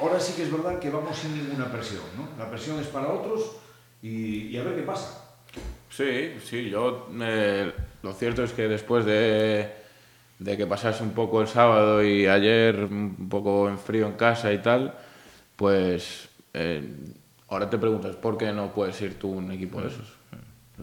ahora 0.00 0.20
sí 0.20 0.34
que 0.34 0.44
es 0.44 0.52
verdad 0.52 0.78
que 0.78 0.90
vamos 0.90 1.16
sin 1.16 1.36
ninguna 1.36 1.72
presión, 1.72 2.02
¿no? 2.16 2.28
La 2.38 2.48
presión 2.48 2.78
es 2.78 2.86
para 2.86 3.08
otros 3.08 3.56
y, 4.00 4.48
y 4.48 4.58
a 4.58 4.62
ver 4.62 4.76
qué 4.76 4.82
pasa. 4.82 5.22
Sí, 5.90 6.34
sí, 6.44 6.70
yo... 6.70 7.08
Eh, 7.20 7.72
lo 8.02 8.12
cierto 8.12 8.44
es 8.44 8.52
que 8.52 8.68
después 8.68 9.04
de 9.04 9.68
de 10.38 10.56
que 10.56 10.66
pasase 10.66 11.02
un 11.02 11.10
poco 11.10 11.40
el 11.40 11.48
sábado 11.48 12.04
y 12.04 12.26
ayer 12.26 12.84
un 12.84 13.28
poco 13.28 13.68
en 13.68 13.78
frío 13.78 14.06
en 14.06 14.12
casa 14.12 14.52
y 14.52 14.58
tal, 14.58 14.94
pues 15.56 16.28
eh, 16.52 16.82
ahora 17.48 17.70
te 17.70 17.78
preguntas 17.78 18.16
por 18.16 18.36
qué 18.36 18.52
no 18.52 18.72
puedes 18.72 19.00
ir 19.00 19.18
tú 19.18 19.30
un 19.30 19.50
equipo 19.52 19.80
de 19.80 19.88
esos. 19.88 20.12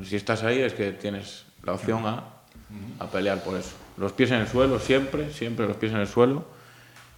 Si 0.03 0.15
estás 0.15 0.43
ahí 0.43 0.59
es 0.59 0.73
que 0.73 0.91
tienes 0.91 1.45
la 1.63 1.73
opción 1.73 2.05
a, 2.05 2.23
a 2.99 3.07
pelear 3.07 3.43
por 3.43 3.57
eso. 3.57 3.75
Los 3.97 4.11
pies 4.11 4.31
en 4.31 4.41
el 4.41 4.47
suelo, 4.47 4.79
siempre, 4.79 5.31
siempre 5.31 5.67
los 5.67 5.77
pies 5.77 5.91
en 5.91 5.99
el 5.99 6.07
suelo 6.07 6.45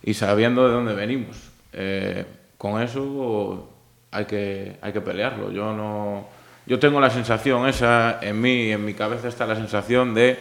y 0.04 0.14
sabiendo 0.14 0.68
de 0.68 0.74
dónde 0.74 0.94
venimos. 0.94 1.38
Eh, 1.72 2.26
con 2.58 2.82
eso 2.82 3.70
hay 4.12 4.26
que, 4.26 4.78
hay 4.82 4.92
que 4.94 5.02
pelearlo. 5.02 5.52
Yo 5.52 5.74
no... 5.74 6.28
Yo 6.68 6.80
tengo 6.80 7.00
la 7.00 7.12
sensación 7.12 7.68
esa, 7.68 8.20
en 8.24 8.42
mí, 8.42 8.72
en 8.72 8.84
mi 8.84 8.96
cabeza 8.96 9.28
está 9.28 9.46
la 9.46 9.56
sensación 9.56 10.16
de 10.16 10.40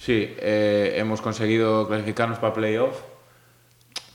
Sí, 0.00 0.34
eh, 0.38 0.94
hemos 0.96 1.20
conseguido 1.20 1.86
clasificarnos 1.86 2.38
para 2.38 2.54
playoff, 2.54 2.98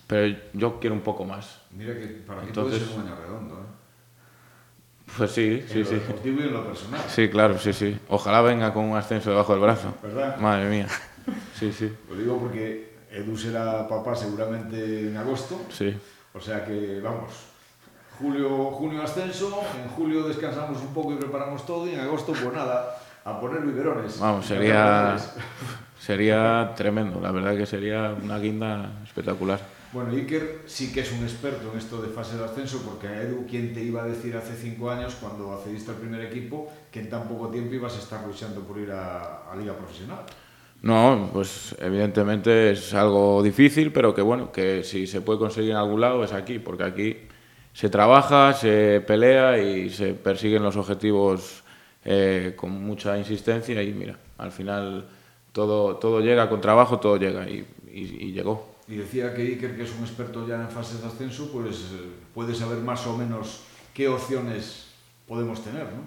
pero 0.07 0.35
yo 0.53 0.79
quiero 0.79 0.95
un 0.95 1.01
poco 1.01 1.25
más. 1.25 1.61
Mira 1.69 1.93
que 1.93 2.07
para 2.25 2.41
mí 2.41 2.47
Entonces, 2.47 2.79
puede 2.79 2.91
ser 2.91 2.99
un 3.03 3.07
año 3.07 3.15
redondo, 3.21 3.53
¿eh? 3.53 5.11
Pues 5.15 5.31
sí, 5.31 5.63
sí, 5.67 5.83
lo 5.83 5.85
sí. 5.85 5.93
Deportivo 5.93 6.41
y 6.41 6.43
en 6.45 6.53
lo 6.53 6.65
personal. 6.65 7.01
Sí, 7.07 7.29
claro, 7.29 7.59
sí, 7.59 7.71
sí. 7.71 7.99
Ojalá 8.09 8.41
venga 8.41 8.73
con 8.73 8.85
un 8.85 8.97
ascenso 8.97 9.29
debajo 9.29 9.53
del 9.53 9.61
brazo. 9.61 9.93
¿Verdad? 10.01 10.37
Madre 10.37 10.69
mía. 10.69 10.87
Sí, 11.53 11.71
sí. 11.71 11.95
Lo 12.09 12.15
digo 12.15 12.39
porque 12.39 12.95
Edu 13.11 13.37
será 13.37 13.87
papá 13.87 14.15
seguramente 14.15 15.01
en 15.01 15.15
agosto. 15.15 15.61
Sí. 15.69 15.95
O 16.33 16.39
sea 16.41 16.65
que, 16.65 16.99
vamos, 16.99 17.31
julio, 18.17 18.71
junio 18.71 19.03
ascenso, 19.03 19.61
en 19.83 19.87
julio 19.89 20.23
descansamos 20.23 20.81
un 20.81 20.95
poco 20.95 21.13
y 21.13 21.17
preparamos 21.17 21.63
todo 21.63 21.87
y 21.87 21.93
en 21.93 21.99
agosto 21.99 22.33
pues 22.33 22.53
nada, 22.53 22.97
a 23.25 23.39
poner 23.39 23.61
biberones. 23.61 24.19
Vamos, 24.19 24.45
sería, 24.45 25.17
sería 25.99 26.73
tremendo, 26.75 27.19
la 27.19 27.31
verdad 27.31 27.57
que 27.57 27.65
sería 27.65 28.15
una 28.23 28.37
guinda 28.37 29.01
espectacular. 29.03 29.59
Bueno, 29.91 30.11
Iker 30.11 30.61
sí 30.65 30.93
que 30.93 30.99
es 30.99 31.11
un 31.11 31.23
experto 31.23 31.71
en 31.71 31.79
esto 31.79 32.01
de 32.01 32.09
fase 32.09 32.37
de 32.37 32.45
ascenso, 32.45 32.83
porque 32.85 33.07
a 33.07 33.23
Edu, 33.23 33.47
¿quién 33.49 33.73
te 33.73 33.81
iba 33.81 34.03
a 34.03 34.05
decir 34.05 34.35
hace 34.37 34.53
cinco 34.53 34.91
años, 34.91 35.15
cuando 35.19 35.53
accediste 35.53 35.91
al 35.91 35.97
primer 35.97 36.21
equipo, 36.21 36.71
que 36.91 36.99
en 36.99 37.09
tan 37.09 37.27
poco 37.27 37.47
tiempo 37.47 37.73
ibas 37.73 37.95
a 37.95 37.99
estar 37.99 38.25
luchando 38.27 38.61
por 38.61 38.77
ir 38.77 38.91
a, 38.91 39.49
a 39.51 39.55
Liga 39.55 39.73
Profesional? 39.73 40.19
No, 40.83 41.29
pues 41.33 41.75
evidentemente 41.79 42.71
es 42.71 42.93
algo 42.93 43.41
difícil, 43.41 43.91
pero 43.91 44.13
que 44.13 44.21
bueno, 44.21 44.51
que 44.51 44.83
si 44.83 45.07
se 45.07 45.21
puede 45.21 45.39
conseguir 45.39 45.71
en 45.71 45.77
algún 45.77 46.01
lado 46.01 46.23
es 46.23 46.31
aquí, 46.31 46.59
porque 46.59 46.83
aquí 46.83 47.17
se 47.73 47.89
trabaja, 47.89 48.53
se 48.53 49.03
pelea 49.07 49.57
y 49.57 49.89
se 49.89 50.13
persiguen 50.13 50.61
los 50.61 50.75
objetivos 50.75 51.64
eh, 52.05 52.53
con 52.55 52.71
mucha 52.71 53.17
insistencia 53.17 53.81
y 53.83 53.91
mira, 53.93 54.17
al 54.37 54.51
final 54.51 55.07
todo, 55.51 55.95
todo 55.97 56.21
llega 56.21 56.47
con 56.49 56.61
trabajo, 56.61 56.99
todo 56.99 57.17
llega 57.17 57.49
y, 57.49 57.65
y- 57.91 58.25
y 58.27 58.31
llegó. 58.31 58.75
Y 58.87 58.95
decía 58.97 59.33
que 59.33 59.41
Iker, 59.41 59.75
que 59.75 59.83
es 59.83 59.91
un 59.97 60.03
experto 60.03 60.47
ya 60.47 60.61
en 60.61 60.69
fases 60.69 61.01
de 61.01 61.07
ascenso, 61.07 61.49
pues 61.51 61.75
eh, 61.93 62.09
puede 62.33 62.53
saber 62.53 62.77
más 62.79 63.05
o 63.07 63.17
menos 63.17 63.61
qué 63.93 64.07
opciones 64.07 64.87
podemos 65.27 65.63
tener, 65.63 65.85
¿no? 65.85 66.03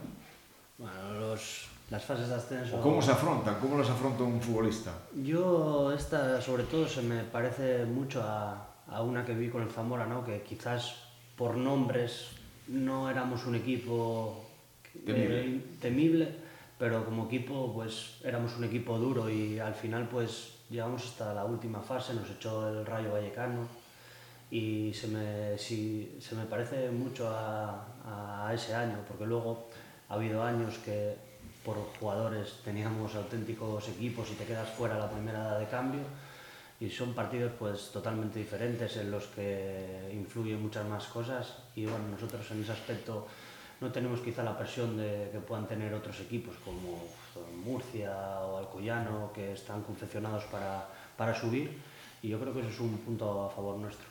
Bueno, 0.79 1.19
los, 1.19 1.67
las 1.91 2.05
fases 2.05 2.29
de 2.29 2.35
ascenso... 2.37 2.77
O 2.79 2.81
cómo 2.81 3.03
se 3.03 3.11
afrontan, 3.11 3.57
cómo 3.61 3.77
las 3.79 3.91
afronta 3.91 4.23
un 4.23 4.41
futbolista. 4.41 4.93
Yo, 5.25 5.93
esta 5.93 6.41
sobre 6.41 6.63
todo 6.65 6.87
se 6.87 7.03
me 7.03 7.25
parece 7.25 7.85
mucho 7.85 8.23
a, 8.23 8.69
a 8.87 9.03
una 9.03 9.25
que 9.25 9.35
vi 9.35 9.49
con 9.49 9.63
el 9.63 9.71
Zamora, 9.71 10.07
¿no? 10.07 10.25
que 10.25 10.43
quizás 10.43 10.95
por 11.37 11.57
nombres 11.57 12.29
no 12.69 13.11
éramos 13.11 13.45
un 13.47 13.57
equipo 13.57 14.48
eh, 15.07 15.13
Temible. 15.13 15.61
temible, 15.81 16.29
pero 16.79 17.05
como 17.05 17.27
equipo 17.27 17.73
pues 17.75 18.17
éramos 18.25 18.57
un 18.57 18.65
equipo 18.65 18.99
duro 18.99 19.29
y 19.31 19.59
al 19.59 19.75
final 19.75 20.09
pues 20.09 20.55
llegamos 20.71 21.05
hasta 21.05 21.35
la 21.35 21.45
última 21.45 21.81
fase, 21.81 22.15
nos 22.15 22.31
echó 22.31 22.69
el 22.69 22.85
Rayo 22.87 23.13
Vallecano 23.13 23.67
y 24.51 24.93
se 24.95 25.09
me, 25.09 25.59
sí, 25.59 26.17
se 26.21 26.35
me 26.35 26.45
parece 26.45 26.91
mucho 26.91 27.29
a, 27.29 28.47
a 28.47 28.55
ese 28.55 28.75
año, 28.75 28.99
porque 29.07 29.27
luego 29.27 29.69
ha 30.09 30.15
habido 30.15 30.43
años 30.43 30.79
que 30.79 31.15
por 31.65 31.77
jugadores 32.01 32.61
teníamos 32.65 33.15
auténticos 33.15 33.89
equipos 33.89 34.31
y 34.31 34.35
te 34.35 34.45
quedas 34.45 34.69
fuera 34.71 34.99
la 34.99 35.11
primera 35.11 35.59
de 35.59 35.67
cambio 35.67 36.01
y 36.81 36.89
son 36.89 37.13
partidos 37.13 37.53
pues 37.59 37.91
totalmente 37.93 38.39
diferentes 38.39 38.97
en 38.97 39.11
los 39.11 39.27
que 39.27 40.11
influyen 40.15 40.63
muchas 40.63 40.87
más 40.89 41.05
cosas 41.07 41.57
y 41.75 41.85
bueno, 41.85 42.09
nosotros 42.11 42.49
en 42.53 42.63
ese 42.63 42.73
aspecto 42.73 43.27
no 43.81 43.93
tenemos 43.93 44.21
quizá 44.21 44.43
la 44.43 44.59
presión 44.59 44.97
de, 44.97 45.31
que 45.33 45.39
puedan 45.39 45.69
tener 45.69 45.95
otros 45.95 46.19
equipos 46.21 46.57
como 46.65 47.07
Murcia 47.65 48.41
o 48.41 48.59
Alcoyano 48.59 49.31
que 49.33 49.53
están 49.53 49.83
confeccionados 49.83 50.45
para, 50.45 50.89
para 51.17 51.35
subir 51.35 51.79
y 52.23 52.29
yo 52.29 52.41
creo 52.41 52.53
que 52.53 52.61
eso 52.61 52.71
es 52.71 52.81
un 52.81 52.99
punto 52.99 53.47
a 53.47 53.51
favor 53.51 53.79
nuestro. 53.79 54.07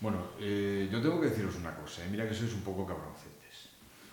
Bueno, 0.00 0.18
eh, 0.40 0.88
yo 0.90 1.00
tengo 1.00 1.20
que 1.20 1.28
deciros 1.28 1.56
una 1.56 1.74
cosa, 1.76 2.04
eh, 2.04 2.08
mira 2.10 2.26
que 2.26 2.34
sois 2.34 2.52
un 2.54 2.62
poco 2.62 2.86
cabroncetes. 2.86 3.68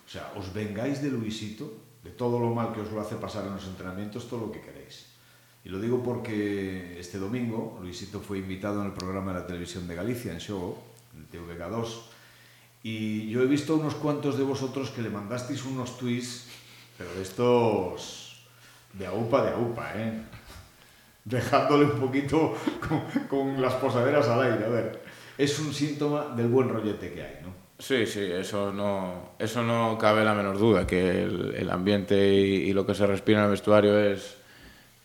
O 0.06 0.10
sea, 0.10 0.32
os 0.36 0.54
vengáis 0.54 1.02
de 1.02 1.10
Luisito, 1.10 1.63
de 2.04 2.12
todo 2.12 2.40
lo 2.40 2.54
mal 2.54 2.74
que 2.76 2.82
os 2.82 2.92
lo 2.92 3.00
hace 3.00 3.16
pasar 3.16 3.48
en 3.48 3.56
los 3.56 3.66
entrenamientos, 3.66 4.28
todo 4.28 4.48
lo 4.48 4.52
que 4.52 4.62
queréis. 4.62 5.08
Y 5.63 5.70
lo 5.70 5.80
digo 5.80 6.04
porque 6.04 7.00
este 7.00 7.18
domingo 7.18 7.80
Luisito 7.82 8.20
fue 8.20 8.38
invitado 8.40 8.82
en 8.82 8.88
el 8.88 8.94
programa 8.94 9.34
de 9.34 9.40
la 9.40 9.48
televisión 9.48 9.88
de 9.88 9.96
Galicia, 9.96 10.32
en 10.32 10.40
Show, 10.40 10.78
en 11.16 11.28
TVK2, 11.32 12.16
y 12.88 13.30
yo 13.30 13.41
he 13.41 13.45
visto 13.47 13.76
unos 13.76 13.95
cuantos 13.95 14.38
de 14.38 14.43
vosotros 14.43 14.91
que 14.91 15.02
le 15.02 15.10
mandasteis 15.10 15.65
unos 15.65 15.97
tweets, 15.97 16.45
pero 16.97 17.13
de 17.15 17.21
estos 17.21 18.45
de 18.93 19.06
aupa 19.06 19.43
de 19.43 19.52
aupa, 19.52 19.91
¿eh? 19.95 20.21
Dejándole 21.26 21.86
un 21.86 22.00
poquito 22.00 22.56
con, 22.88 23.02
con 23.28 23.62
las 23.62 23.73
posaderas 23.76 24.28
al 24.30 24.43
aire. 24.43 24.65
A 24.65 24.69
ver, 24.69 25.02
es 25.38 25.60
un 25.60 25.73
síntoma 25.73 26.34
del 26.36 26.47
buen 26.47 26.69
rollete 26.69 27.12
que 27.13 27.21
hay, 27.21 27.36
¿no? 27.43 27.50
Sí, 27.80 28.06
sí, 28.08 28.21
eso 28.21 28.71
no, 28.73 29.32
eso 29.38 29.62
no 29.62 29.97
cabe 30.00 30.23
la 30.23 30.34
menor 30.34 30.58
duda, 30.58 30.88
que 30.88 31.23
el, 31.23 31.54
el 31.56 31.69
ambiente 31.69 32.15
y, 32.17 32.69
y 32.69 32.73
lo 32.73 32.86
que 32.88 32.95
se 32.95 33.06
respira 33.06 33.39
en 33.39 33.45
el 33.45 33.52
vestuario 33.52 34.00
es, 34.00 34.36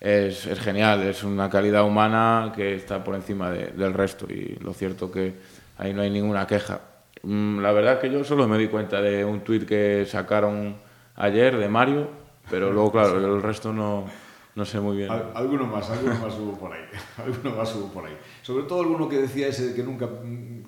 es, 0.01 0.47
es 0.47 0.59
genial, 0.61 1.03
es 1.03 1.23
una 1.23 1.51
calidad 1.51 1.85
humana 1.85 2.51
que 2.57 2.77
está 2.77 3.05
por 3.05 3.14
encima 3.14 3.51
de- 3.51 3.73
del 3.73 3.92
resto 3.92 4.27
y 4.33 4.57
lo 4.62 4.73
cierto 4.73 5.11
que 5.12 5.35
ahí 5.77 5.92
no 5.92 6.01
hay 6.01 6.09
ninguna 6.11 6.47
queja. 6.47 6.81
Mm, 7.23 7.61
La 7.61 7.73
verdad 7.73 8.01
que 8.01 8.11
yo 8.11 8.25
solo 8.25 8.49
me 8.49 8.59
di 8.59 8.69
cuenta 8.69 9.01
de 9.01 9.25
un 9.25 9.41
tuit 9.43 9.65
que 9.67 10.05
sacaron 10.09 10.77
ayer 11.17 11.57
de 11.57 11.69
Mario, 11.69 12.09
pero 12.51 12.73
luego, 12.73 12.91
claro, 12.91 13.17
el 13.19 13.41
resto 13.43 13.73
no, 13.73 14.07
no 14.55 14.65
sé 14.65 14.81
muy 14.81 14.97
bien. 14.97 15.11
Al- 15.11 15.31
alguno 15.35 15.67
más, 15.67 15.89
alguno 15.91 16.15
más 16.17 16.35
hubo 16.35 16.59
por 16.59 16.73
ahí. 16.73 16.83
Alguno 17.25 17.57
más 17.57 17.75
hubo 17.77 17.93
por 17.93 18.07
ahí. 18.07 18.17
Sobre 18.43 18.65
todo 18.65 18.81
alguno 18.81 19.09
que 19.09 19.19
decía 19.19 19.47
ese 19.49 19.69
de 19.69 19.75
que 19.75 19.83
nunca, 19.83 20.09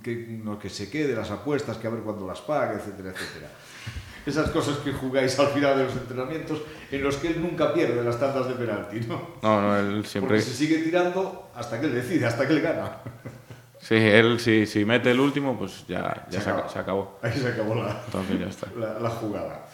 que, 0.02 0.14
no, 0.42 0.58
que 0.58 0.68
se 0.70 0.88
quede 0.90 1.14
las 1.14 1.30
apuestas, 1.30 1.76
que 1.78 1.86
a 1.86 1.90
ver 1.90 2.00
cuándo 2.02 2.26
las 2.26 2.40
pague, 2.40 2.76
etcétera, 2.76 3.10
etcétera. 3.10 3.48
Esas 4.24 4.48
cosas 4.50 4.78
que 4.78 4.90
jugáis 4.92 5.38
al 5.38 5.48
final 5.48 5.76
de 5.76 5.84
los 5.84 5.96
entrenamientos 5.96 6.62
en 6.90 7.02
los 7.02 7.16
que 7.18 7.28
él 7.28 7.42
nunca 7.42 7.74
pierde 7.74 8.02
las 8.02 8.18
tandas 8.18 8.48
de 8.48 8.54
penalti, 8.54 9.00
¿no? 9.00 9.20
No, 9.42 9.60
no, 9.60 9.76
él 9.76 10.06
siempre... 10.06 10.36
Porque 10.38 10.42
se 10.50 10.54
sigue 10.54 10.78
tirando 10.78 11.50
hasta 11.54 11.78
que 11.78 11.86
él 11.86 11.94
decide, 11.94 12.24
hasta 12.24 12.46
que 12.46 12.54
él 12.54 12.62
gana. 12.62 13.00
Sí, 13.86 13.94
él 13.96 14.40
si, 14.40 14.64
si 14.66 14.84
mete 14.84 15.10
el 15.10 15.20
último, 15.20 15.58
pues 15.58 15.84
ya, 15.86 16.26
ya 16.30 16.38
Se 16.38 16.44
se, 16.44 16.50
acabó. 16.50 16.62
ac- 16.68 16.72
se 16.72 16.78
acabó. 16.78 17.18
Ahí 17.22 17.32
se 17.38 17.48
acabó 17.48 17.74
la, 17.74 18.00
Entonces 18.06 18.40
ya 18.40 18.46
está. 18.46 18.66
la, 18.78 18.98
la 18.98 19.10
jugada. 19.10 19.66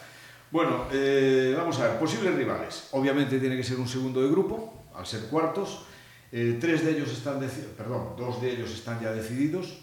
Bueno, 0.51 0.85
eh, 0.91 1.53
vamos 1.57 1.79
a 1.79 1.87
ver, 1.87 1.97
posibles 1.99 2.35
rivales. 2.35 2.89
Obviamente 2.91 3.39
tiene 3.39 3.55
que 3.55 3.63
ser 3.63 3.77
un 3.79 3.87
segundo 3.87 4.21
de 4.21 4.27
grupo, 4.29 4.83
al 4.93 5.05
ser 5.05 5.21
cuartos. 5.29 5.85
Eh, 6.33 6.57
tres 6.59 6.83
de 6.83 6.91
ellos 6.91 7.09
están, 7.11 7.39
perdón, 7.77 8.15
dos 8.17 8.41
de 8.41 8.51
ellos 8.51 8.71
están 8.71 8.99
ya 8.99 9.11
decididos. 9.13 9.77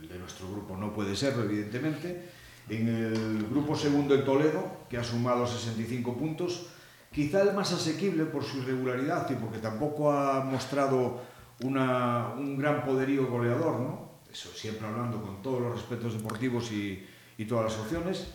El 0.00 0.08
de 0.08 0.18
nuestro 0.20 0.48
grupo 0.52 0.76
no 0.76 0.92
puede 0.92 1.16
serlo, 1.16 1.42
evidentemente. 1.42 2.28
En 2.68 2.86
el 2.88 3.46
grupo 3.50 3.74
segundo 3.74 4.14
el 4.14 4.22
Toledo, 4.24 4.86
que 4.88 4.98
ha 4.98 5.04
sumado 5.04 5.46
65 5.48 6.16
puntos. 6.16 6.66
Quizá 7.12 7.42
el 7.42 7.52
más 7.54 7.72
asequible 7.72 8.24
por 8.24 8.44
su 8.44 8.58
irregularidad 8.58 9.28
y 9.30 9.34
porque 9.34 9.58
tampoco 9.58 10.12
ha 10.12 10.44
mostrado 10.44 11.20
una- 11.62 12.28
un 12.36 12.58
gran 12.58 12.84
poderío 12.84 13.26
goleador, 13.26 13.78
¿no? 13.80 14.10
Eso 14.32 14.48
siempre 14.54 14.86
hablando 14.86 15.22
con 15.22 15.42
todos 15.42 15.60
los 15.60 15.72
respetos 15.72 16.14
deportivos 16.14 16.70
y, 16.72 17.06
y 17.38 17.44
todas 17.44 17.66
las 17.72 17.78
opciones. 17.80 18.26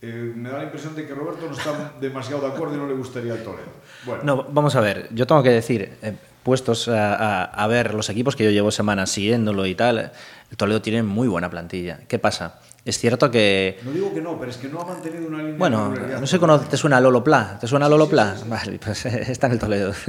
Eh, 0.00 0.32
me 0.36 0.48
da 0.48 0.58
la 0.58 0.64
impresión 0.64 0.94
de 0.94 1.06
que 1.06 1.14
Roberto 1.14 1.46
no 1.46 1.52
está 1.52 1.94
demasiado 2.00 2.42
de 2.42 2.54
acuerdo 2.54 2.74
y 2.76 2.78
no 2.78 2.86
le 2.86 2.94
gustaría 2.94 3.32
el 3.34 3.42
Toledo. 3.42 3.72
Bueno, 4.06 4.22
No, 4.22 4.44
vamos 4.44 4.76
a 4.76 4.80
ver, 4.80 5.08
yo 5.12 5.26
tengo 5.26 5.42
que 5.42 5.50
decir, 5.50 5.96
eh, 6.02 6.14
puestos 6.44 6.86
a, 6.88 7.14
a- 7.16 7.44
a 7.44 7.66
ver 7.66 7.94
los 7.94 8.08
equipos 8.08 8.36
que 8.36 8.44
yo 8.44 8.50
llevo 8.50 8.70
semanas 8.70 9.10
siguiéndolo 9.10 9.66
y 9.66 9.74
tal, 9.74 10.12
el 10.50 10.56
Toledo 10.56 10.80
tiene 10.80 11.02
muy 11.02 11.26
buena 11.26 11.50
plantilla. 11.50 11.98
¿Qué 12.06 12.20
pasa? 12.20 12.60
Es 12.88 12.98
cierto 12.98 13.30
que... 13.30 13.78
no 13.84 13.90
digo 13.90 14.14
que 14.14 14.22
no, 14.22 14.38
pero 14.38 14.50
es 14.50 14.56
que 14.56 14.66
no 14.66 14.80
ha 14.80 14.86
mantenido 14.86 15.28
una 15.28 15.42
línea 15.42 15.58
Bueno, 15.58 15.90
de 15.90 16.18
no 16.18 16.26
sé 16.26 16.38
cómo 16.38 16.58
te 16.58 16.78
suena 16.78 16.98
Lolo 17.02 17.22
Pla. 17.22 17.58
¿Te 17.60 17.66
suena 17.66 17.86
Lolo 17.86 18.08
Pla? 18.08 18.34
Vale, 18.46 18.78
pues 18.78 19.04
está 19.04 19.48
en 19.48 19.52
el 19.52 19.58
Toledo. 19.58 19.92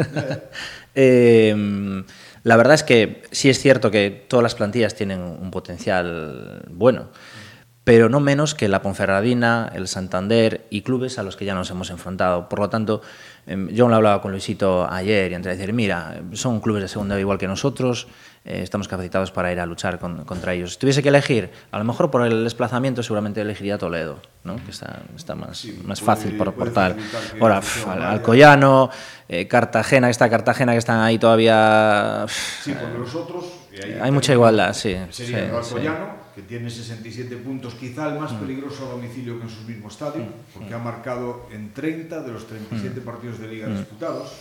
Eh, 0.95 2.03
la 2.43 2.57
verdad 2.57 2.73
es 2.73 2.83
que 2.83 3.21
sí 3.31 3.49
es 3.49 3.59
cierto 3.59 3.91
que 3.91 4.25
todas 4.27 4.43
las 4.43 4.55
plantillas 4.55 4.95
tienen 4.95 5.21
un 5.21 5.51
potencial 5.51 6.65
bueno, 6.71 7.09
pero 7.83 8.09
no 8.09 8.19
menos 8.19 8.55
que 8.55 8.67
la 8.67 8.81
Ponferradina, 8.81 9.71
el 9.73 9.87
Santander 9.87 10.65
y 10.69 10.81
clubes 10.81 11.19
a 11.19 11.23
los 11.23 11.35
que 11.35 11.45
ya 11.45 11.53
nos 11.53 11.69
hemos 11.69 11.89
enfrentado. 11.89 12.49
Por 12.49 12.59
lo 12.59 12.69
tanto, 12.69 13.01
eh, 13.45 13.67
yo 13.71 13.87
lo 13.87 13.95
hablaba 13.95 14.21
con 14.21 14.31
Luisito 14.31 14.89
ayer 14.89 15.31
y 15.31 15.35
entre 15.35 15.55
decir, 15.55 15.73
mira, 15.73 16.21
son 16.33 16.59
clubes 16.59 16.81
de 16.81 16.87
segunda 16.87 17.19
igual 17.19 17.37
que 17.37 17.47
nosotros, 17.47 18.07
eh, 18.45 18.61
estamos 18.63 18.87
capacitados 18.87 19.31
para 19.31 19.51
ir 19.51 19.59
a 19.59 19.65
luchar 19.65 19.99
con- 19.99 20.23
contra 20.25 20.53
ellos. 20.53 20.73
Si 20.73 20.79
tuviese 20.79 21.03
que 21.03 21.09
elegir, 21.09 21.49
a 21.71 21.77
lo 21.77 21.83
mejor 21.83 22.09
por 22.11 22.25
el 22.25 22.43
desplazamiento 22.43 23.03
seguramente 23.03 23.41
elegiría 23.41 23.77
Toledo, 23.77 24.21
¿no? 24.43 24.55
que 24.63 24.71
está, 24.71 25.01
está 25.15 25.35
más, 25.35 25.57
Sí, 25.57 25.81
más 25.85 25.99
puede- 26.01 26.05
fácil 26.15 26.37
por, 26.37 26.53
puede 26.53 26.71
por 26.71 26.73
tal. 26.73 26.93
facilitar 26.95 27.21
que 27.33 27.39
Ahora, 27.41 27.59
pf, 27.61 27.89
Al-. 27.89 28.03
Alcoyano, 28.03 28.89
eh, 29.27 29.47
Cartagena, 29.47 30.07
que 30.07 30.11
está 30.11 30.29
Cartagena, 30.29 30.71
que 30.73 30.77
están 30.79 30.99
ahí 31.01 31.17
todavía... 31.19 32.23
pf, 32.25 32.63
Sí, 32.63 32.75
porque 32.79 32.97
los 32.97 33.15
otros... 33.15 33.45
Hay 34.01 34.11
mucha 34.11 34.33
igualdad, 34.33 34.73
sí, 34.73 34.93
Sería 35.09 35.11
sí, 35.11 35.23
el 35.35 35.49
sí. 35.49 35.55
Alcoyano, 35.55 36.07
que 36.35 36.41
tiene 36.41 36.69
67 36.69 37.37
puntos, 37.37 37.75
quizá 37.75 38.09
el 38.13 38.19
más 38.19 38.33
peligroso 38.33 38.85
a 38.87 38.91
domicilio 38.91 39.37
que 39.37 39.43
en 39.43 39.49
su 39.49 39.61
mismo 39.61 39.87
estadio, 39.87 40.25
porque 40.53 40.73
ha 40.73 40.79
marcado 40.79 41.47
en 41.53 41.71
30 41.73 42.21
de 42.21 42.31
los 42.31 42.45
37 42.45 42.99
partidos 43.01 43.39
de 43.39 43.47
liga 43.47 43.67
disputados. 43.67 44.33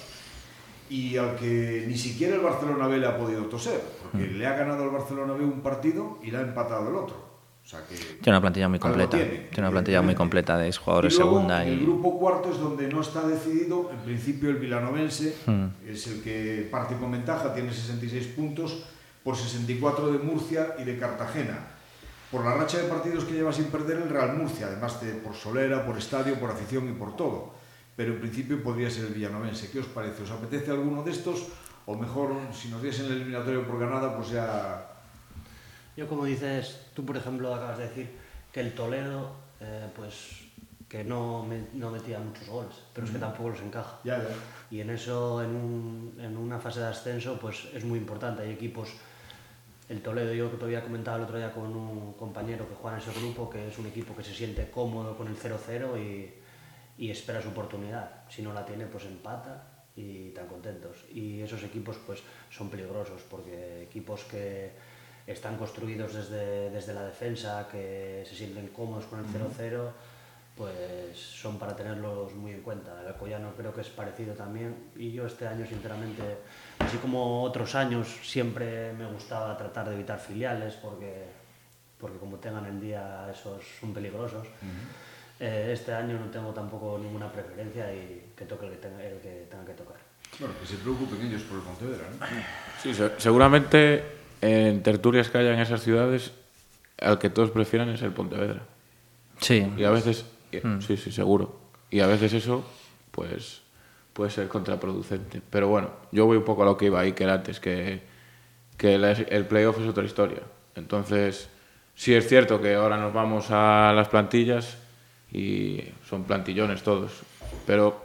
Y 0.90 1.16
al 1.16 1.36
que 1.36 1.84
ni 1.86 1.96
siquiera 1.96 2.34
el 2.36 2.40
Barcelona 2.40 2.86
B 2.86 2.98
le 2.98 3.06
ha 3.06 3.16
podido 3.16 3.44
toser, 3.46 3.80
porque 4.02 4.26
le 4.26 4.46
ha 4.46 4.54
ganado 4.54 4.84
al 4.84 4.90
Barcelona 4.90 5.34
B 5.34 5.44
un 5.44 5.60
partido 5.60 6.18
y 6.22 6.30
le 6.30 6.38
ha 6.38 6.42
empatado 6.42 6.88
el 6.88 6.96
otro. 6.96 7.28
O 7.64 7.68
sea 7.70 7.80
que 7.86 7.96
tiene 7.96 8.30
una 8.38 8.40
plantilla 8.40 8.66
muy 8.68 8.78
completa. 8.78 9.10
tiene, 9.18 9.30
Tiene, 9.50 9.58
una 9.58 9.70
plantilla 9.70 10.00
muy 10.00 10.14
completa 10.14 10.56
de 10.56 10.72
jugadores 10.72 11.12
Y 11.12 11.18
luego, 11.18 11.32
segunda 11.32 11.62
en 11.66 11.72
el 11.74 11.80
y 11.80 11.84
grupo 11.84 12.18
cuarto 12.18 12.50
es 12.50 12.58
donde 12.58 12.88
no 12.88 13.02
está 13.02 13.26
decidido. 13.28 13.90
En 13.92 13.98
principio, 13.98 14.48
el 14.48 14.56
vilanovense 14.56 15.36
Hmm. 15.44 15.66
es 15.86 16.06
el 16.06 16.22
que 16.22 16.66
parte 16.70 16.96
con 16.96 17.12
ventaja, 17.12 17.52
tiene 17.52 17.70
66 17.70 18.28
puntos 18.28 18.84
por 19.22 19.36
64 19.36 20.12
de 20.12 20.18
Murcia 20.18 20.76
y 20.78 20.84
de 20.84 20.98
Cartagena. 20.98 21.58
Por 22.30 22.42
la 22.42 22.54
racha 22.54 22.78
de 22.78 22.84
partidos 22.84 23.24
que 23.24 23.34
lleva 23.34 23.52
sin 23.52 23.66
perder 23.66 23.98
el 23.98 24.08
Real 24.08 24.34
Murcia, 24.38 24.66
además 24.68 24.98
de 25.02 25.12
por 25.12 25.34
solera, 25.34 25.84
por 25.84 25.98
estadio, 25.98 26.36
por 26.36 26.50
afición 26.50 26.88
y 26.88 26.92
por 26.92 27.16
todo. 27.16 27.52
Pero 27.98 28.14
en 28.14 28.20
principio 28.20 28.62
podría 28.62 28.88
ser 28.88 29.06
el 29.06 29.14
villanovense. 29.14 29.72
¿Qué 29.72 29.80
os 29.80 29.86
parece? 29.86 30.22
¿Os 30.22 30.30
apetece 30.30 30.70
alguno 30.70 31.02
de 31.02 31.10
estos? 31.10 31.48
O 31.84 31.96
mejor, 31.96 32.30
si 32.54 32.68
nos 32.68 32.80
diesen 32.80 33.06
el 33.06 33.12
eliminatorio 33.18 33.66
por 33.66 33.80
ganada, 33.80 34.14
pues 34.16 34.30
ya. 34.30 34.86
Yo 35.96 36.06
como 36.06 36.24
dices, 36.24 36.78
tú 36.94 37.04
por 37.04 37.16
ejemplo 37.16 37.52
acabas 37.52 37.78
de 37.78 37.88
decir 37.88 38.08
que 38.52 38.60
el 38.60 38.72
Toledo, 38.72 39.32
eh, 39.60 39.88
pues 39.96 40.46
que 40.88 41.02
no, 41.02 41.42
me- 41.44 41.66
no 41.74 41.90
metía 41.90 42.20
muchos 42.20 42.46
goles, 42.48 42.72
pero 42.94 43.04
es 43.04 43.12
que 43.12 43.18
tampoco 43.18 43.48
los 43.50 43.60
encaja. 43.62 43.98
Ya, 44.04 44.18
ya. 44.18 44.28
Y 44.70 44.80
en 44.80 44.90
eso, 44.90 45.42
en, 45.42 45.50
un- 45.50 46.14
en 46.20 46.36
una 46.36 46.60
fase 46.60 46.78
de 46.78 46.86
ascenso, 46.86 47.36
pues 47.40 47.66
es 47.74 47.82
muy 47.84 47.98
importante. 47.98 48.42
Hay 48.44 48.52
equipos, 48.52 48.90
el 49.88 50.00
Toledo, 50.02 50.32
yo 50.34 50.52
que 50.52 50.56
te 50.56 50.64
había 50.66 50.82
comentado 50.84 51.16
el 51.16 51.24
otro 51.24 51.36
día 51.36 51.52
con 51.52 51.64
un 51.74 52.12
compañero 52.12 52.68
que 52.68 52.76
juega 52.76 52.96
en 52.96 53.02
ese 53.02 53.18
grupo, 53.20 53.50
que 53.50 53.66
es 53.66 53.76
un 53.76 53.86
equipo 53.86 54.14
que 54.14 54.22
se 54.22 54.32
siente 54.32 54.70
cómodo 54.70 55.16
con 55.16 55.26
el 55.26 55.36
0-0 55.36 55.98
y, 55.98 56.32
y 56.98 57.10
espera 57.10 57.40
su 57.40 57.48
oportunidad. 57.48 58.10
Si 58.28 58.42
no 58.42 58.52
la 58.52 58.66
tiene, 58.66 58.86
pues 58.86 59.04
empata 59.04 59.62
y 59.96 60.30
tan 60.30 60.46
contentos. 60.46 61.04
Y 61.12 61.40
esos 61.40 61.62
equipos 61.62 61.96
pues 62.06 62.20
son 62.50 62.68
peligrosos 62.68 63.22
porque 63.30 63.82
equipos 63.84 64.24
que 64.24 64.72
están 65.26 65.56
construidos 65.56 66.14
desde, 66.14 66.70
desde 66.70 66.94
la 66.94 67.04
defensa, 67.04 67.68
que 67.70 68.24
se 68.28 68.34
sienten 68.34 68.68
cómodos 68.68 69.04
con 69.06 69.20
el 69.20 69.26
0-0, 69.26 69.90
pues 70.56 71.16
son 71.16 71.58
para 71.58 71.76
tenerlos 71.76 72.34
muy 72.34 72.52
en 72.52 72.62
cuenta. 72.62 73.00
El 73.00 73.08
Alcoyano 73.08 73.52
creo 73.56 73.72
que 73.72 73.82
es 73.82 73.88
parecido 73.88 74.34
también 74.34 74.90
y 74.96 75.12
yo 75.12 75.26
este 75.26 75.46
año 75.46 75.64
sinceramente, 75.66 76.38
así 76.80 76.96
como 76.98 77.42
otros 77.42 77.74
años, 77.74 78.08
siempre 78.22 78.92
me 78.92 79.06
gustaba 79.06 79.56
tratar 79.56 79.88
de 79.88 79.94
evitar 79.94 80.18
filiales 80.18 80.74
porque, 80.74 81.26
porque 81.98 82.18
como 82.18 82.38
tengan 82.38 82.66
el 82.66 82.80
día 82.80 83.28
esos 83.30 83.62
son 83.80 83.94
peligrosos. 83.94 84.48
Eh, 85.40 85.70
este 85.72 85.92
año 85.92 86.18
no 86.18 86.26
tengo 86.30 86.52
tampoco 86.52 86.98
ninguna 87.00 87.30
preferencia 87.30 87.92
y 87.94 88.32
que 88.36 88.44
toque 88.44 88.66
el 88.66 88.72
que 88.72 88.78
tenga, 88.78 89.04
el 89.04 89.18
que, 89.20 89.46
tenga 89.50 89.64
que 89.64 89.72
tocar. 89.74 89.96
Bueno, 90.40 90.54
que 90.60 90.66
se 90.66 90.76
preocupen 90.76 91.20
ellos 91.26 91.42
por 91.42 91.58
el 91.58 91.64
Pontevedra, 91.64 92.04
¿no? 92.18 92.26
Sí, 92.82 92.92
se- 92.94 93.12
seguramente 93.20 94.04
en 94.40 94.82
tertulias 94.82 95.28
que 95.30 95.38
haya 95.38 95.52
en 95.54 95.60
esas 95.60 95.82
ciudades, 95.82 96.32
al 97.00 97.18
que 97.18 97.30
todos 97.30 97.50
prefieran 97.50 97.88
es 97.90 98.02
el 98.02 98.12
Pontevedra. 98.12 98.62
sí, 99.40 99.64
Y 99.76 99.84
a 99.84 99.90
veces, 99.90 100.26
sí, 100.80 100.96
sí, 100.96 101.12
seguro. 101.12 101.56
Y 101.90 102.00
a 102.00 102.06
veces 102.08 102.32
eso, 102.32 102.64
pues, 103.12 103.62
puede 104.12 104.30
ser 104.30 104.48
contraproducente. 104.48 105.40
Pero 105.50 105.68
bueno, 105.68 105.90
yo 106.12 106.26
voy 106.26 106.36
un 106.36 106.44
poco 106.44 106.62
a 106.62 106.66
lo 106.66 106.76
que 106.76 106.86
iba 106.86 106.98
ahí, 107.00 107.12
que 107.12 107.22
era 107.24 107.34
antes, 107.34 107.60
que, 107.60 108.02
que 108.76 108.98
la- 108.98 109.12
el 109.12 109.46
playoff 109.46 109.78
es 109.80 109.86
otra 109.88 110.04
historia. 110.04 110.42
Entonces, 110.74 111.48
sí 111.94 112.12
es 112.14 112.28
cierto 112.28 112.60
que 112.60 112.74
ahora 112.74 112.96
nos 112.96 113.12
vamos 113.12 113.46
a 113.50 113.92
las 113.94 114.08
plantillas 114.08 114.78
y 115.32 115.84
son 116.08 116.24
plantillones 116.24 116.82
todos. 116.82 117.12
Pero 117.66 118.02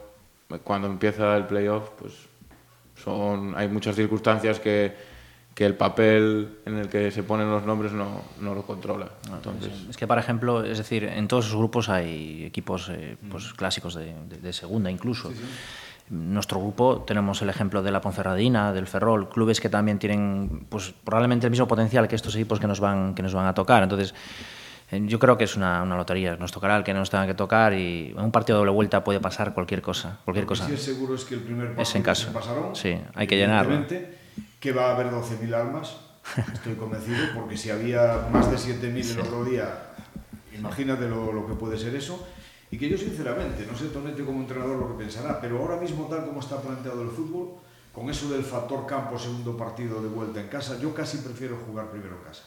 cuando 0.62 0.86
empieza 0.88 1.36
el 1.36 1.44
playoff, 1.46 1.88
pues 1.98 2.12
son, 3.02 3.54
hay 3.56 3.68
muchas 3.68 3.96
circunstancias 3.96 4.60
que, 4.60 4.94
que 5.54 5.64
el 5.66 5.74
papel 5.74 6.58
en 6.66 6.76
el 6.78 6.88
que 6.88 7.10
se 7.10 7.22
ponen 7.22 7.50
los 7.50 7.64
nombres 7.64 7.92
no, 7.92 8.22
no 8.40 8.54
lo 8.54 8.62
controla. 8.62 9.08
Entonces, 9.32 9.72
Es 9.88 9.96
que, 9.96 10.06
por 10.06 10.18
ejemplo, 10.18 10.64
es 10.64 10.78
decir, 10.78 11.04
en 11.04 11.26
todos 11.28 11.46
esos 11.46 11.56
grupos 11.58 11.88
hay 11.88 12.44
equipos 12.44 12.88
eh, 12.90 13.16
pues, 13.30 13.52
clásicos 13.54 13.94
de, 13.94 14.14
de- 14.28 14.38
de 14.38 14.52
segunda 14.52 14.90
incluso. 14.90 15.32
En 16.10 16.34
nuestro 16.34 16.60
grupo 16.60 17.02
tenemos 17.06 17.40
el 17.40 17.48
ejemplo 17.48 17.82
de 17.82 17.90
la 17.90 18.00
Ponferradina, 18.02 18.72
del 18.74 18.86
Ferrol, 18.86 19.30
clubes 19.30 19.58
que 19.60 19.70
también 19.70 19.98
tienen 19.98 20.66
pues, 20.68 20.92
probablemente 21.02 21.46
el 21.46 21.50
mismo 21.50 21.66
potencial 21.66 22.06
que 22.08 22.14
estos 22.14 22.34
equipos 22.36 22.60
que 22.60 22.66
nos 22.66 22.78
van, 22.78 23.14
que 23.14 23.22
nos 23.22 23.32
van 23.32 23.46
a 23.46 23.54
tocar. 23.54 23.82
Entonces, 23.82 24.14
yo 24.90 25.18
creo 25.18 25.36
que 25.36 25.44
es 25.44 25.56
una, 25.56 25.82
una 25.82 25.96
lotería. 25.96 26.36
Nos 26.36 26.52
tocará 26.52 26.76
el 26.76 26.84
que 26.84 26.94
nos 26.94 27.10
tenga 27.10 27.26
que 27.26 27.34
tocar 27.34 27.72
y 27.74 28.14
en 28.16 28.20
un 28.20 28.30
partido 28.30 28.58
de 28.58 28.60
doble 28.60 28.72
vuelta 28.72 29.02
puede 29.02 29.20
pasar 29.20 29.54
cualquier 29.54 29.82
cosa. 29.82 30.18
Cualquier 30.24 30.44
que 30.44 30.48
cosa. 30.48 30.66
sí 30.66 30.74
es 30.74 30.82
seguro 30.82 31.14
es 31.14 31.24
que 31.24 31.34
el 31.34 31.40
primer 31.40 31.66
partido 31.68 31.82
Es 31.82 31.94
en 31.94 32.02
caso. 32.02 32.26
se 32.26 32.32
pasaron. 32.32 32.76
Sí, 32.76 32.98
hay 33.14 33.26
que 33.26 33.36
llenarlo. 33.36 33.84
Que 34.60 34.72
va 34.72 34.90
a 34.90 34.94
haber 34.94 35.10
12.000 35.10 35.54
almas, 35.54 35.96
estoy 36.54 36.74
convencido, 36.74 37.18
porque 37.34 37.56
si 37.56 37.70
había 37.70 38.28
más 38.32 38.50
de 38.50 38.56
7.000 38.56 39.10
el 39.10 39.20
otro 39.20 39.44
día, 39.44 39.68
imagínate 40.56 41.08
lo, 41.08 41.32
lo 41.32 41.46
que 41.46 41.54
puede 41.54 41.76
ser 41.76 41.94
eso. 41.94 42.26
Y 42.70 42.78
que 42.78 42.88
yo 42.88 42.98
sinceramente, 42.98 43.66
no 43.70 43.76
sé 43.78 43.86
Tonete 43.86 44.24
como 44.24 44.40
entrenador 44.40 44.76
lo 44.76 44.88
que 44.88 45.04
pensará, 45.04 45.40
pero 45.40 45.58
ahora 45.60 45.76
mismo 45.76 46.06
tal 46.06 46.24
como 46.24 46.40
está 46.40 46.60
planteado 46.60 47.02
el 47.02 47.10
fútbol, 47.10 47.50
con 47.92 48.10
eso 48.10 48.28
del 48.30 48.42
factor 48.42 48.84
campo 48.86 49.16
segundo 49.16 49.56
partido 49.56 50.02
de 50.02 50.08
vuelta 50.08 50.40
en 50.40 50.48
casa, 50.48 50.76
yo 50.80 50.92
casi 50.92 51.18
prefiero 51.18 51.56
jugar 51.68 51.90
primero 51.90 52.16
en 52.16 52.22
casa. 52.24 52.42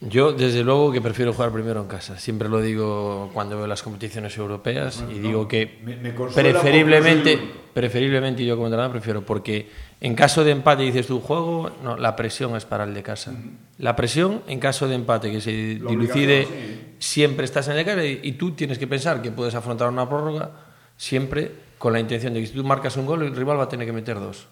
Yo, 0.00 0.32
desde 0.32 0.62
luego, 0.62 0.92
que 0.92 1.00
prefiero 1.00 1.32
jugar 1.32 1.50
primero 1.52 1.80
en 1.80 1.86
casa. 1.88 2.18
Siempre 2.18 2.50
lo 2.50 2.60
digo 2.60 3.30
cuando 3.32 3.56
veo 3.56 3.66
las 3.66 3.82
competiciones 3.82 4.36
europeas 4.36 5.02
y 5.10 5.14
No, 5.14 5.28
digo 5.28 5.48
que 5.48 5.78
me- 5.82 5.96
me 5.96 6.14
consuela 6.14 6.50
preferiblemente, 6.60 7.40
preferiblemente 7.72 8.44
yo 8.44 8.56
como 8.56 8.66
entrenador 8.66 8.92
prefiero, 8.92 9.22
porque 9.22 9.70
en 10.02 10.14
caso 10.14 10.44
de 10.44 10.50
empate 10.50 10.82
dices 10.82 11.06
tu 11.06 11.20
juego, 11.20 11.70
no, 11.82 11.96
la 11.96 12.14
presión 12.14 12.54
es 12.56 12.66
para 12.66 12.84
el 12.84 12.92
de 12.92 13.02
casa. 13.02 13.32
La 13.78 13.96
presión 13.96 14.42
en 14.48 14.60
caso 14.60 14.86
de 14.86 14.96
empate 14.96 15.32
que 15.32 15.40
se 15.40 15.50
dilucide, 15.50 16.44
sí. 16.44 16.50
siempre 16.98 17.46
estás 17.46 17.66
en 17.68 17.72
el 17.72 17.78
de 17.78 17.84
casa 17.86 18.04
y, 18.04 18.20
y 18.22 18.32
tú 18.32 18.50
tienes 18.50 18.78
que 18.78 18.86
pensar 18.86 19.22
que 19.22 19.30
puedes 19.30 19.54
afrontar 19.54 19.88
una 19.88 20.06
prórroga 20.06 20.50
siempre 20.98 21.52
con 21.78 21.94
la 21.94 22.00
intención 22.00 22.34
de 22.34 22.40
que 22.40 22.46
si 22.48 22.52
tú 22.52 22.62
marcas 22.64 22.98
un 22.98 23.06
gol, 23.06 23.22
el 23.22 23.34
rival 23.34 23.58
va 23.58 23.62
a 23.64 23.68
tener 23.70 23.86
que 23.86 23.92
meter 23.94 24.16
dos. 24.20 24.46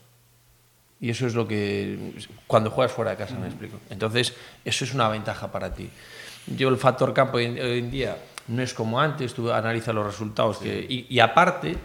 Y 1.01 1.11
eso 1.11 1.27
es 1.27 1.35
lo 1.35 1.47
que. 1.47 2.15
Cuando 2.47 2.71
juegas 2.71 2.93
fuera 2.93 3.13
de 3.13 3.17
casa, 3.17 3.37
me 3.37 3.47
explico. 3.47 3.79
Entonces, 3.91 4.35
eso 4.65 4.85
es 4.85 4.95
una 4.95 5.09
ventaja 5.09 5.51
para 5.51 5.75
ti. 5.75 5.91
Yo, 6.47 6.69
el 6.69 6.77
factor 6.77 7.13
campo 7.13 7.39
hoy 7.39 7.47
en, 7.47 7.61
hoy 7.61 7.79
en 7.79 7.91
día 7.91 8.17
no 8.49 8.63
es 8.63 8.75
como 8.75 9.01
antes, 9.01 9.35
tú 9.35 9.51
analizas 9.51 9.95
los 9.95 10.07
resultados. 10.07 10.59
Que, 10.59 10.87
y, 10.89 11.07
y 11.09 11.21
aparte, 11.21 11.77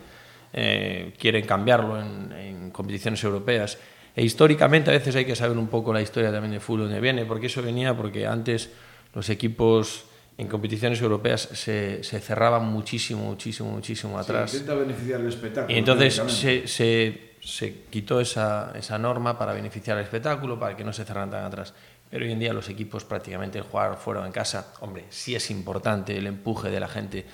eh, 0.53 1.14
quieren 1.20 1.45
cambiarlo 1.45 1.99
en, 1.99 2.32
en 2.32 2.72
competiciones 2.72 3.24
europeas. 3.24 3.78
E 4.16 4.24
históricamente, 4.24 4.89
a 4.89 4.93
veces 4.93 5.16
hay 5.16 5.26
que 5.26 5.36
saber 5.36 5.57
un 5.57 5.68
poco 5.68 5.93
la 5.93 6.01
historia 6.01 6.32
también 6.32 6.53
de 6.53 6.60
fútbol, 6.60 6.86
donde 6.86 6.99
viene, 6.99 7.26
porque 7.26 7.47
eso 7.47 7.62
venía 7.62 7.95
porque 7.95 8.28
antes 8.28 8.70
los 9.14 9.30
equipos 9.30 10.05
en 10.39 10.47
competiciones 10.47 11.01
europeas 11.01 11.49
se, 11.53 12.01
se 12.01 12.20
cerraban 12.22 12.66
muchísimo, 12.66 13.26
muchísimo, 13.26 13.72
muchísimo 13.72 14.18
atrás. 14.18 14.51
Se 14.51 14.57
intenta 14.57 14.82
beneficiar 14.82 15.20
el 15.20 15.28
espectáculo. 15.28 15.76
Y 15.76 15.78
entonces 15.78 16.22
se, 16.66 17.28
se 17.56 17.84
quitó 17.89 18.20
esa, 18.22 18.72
esa 18.76 18.97
norma 18.97 19.38
para 19.38 19.54
beneficiar 19.54 19.97
el 19.97 20.04
espectáculo, 20.04 20.60
para 20.60 20.76
que 20.78 20.84
no 20.84 20.93
se 20.93 21.06
cerraran 21.06 21.32
tan 21.32 21.43
atrás. 21.45 21.74
Pero 22.10 22.26
hoy 22.26 22.32
en 22.32 22.39
día 22.39 22.54
los 22.54 22.70
equipos 22.70 23.04
prácticamente 23.04 23.58
el 23.60 23.64
jugar 23.64 23.97
fuera 23.97 24.22
o 24.22 24.26
en 24.26 24.32
casa, 24.32 24.74
hombre, 24.82 25.06
sí 25.10 25.36
es 25.36 25.52
importante 25.52 26.18
el 26.18 26.28
empuje 26.28 26.70
de 26.70 26.80
la 26.80 26.88
gente, 26.88 27.26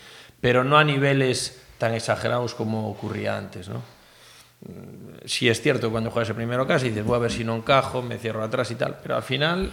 pero 0.42 0.64
no 0.64 0.78
a 0.78 0.84
niveles 0.84 1.62
tan 1.78 1.94
exagerados 1.94 2.54
como 2.56 2.90
ocurría 2.90 3.38
antes, 3.38 3.70
¿no? 3.70 3.78
Mm, 4.62 5.26
Sí 5.26 5.50
es 5.50 5.62
cierto 5.62 5.92
cuando 5.92 6.12
juegas 6.12 6.30
el 6.30 6.36
primero 6.36 6.68
casa 6.68 6.86
y 6.86 6.90
dices, 6.90 7.06
voy 7.06 7.16
a 7.16 7.20
ver 7.20 7.32
si 7.32 7.44
no 7.44 7.56
encajo, 7.56 8.02
me 8.02 8.18
cierro 8.18 8.44
atrás 8.44 8.70
y 8.72 8.76
tal, 8.76 8.98
pero 9.02 9.16
al 9.16 9.24
final, 9.24 9.72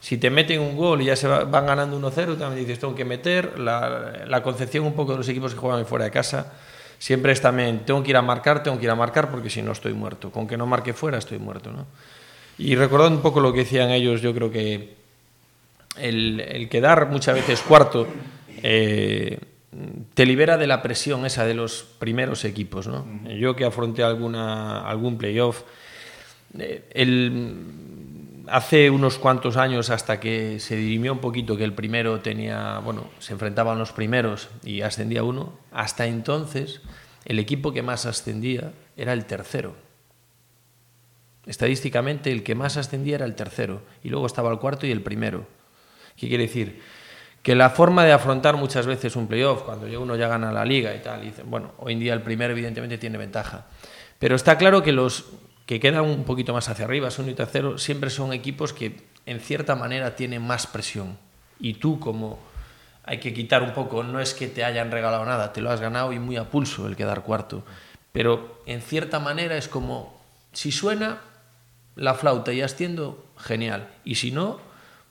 si 0.00 0.18
te 0.18 0.30
meten 0.30 0.60
un 0.60 0.76
gol 0.76 1.02
y 1.02 1.06
ya 1.06 1.16
se 1.16 1.28
va- 1.28 1.44
van 1.44 1.66
ganando 1.66 1.96
1-0, 1.98 2.36
también 2.38 2.64
dices, 2.64 2.78
tengo 2.78 2.94
que 2.94 3.04
meter. 3.04 3.58
La, 3.58 4.24
la 4.26 4.42
concepción 4.42 4.84
un 4.84 4.94
poco 4.94 5.12
de 5.12 5.18
los 5.18 5.28
equipos 5.28 5.52
que 5.52 5.58
juegan 5.60 5.84
fuera 5.86 6.04
de 6.06 6.10
casa 6.10 6.52
siempre 6.98 7.32
es 7.32 7.40
también, 7.40 7.80
tengo 7.86 8.02
que 8.02 8.10
ir 8.10 8.16
a 8.16 8.22
marcar, 8.22 8.62
tengo 8.62 8.78
que 8.78 8.84
ir 8.84 8.90
a 8.90 8.94
marcar 8.96 9.30
porque 9.30 9.50
si 9.50 9.62
no 9.62 9.72
estoy 9.72 9.92
muerto. 9.92 10.30
Con 10.30 10.46
que 10.46 10.56
no 10.56 10.66
marque 10.66 10.92
fuera 10.92 11.18
estoy 11.18 11.38
muerto, 11.38 11.72
¿no? 11.72 11.86
Y 12.58 12.74
recordando 12.74 13.16
un 13.16 13.22
poco 13.22 13.40
lo 13.40 13.52
que 13.52 13.60
decían 13.60 13.90
ellos, 13.90 14.20
yo 14.20 14.34
creo 14.34 14.50
que 14.50 14.94
el, 15.96 16.40
el 16.40 16.68
quedar 16.68 17.08
muchas 17.08 17.34
veces 17.36 17.60
cuarto 17.60 18.06
eh, 18.62 19.38
te 20.14 20.26
libera 20.26 20.56
de 20.56 20.66
la 20.66 20.82
presión 20.82 21.24
esa 21.24 21.44
de 21.44 21.54
los 21.54 21.84
primeros 21.98 22.44
equipos. 22.44 22.86
¿no? 22.88 23.06
Yo 23.28 23.54
que 23.54 23.64
afronté 23.64 24.02
alguna, 24.02 24.80
algún 24.88 25.18
playoff, 25.18 25.62
eh, 26.58 26.82
el- 26.94 27.52
hace 28.50 28.90
unos 28.90 29.18
cuantos 29.18 29.56
años 29.56 29.90
hasta 29.90 30.20
que 30.20 30.60
se 30.60 30.76
dirimió 30.76 31.12
un 31.12 31.20
poquito 31.20 31.56
que 31.56 31.64
el 31.64 31.72
primero 31.72 32.20
tenía, 32.20 32.78
bueno, 32.78 33.08
se 33.18 33.32
enfrentaban 33.32 33.78
los 33.78 33.92
primeros 33.92 34.48
y 34.64 34.82
ascendía 34.82 35.22
uno, 35.22 35.58
hasta 35.72 36.06
entonces 36.06 36.80
el 37.24 37.38
equipo 37.38 37.72
que 37.72 37.82
más 37.82 38.06
ascendía 38.06 38.72
era 38.96 39.12
el 39.12 39.26
tercero. 39.26 39.74
Estadísticamente 41.46 42.30
el 42.30 42.42
que 42.42 42.54
más 42.54 42.76
ascendía 42.76 43.16
era 43.16 43.24
el 43.24 43.34
tercero 43.34 43.82
y 44.02 44.10
luego 44.10 44.26
estaba 44.26 44.50
el 44.50 44.58
cuarto 44.58 44.86
y 44.86 44.90
el 44.90 45.02
primero. 45.02 45.46
¿Qué 46.16 46.28
quiere 46.28 46.44
decir? 46.44 46.82
Que 47.42 47.54
la 47.54 47.70
forma 47.70 48.04
de 48.04 48.12
afrontar 48.12 48.56
muchas 48.56 48.86
veces 48.86 49.16
un 49.16 49.28
playoff, 49.28 49.62
cuando 49.62 49.86
uno 50.00 50.16
ya 50.16 50.28
gana 50.28 50.52
la 50.52 50.64
liga 50.64 50.94
y 50.94 51.00
tal, 51.00 51.22
y 51.22 51.28
dicen, 51.28 51.50
bueno, 51.50 51.72
hoy 51.78 51.94
en 51.94 52.00
día 52.00 52.12
el 52.12 52.22
primero 52.22 52.52
evidentemente 52.52 52.98
tiene 52.98 53.16
ventaja, 53.16 53.66
Pero 54.18 54.34
está 54.34 54.58
claro 54.58 54.82
que 54.82 54.92
los 54.92 55.26
que 55.68 55.80
quedan 55.80 56.06
un 56.06 56.24
poquito 56.24 56.54
más 56.54 56.66
hacia 56.70 56.86
arriba, 56.86 57.10
son 57.10 57.28
y 57.28 57.34
tercero, 57.34 57.76
siempre 57.76 58.08
son 58.08 58.32
equipos 58.32 58.72
que 58.72 59.02
en 59.26 59.38
cierta 59.38 59.74
manera 59.74 60.16
tienen 60.16 60.40
más 60.40 60.66
presión. 60.66 61.18
Y 61.60 61.74
tú 61.74 62.00
como 62.00 62.38
hay 63.04 63.18
que 63.18 63.34
quitar 63.34 63.62
un 63.62 63.74
poco, 63.74 64.02
no 64.02 64.18
es 64.18 64.32
que 64.32 64.48
te 64.48 64.64
hayan 64.64 64.90
regalado 64.90 65.26
nada, 65.26 65.52
te 65.52 65.60
lo 65.60 65.70
has 65.70 65.82
ganado 65.82 66.14
y 66.14 66.18
muy 66.18 66.38
a 66.38 66.44
pulso 66.44 66.86
el 66.86 66.96
quedar 66.96 67.22
cuarto. 67.22 67.64
Pero 68.12 68.62
en 68.64 68.80
cierta 68.80 69.20
manera 69.20 69.58
es 69.58 69.68
como, 69.68 70.18
si 70.54 70.72
suena 70.72 71.20
la 71.96 72.14
flauta 72.14 72.50
y 72.54 72.62
asciendo, 72.62 73.22
genial. 73.36 73.88
Y 74.06 74.14
si 74.14 74.30
no, 74.30 74.60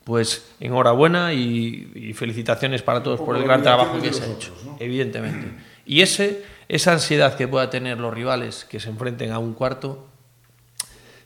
pues 0.05 0.55
enhorabuena 0.59 1.33
y, 1.33 1.91
y 1.93 2.13
felicitaciones 2.13 2.81
para 2.81 3.03
todos 3.03 3.21
por 3.21 3.37
el 3.37 3.43
gran 3.43 3.61
trabajo 3.61 4.01
que 4.01 4.11
se 4.11 4.23
ha 4.23 4.33
hecho, 4.33 4.57
¿no? 4.65 4.77
evidentemente. 4.79 5.51
Y 5.85 6.01
ese, 6.01 6.43
esa 6.67 6.93
ansiedad 6.93 7.35
que 7.35 7.47
pueda 7.47 7.69
tener 7.69 7.99
los 7.99 8.11
rivales 8.11 8.65
que 8.65 8.79
se 8.79 8.89
enfrenten 8.89 9.31
a 9.31 9.37
un 9.37 9.53
cuarto 9.53 10.16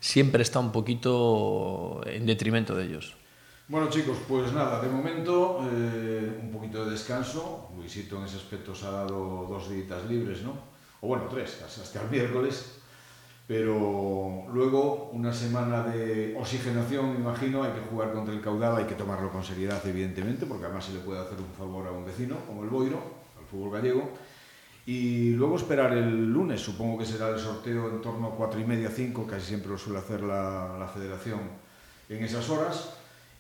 siempre 0.01 0.43
está 0.43 0.59
un 0.59 0.73
poquito 0.73 2.01
en 2.05 2.25
detrimento 2.25 2.75
de 2.75 2.85
ellos. 2.85 3.15
Bueno 3.69 3.89
chicos, 3.89 4.17
pues 4.27 4.51
nada, 4.51 4.81
de 4.81 4.89
momento 4.89 5.61
eh, 5.71 6.39
un 6.43 6.51
poquito 6.51 6.83
de 6.83 6.91
descanso. 6.91 7.69
Luisito 7.77 8.17
en 8.17 8.25
ese 8.25 8.35
aspecto 8.35 8.75
se 8.75 8.85
ha 8.87 8.91
dado 8.91 9.47
dos 9.47 9.69
días 9.69 10.03
libres, 10.09 10.41
¿no? 10.41 10.51
O 10.99 11.07
bueno, 11.07 11.25
tres, 11.29 11.63
hasta 11.63 12.01
el 12.01 12.09
miércoles. 12.09 12.79
Pero 13.47 14.45
luego 14.51 15.09
una 15.13 15.33
semana 15.33 15.83
de 15.83 16.35
oxigenación, 16.37 17.13
me 17.13 17.19
imagino, 17.19 17.63
hay 17.63 17.71
que 17.71 17.81
jugar 17.89 18.13
contra 18.13 18.33
el 18.33 18.41
caudal, 18.41 18.77
hay 18.77 18.85
que 18.85 18.95
tomarlo 18.95 19.31
con 19.31 19.43
seriedad, 19.43 19.81
evidentemente, 19.85 20.45
porque 20.45 20.65
además 20.65 20.85
se 20.85 20.93
le 20.93 20.99
puede 20.99 21.19
hacer 21.19 21.37
un 21.39 21.53
favor 21.57 21.87
a 21.87 21.91
un 21.91 22.05
vecino, 22.05 22.37
como 22.47 22.63
el 22.63 22.69
Boiro, 22.69 23.01
al 23.39 23.45
fútbol 23.45 23.71
gallego. 23.71 24.11
Y 24.85 25.31
luego 25.33 25.57
esperar 25.57 25.93
el 25.93 26.31
lunes, 26.31 26.59
supongo 26.59 26.97
que 26.97 27.05
será 27.05 27.29
el 27.29 27.39
sorteo 27.39 27.89
en 27.89 28.01
torno 28.01 28.27
a 28.27 28.35
cuatro 28.35 28.59
y 28.59 28.65
media, 28.65 28.89
cinco, 28.89 29.27
casi 29.27 29.47
siempre 29.47 29.69
lo 29.69 29.77
suele 29.77 29.99
hacer 29.99 30.21
la, 30.23 30.75
la 30.79 30.87
federación 30.87 31.39
en 32.09 32.23
esas 32.23 32.49
horas, 32.49 32.93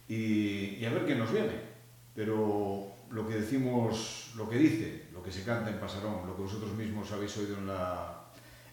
y, 0.07 0.75
y, 0.79 0.85
a 0.85 0.91
ver 0.91 1.05
qué 1.05 1.15
nos 1.15 1.31
viene. 1.31 1.71
Pero 2.13 2.91
lo 3.11 3.27
que 3.27 3.35
decimos, 3.35 4.31
lo 4.35 4.49
que 4.49 4.57
dice, 4.57 5.07
lo 5.13 5.23
que 5.23 5.31
se 5.31 5.43
canta 5.43 5.69
en 5.69 5.79
Pasarón, 5.79 6.27
lo 6.27 6.35
que 6.35 6.43
vosotros 6.43 6.73
mismos 6.73 7.11
habéis 7.11 7.35
oído 7.37 7.57
en, 7.57 7.67
la, 7.67 8.21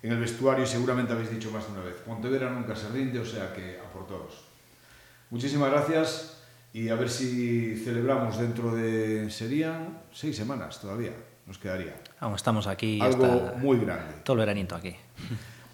en 0.03 0.13
el 0.13 0.19
vestuario 0.19 0.65
y 0.65 0.67
seguramente 0.67 1.13
habéis 1.13 1.31
dicho 1.31 1.51
más 1.51 1.67
de 1.67 1.73
una 1.73 1.83
vez, 1.83 1.97
Pontevedra 2.07 2.51
nunca 2.51 2.77
se 2.77 2.89
rinde, 2.91 3.19
o 3.19 3.25
sea 3.25 3.53
que 3.55 3.79
a 3.79 3.91
por 3.91 4.07
todos. 4.07 4.45
Muchísimas 5.31 5.71
gracias 5.71 6.43
y 6.73 6.89
a 6.89 6.95
ver 6.95 7.09
si 7.09 7.77
celebramos 7.77 8.39
dentro 8.39 8.75
de, 8.75 9.31
serían 9.31 10.03
seis 10.13 10.37
semanas 10.37 10.81
todavía, 10.81 11.13
nos 11.49 11.59
quedaría. 11.59 11.97
Aún 12.21 12.35
estamos 12.35 12.67
aquí. 12.67 13.01
Algo 13.01 13.25
hasta 13.25 13.57
muy 13.57 13.79
grande. 13.79 14.15
Todo 14.23 14.35
el 14.35 14.41
veranito 14.41 14.77
aquí. 14.77 14.95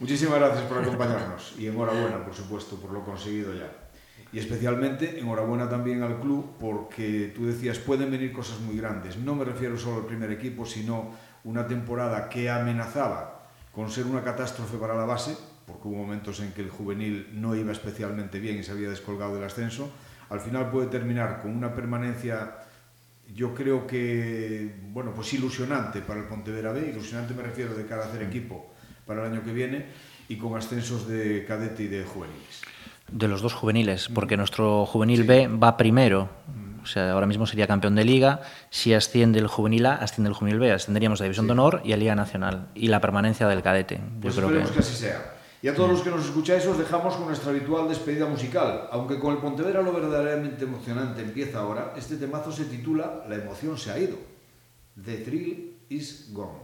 Muchísimas 0.01 0.39
gracias 0.39 0.62
por 0.62 0.79
acompañarnos 0.79 1.55
y 1.59 1.66
enhorabuena, 1.66 2.25
por 2.25 2.33
supuesto, 2.33 2.77
por 2.77 2.93
lo 2.93 3.05
conseguido 3.05 3.53
ya. 3.55 3.70
Y 4.33 4.39
especialmente 4.39 5.18
enhorabuena 5.18 5.68
también 5.68 6.03
al 6.03 6.20
club 6.20 6.57
porque 6.59 7.33
tú 7.35 7.47
decías 7.47 7.79
pueden 7.79 8.11
venir 8.11 8.33
cosas 8.33 8.61
muy 8.61 8.77
grandes. 8.77 9.16
No 9.16 9.35
me 9.35 9.45
refiero 9.45 9.77
solo 9.77 9.99
al 9.99 10.07
primer 10.07 10.31
equipo, 10.31 10.64
sino 10.64 11.12
una 11.43 11.66
temporada 11.66 12.29
que 12.29 12.49
amenazaba 12.51 13.49
con 13.72 13.91
ser 13.91 14.07
una 14.07 14.22
catástrofe 14.22 14.77
para 14.79 14.95
la 14.95 15.05
base, 15.05 15.37
porque 15.66 15.89
hubo 15.89 15.97
momentos 15.97 16.41
en 16.41 16.53
que 16.53 16.62
el 16.62 16.70
juvenil 16.70 17.31
no 17.33 17.57
iba 17.57 17.72
especialmente 17.72 18.39
bien 18.39 18.59
y 18.59 18.62
se 18.62 18.72
había 18.72 18.89
descolgado 18.89 19.35
del 19.35 19.45
ascenso. 19.45 19.91
Al 20.31 20.41
final 20.41 20.70
puede 20.70 20.87
terminar 20.87 21.43
con 21.43 21.57
una 21.57 21.75
permanencia 21.75 22.64
yo 23.33 23.55
creo 23.55 23.87
que, 23.87 24.75
bueno, 24.93 25.12
pues 25.14 25.33
ilusionante 25.35 26.01
para 26.01 26.20
el 26.20 26.27
Pontevedra 26.27 26.72
B, 26.72 26.89
ilusionante 26.91 27.35
me 27.35 27.43
refiero 27.43 27.75
de 27.75 27.87
cara 27.87 28.05
a 28.05 28.09
hacer 28.09 28.22
equipo 28.22 28.72
para 29.07 29.27
el 29.27 29.33
año 29.33 29.45
que 29.45 29.53
viene 29.53 29.87
y 30.29 30.37
con 30.37 30.57
ascensos 30.57 31.09
de 31.09 31.45
cadete 31.47 31.85
y 31.85 31.89
de 31.89 32.05
juveniles. 32.05 32.62
De 33.11 33.29
los 33.29 33.43
dos 33.43 33.53
juveniles, 33.53 34.09
porque 34.09 34.37
nuestro 34.37 34.87
juvenil 34.87 35.22
sí. 35.22 35.27
B 35.27 35.49
va 35.49 35.77
primero, 35.77 36.31
o 36.83 36.87
sea, 36.87 37.12
ahora 37.12 37.27
mismo 37.27 37.47
sería 37.47 37.66
campeón 37.66 37.95
de 37.95 38.05
liga, 38.05 38.41
si 38.70 38.95
asciende 38.95 39.39
el 39.39 39.47
juvenil 39.47 39.87
A, 39.87 39.95
asciende 39.97 40.29
el 40.31 40.35
juvenil 40.35 40.59
B, 40.59 40.72
ascenderíamos 40.72 41.20
a 41.20 41.25
División 41.25 41.45
sí. 41.45 41.49
de 41.49 41.53
Honor 41.53 41.83
y 41.85 41.93
a 41.93 41.97
Liga 41.97 42.14
Nacional, 42.14 42.68
y 42.75 42.89
la 42.89 43.01
permanencia 43.01 43.47
del 43.49 43.62
cadete. 43.62 44.01
Pues 44.22 44.37
yo 44.37 44.47
creo 44.47 44.64
que... 44.64 44.72
que 44.72 44.79
así 44.79 44.95
sea. 44.95 45.34
Y 45.65 45.69
a 45.69 45.75
todos 45.75 45.89
los 45.89 46.03
que 46.03 46.11
nos 46.11 46.27
escucháis 46.27 46.67
os 46.67 46.77
dejamos 46.77 47.17
con 47.17 47.25
nuestra 47.25 47.49
habitual 47.49 47.89
despedida 47.89 48.27
musical. 48.27 48.87
Aunque 48.93 49.19
con 49.19 49.33
el 49.33 49.41
Pontevedra 49.41 49.81
lo 49.81 49.95
verdaderamente 49.95 50.65
emocionante 50.65 51.23
empieza 51.23 51.61
ahora, 51.61 51.95
este 51.97 52.17
temazo 52.17 52.53
se 52.53 52.67
titula 52.67 53.25
La 53.31 53.37
emoción 53.37 53.79
se 53.79 53.91
ha 53.91 53.99
ido. 53.99 54.19
The 55.03 55.17
thrill 55.25 55.79
is 55.89 56.29
gone. 56.35 56.61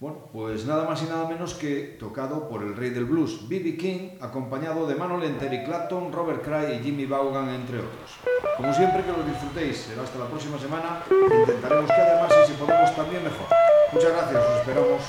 Bueno, 0.00 0.28
pues 0.34 0.66
nada 0.66 0.86
más 0.86 1.02
y 1.02 1.06
nada 1.06 1.26
menos 1.26 1.54
que 1.54 1.96
tocado 1.98 2.46
por 2.46 2.62
el 2.62 2.76
rey 2.76 2.90
del 2.90 3.06
blues, 3.06 3.48
B.B. 3.48 3.78
King, 3.78 4.18
acompañado 4.20 4.86
de 4.86 4.96
Manuel 4.96 5.30
Enter 5.30 5.64
Clapton, 5.64 6.12
Robert 6.12 6.44
Cray 6.44 6.76
y 6.76 6.80
Jimmy 6.84 7.06
Vaughan, 7.06 7.48
entre 7.48 7.78
otros. 7.78 8.18
Como 8.58 8.70
siempre, 8.74 9.02
que 9.02 9.12
lo 9.12 9.22
disfrutéis. 9.22 9.78
Será 9.78 10.02
hasta 10.02 10.18
la 10.18 10.26
próxima 10.26 10.58
semana. 10.58 11.02
Intentaremos 11.40 11.86
que 11.86 12.00
además, 12.02 12.30
y 12.44 12.48
si 12.48 12.52
podemos, 12.58 12.94
también 12.94 13.24
mejor. 13.24 13.46
Muchas 13.94 14.12
gracias, 14.12 14.44
os 14.44 14.58
esperamos. 14.58 15.00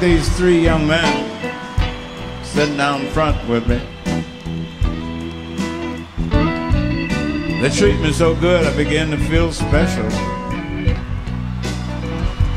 These 0.00 0.28
three 0.36 0.60
young 0.60 0.86
men 0.86 2.44
sitting 2.44 2.76
down 2.76 3.06
front 3.08 3.36
with 3.48 3.66
me. 3.66 3.80
They 7.60 7.70
treat 7.70 7.98
me 8.00 8.12
so 8.12 8.34
good, 8.36 8.64
I 8.64 8.76
begin 8.76 9.10
to 9.10 9.16
feel 9.16 9.52
special. 9.52 10.06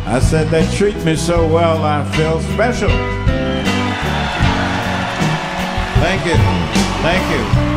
I 0.05 0.19
said, 0.19 0.49
they 0.49 0.69
treat 0.75 0.97
me 1.03 1.15
so 1.15 1.47
well, 1.47 1.83
I 1.83 2.03
feel 2.15 2.41
special. 2.53 2.89
Thank 6.01 6.25
you. 6.25 6.35
Thank 7.01 7.65
you. 7.65 7.70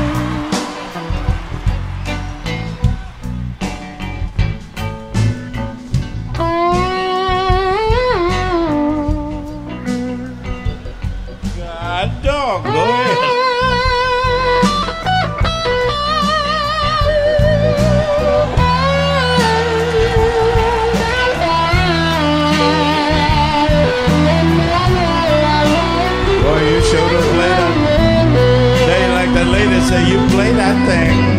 Say 29.88 30.08
you 30.08 30.16
play 30.28 30.50
that 30.52 30.76
thing. 30.88 31.33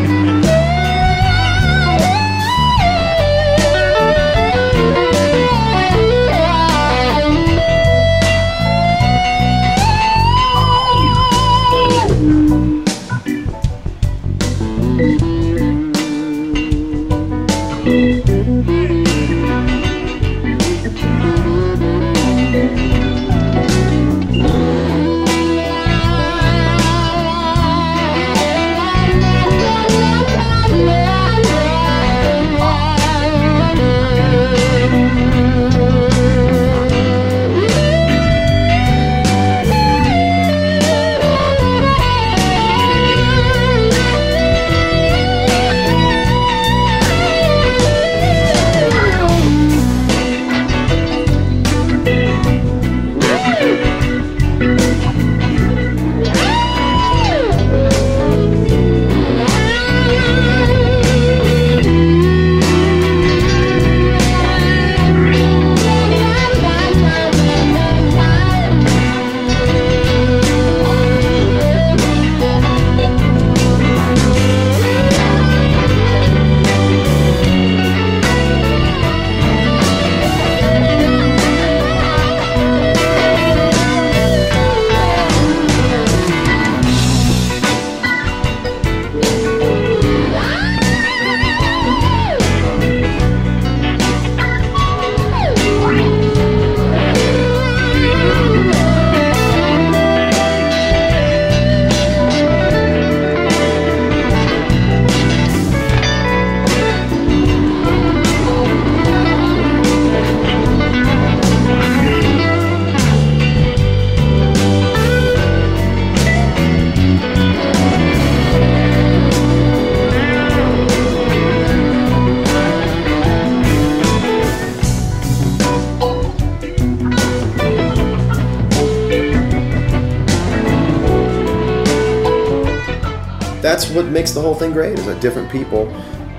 What 133.96 134.06
makes 134.08 134.32
the 134.32 134.42
whole 134.42 134.56
thing 134.56 134.72
great 134.72 135.00
is 135.00 135.06
that 135.06 135.22
different 135.22 135.52
people 135.52 135.86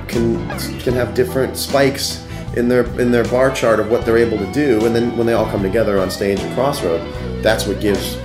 can 0.09 0.46
can 0.80 0.94
have 0.94 1.14
different 1.14 1.57
spikes 1.57 2.24
in 2.57 2.68
their 2.68 2.84
in 3.00 3.11
their 3.11 3.24
bar 3.24 3.50
chart 3.50 3.80
of 3.80 3.90
what 3.90 4.04
they're 4.04 4.18
able 4.18 4.38
to 4.38 4.50
do 4.52 4.84
and 4.86 4.94
then 4.94 5.16
when 5.16 5.26
they 5.26 5.32
all 5.32 5.46
come 5.46 5.62
together 5.62 5.98
on 5.98 6.11
stage 6.11 6.38
at 6.40 6.54
crossroad 6.54 7.00
that's 7.42 7.66
what 7.66 7.80
gives 7.80 8.16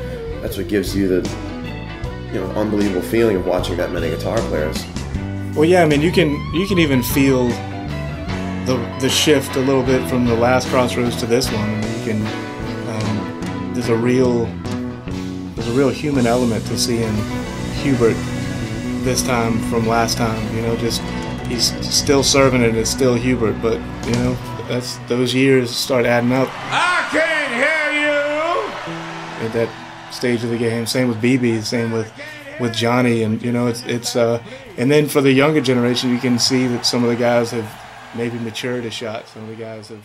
that's 0.42 0.58
what 0.58 0.68
gives 0.68 0.96
you 0.96 1.08
the 1.08 1.30
you 2.32 2.40
know 2.40 2.48
unbelievable 2.52 3.02
feeling 3.02 3.36
of 3.36 3.46
watching 3.46 3.76
that 3.78 3.92
many 3.92 4.10
guitar 4.10 4.38
players 4.50 4.78
Well, 5.56 5.66
yeah, 5.66 5.84
I 5.84 5.86
mean, 5.86 6.02
you 6.02 6.12
can 6.14 6.30
you 6.54 6.66
can 6.66 6.80
even 6.80 7.04
feel 7.04 7.50
the 8.66 8.78
the 9.02 9.10
shift 9.10 9.56
a 9.58 9.60
little 9.60 9.84
bit 9.84 10.08
from 10.10 10.26
the 10.26 10.36
last 10.36 10.70
Crossroads 10.70 11.18
to 11.18 11.26
this 11.26 11.52
one. 11.52 11.70
You 11.98 12.04
can 12.06 12.20
um, 12.88 13.74
there's 13.74 13.90
a 13.90 13.96
real 13.98 14.46
there's 15.56 15.68
a 15.68 15.74
real 15.74 15.90
human 15.90 16.26
element 16.26 16.66
to 16.68 16.78
seeing 16.78 17.14
Hubert 17.84 18.16
this 19.04 19.22
time 19.24 19.60
from 19.70 19.88
last 19.88 20.18
time. 20.18 20.56
You 20.56 20.62
know, 20.64 20.76
just 20.78 21.02
he's 21.48 21.72
still 21.94 22.24
serving 22.24 22.62
it. 22.62 22.76
It's 22.76 22.90
still 22.90 23.16
Hubert, 23.16 23.62
but 23.62 23.80
you 24.06 24.14
know 24.14 24.38
that's 24.68 24.98
those 25.08 25.34
years 25.34 25.70
start 25.70 26.06
adding 26.06 26.32
up 26.32 26.48
I 26.72 27.08
can't 27.12 27.54
hear 27.54 29.42
you. 29.42 29.46
at 29.48 29.54
that 29.54 30.14
stage 30.14 30.44
of 30.44 30.50
the 30.50 30.58
game. 30.58 30.86
Same 30.86 31.08
with 31.08 31.22
BB. 31.22 31.64
Same 31.64 31.92
with 31.92 32.12
with 32.60 32.74
Johnny, 32.74 33.24
and 33.24 33.42
you 33.42 33.52
know 33.52 33.68
it's 33.68 33.84
it's 33.86 34.16
uh, 34.16 34.42
and 34.78 34.90
then 34.92 35.08
for 35.08 35.22
the 35.22 35.32
younger 35.32 35.62
generation, 35.62 36.10
you 36.12 36.20
can 36.20 36.38
see 36.40 36.68
that 36.68 36.86
some 36.86 37.04
of 37.04 37.10
the 37.10 37.16
guys 37.16 37.52
have 37.52 37.70
maybe 38.16 38.38
matured 38.40 38.86
a 38.86 38.92
shot. 38.92 39.28
Some 39.28 39.44
of 39.44 39.50
the 39.50 39.56
guys 39.56 39.90
have 39.90 40.04